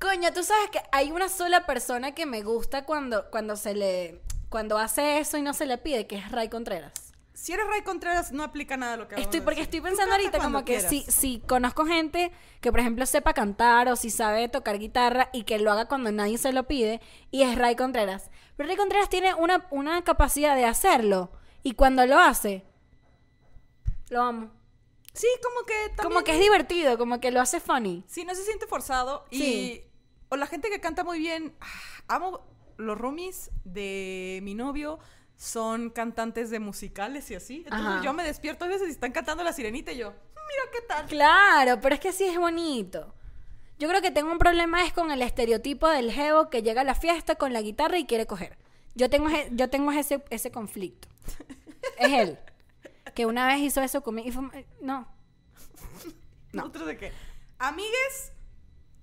Coño, 0.01 0.33
tú 0.33 0.43
sabes 0.43 0.71
que 0.71 0.81
hay 0.93 1.13
una 1.13 1.29
sola 1.29 1.65
persona 1.67 2.13
que 2.13 2.27
me 2.27 2.43
gusta 2.43 2.85
cuando, 2.85 3.31
cuando 3.31 3.55
se 3.55 3.75
le. 3.75 4.21
Cuando 4.49 4.79
hace 4.79 5.19
eso 5.21 5.37
y 5.37 5.43
no 5.43 5.55
se 5.55 5.65
le 5.65 5.79
pide, 5.79 6.09
que 6.09 6.17
es 6.17 6.33
Ray 6.33 6.49
Contreras. 6.49 7.10
Si 7.41 7.55
eres 7.55 7.67
Ray 7.69 7.81
Contreras, 7.81 8.33
no 8.33 8.43
aplica 8.43 8.77
nada 8.77 8.99
lo 8.99 9.09
que 9.09 9.19
Estoy, 9.19 9.41
porque 9.41 9.63
estoy 9.63 9.81
pensando 9.81 10.13
ahorita 10.13 10.41
como 10.41 10.59
que 10.59 10.75
quieras. 10.75 10.91
si, 10.91 11.05
si 11.09 11.41
conozco 11.41 11.87
gente 11.87 12.33
que, 12.61 12.71
por 12.71 12.81
ejemplo, 12.81 13.07
sepa 13.07 13.33
cantar 13.33 13.89
o 13.89 13.97
si 13.97 14.11
sabe 14.11 14.51
tocar 14.51 14.79
guitarra 14.79 15.31
y 15.33 15.45
que 15.45 15.59
lo 15.59 15.73
haga 15.73 15.89
cuando 15.89 16.13
nadie 16.13 16.37
se 16.37 16.53
lo 16.53 16.65
pide, 16.69 17.01
y 17.31 17.45
es 17.45 17.57
Ray 17.57 17.77
Contreras. 17.77 18.31
Pero 18.57 18.67
Ray 18.67 18.77
Contreras 18.77 19.09
tiene 19.09 19.33
una, 19.33 19.67
una 19.71 20.05
capacidad 20.05 20.55
de 20.55 20.67
hacerlo, 20.67 21.33
y 21.63 21.73
cuando 21.73 22.05
lo 22.05 22.19
hace, 22.19 22.63
lo 24.11 24.21
amo. 24.21 24.51
Sí, 25.15 25.29
como 25.43 25.65
que 25.65 25.89
también... 25.97 26.13
Como 26.13 26.23
que 26.23 26.33
es 26.35 26.41
divertido, 26.41 26.99
como 26.99 27.21
que 27.21 27.31
lo 27.31 27.41
hace 27.41 27.59
funny. 27.59 28.05
Sí, 28.07 28.27
no 28.27 28.35
se 28.35 28.45
siente 28.45 28.67
forzado. 28.67 29.25
Y... 29.31 29.39
Sí. 29.39 29.85
O 30.29 30.37
la 30.37 30.47
gente 30.47 30.69
que 30.69 30.79
canta 30.79 31.05
muy 31.05 31.19
bien. 31.19 31.57
ah, 31.61 31.67
Amo 32.17 32.47
los 32.77 32.99
roomies 32.99 33.51
de 33.65 34.41
mi 34.43 34.55
novio. 34.55 34.99
Son 35.41 35.89
cantantes 35.89 36.51
de 36.51 36.61
musicales 36.61 37.31
y 37.31 37.35
así. 37.35 37.63
Entonces 37.65 37.87
Ajá. 37.89 38.03
yo 38.05 38.13
me 38.13 38.23
despierto 38.25 38.67
a 38.67 38.69
veces 38.69 38.89
y 38.89 38.91
están 38.91 39.11
cantando 39.11 39.43
la 39.43 39.55
sirenita 39.55 39.91
y 39.91 39.97
yo, 39.97 40.11
mira 40.11 40.71
qué 40.71 40.81
tal. 40.87 41.07
Claro, 41.07 41.81
pero 41.81 41.95
es 41.95 42.01
que 42.01 42.13
sí 42.13 42.25
es 42.27 42.37
bonito. 42.39 43.15
Yo 43.79 43.89
creo 43.89 44.03
que 44.03 44.11
tengo 44.11 44.31
un 44.31 44.37
problema 44.39 44.85
es 44.85 44.93
con 44.93 45.11
el 45.11 45.23
estereotipo 45.23 45.89
del 45.89 46.13
jevo 46.13 46.51
que 46.51 46.63
llega 46.63 46.83
a 46.83 46.85
la 46.85 46.95
fiesta 46.95 47.37
con 47.37 47.55
la 47.55 47.63
guitarra 47.63 47.97
y 47.99 48.05
quiere 48.05 48.27
coger. 48.27 48.59
Yo 48.95 49.09
tengo, 49.09 49.31
ese- 49.31 49.49
yo 49.53 49.71
tengo 49.71 49.91
ese, 49.93 50.23
ese 50.29 50.51
conflicto. 50.51 51.09
Es 51.97 52.13
él. 52.13 52.39
Que 53.15 53.25
una 53.25 53.47
vez 53.47 53.61
hizo 53.61 53.81
eso 53.81 54.03
conmigo 54.03 54.29
y 54.29 54.33
fue... 54.33 54.67
No. 54.83 55.09
No. 56.53 56.63
Nosotros 56.65 56.87
de 56.89 56.97
que, 56.99 57.13
amigues, 57.61 58.33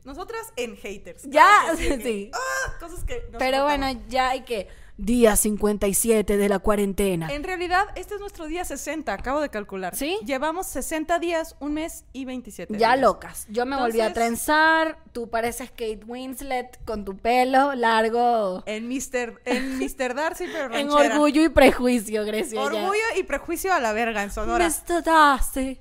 nosotras 0.03 0.51
en 0.57 0.75
haters. 0.75 1.23
Ya, 1.23 1.61
que, 1.77 1.99
sí. 2.01 2.29
ah, 2.33 2.73
cosas 2.79 3.03
que 3.05 3.23
Pero 3.39 3.63
bueno, 3.63 3.89
ya 4.07 4.29
hay 4.31 4.41
que... 4.41 4.67
Día 4.99 5.35
57 5.35 6.37
de 6.37 6.49
la 6.49 6.57
cuarentena. 6.57 7.27
En 7.31 7.43
realidad, 7.43 7.85
este 7.95 8.15
es 8.15 8.19
nuestro 8.19 8.47
día 8.47 8.65
60, 8.65 9.13
acabo 9.13 9.41
de 9.41 9.49
calcular. 9.49 9.95
¿Sí? 9.95 10.17
Llevamos 10.25 10.65
60 10.67 11.19
días, 11.19 11.55
un 11.59 11.75
mes 11.75 12.03
y 12.13 12.25
27 12.25 12.73
Ya 12.79 12.93
días. 12.93 12.99
locas. 13.01 13.45
Yo 13.49 13.67
me 13.67 13.75
volví 13.77 14.01
a 14.01 14.11
trenzar. 14.11 14.97
Tú 15.11 15.29
pareces 15.29 15.69
Kate 15.69 15.99
Winslet 16.07 16.83
con 16.83 17.05
tu 17.05 17.15
pelo 17.15 17.75
largo. 17.75 18.63
En 18.65 18.87
Mr. 18.87 19.39
En 19.45 19.77
Mr. 19.79 20.15
Darcy, 20.15 20.45
pero 20.51 20.73
En 20.73 20.89
orgullo 20.89 21.43
y 21.43 21.49
prejuicio, 21.49 22.25
Grecia. 22.25 22.55
ya. 22.59 22.65
Orgullo 22.65 23.03
y 23.17 23.21
prejuicio 23.23 23.71
a 23.73 23.79
la 23.79 23.93
verga 23.93 24.23
en 24.23 24.31
Sonora. 24.31 24.67
Mr. 24.67 25.03
Darcy. 25.03 25.79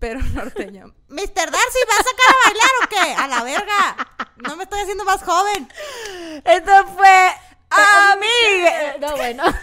Pero 0.00 0.20
norteña. 0.34 0.86
Mr. 1.08 1.24
Darcy, 1.34 1.78
¿vas 1.88 2.00
a 2.00 2.02
sacar 2.02 2.34
a 2.34 2.48
bailar 2.48 2.70
o 2.82 2.88
qué? 2.88 3.14
A 3.22 3.28
la 3.28 3.44
verga. 3.44 3.96
No 4.46 4.56
me 4.56 4.64
estoy 4.64 4.80
haciendo 4.80 5.04
más 5.04 5.22
joven. 5.22 5.68
Esto 6.44 6.72
fue 6.96 7.28
Amigue. 8.12 8.98
No, 9.00 9.16
bueno. 9.16 9.44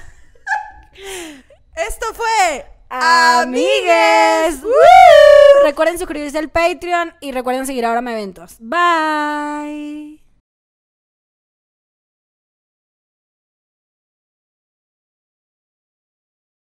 Esto 1.76 2.06
fue 2.14 2.66
Amigues. 2.96 4.62
Recuerden 5.64 5.98
suscribirse 5.98 6.38
al 6.38 6.50
Patreon 6.50 7.14
y 7.22 7.32
recuerden 7.32 7.66
seguir 7.66 7.86
ahora 7.86 8.08
a 8.08 8.12
eventos. 8.12 8.58
Bye. 8.60 10.23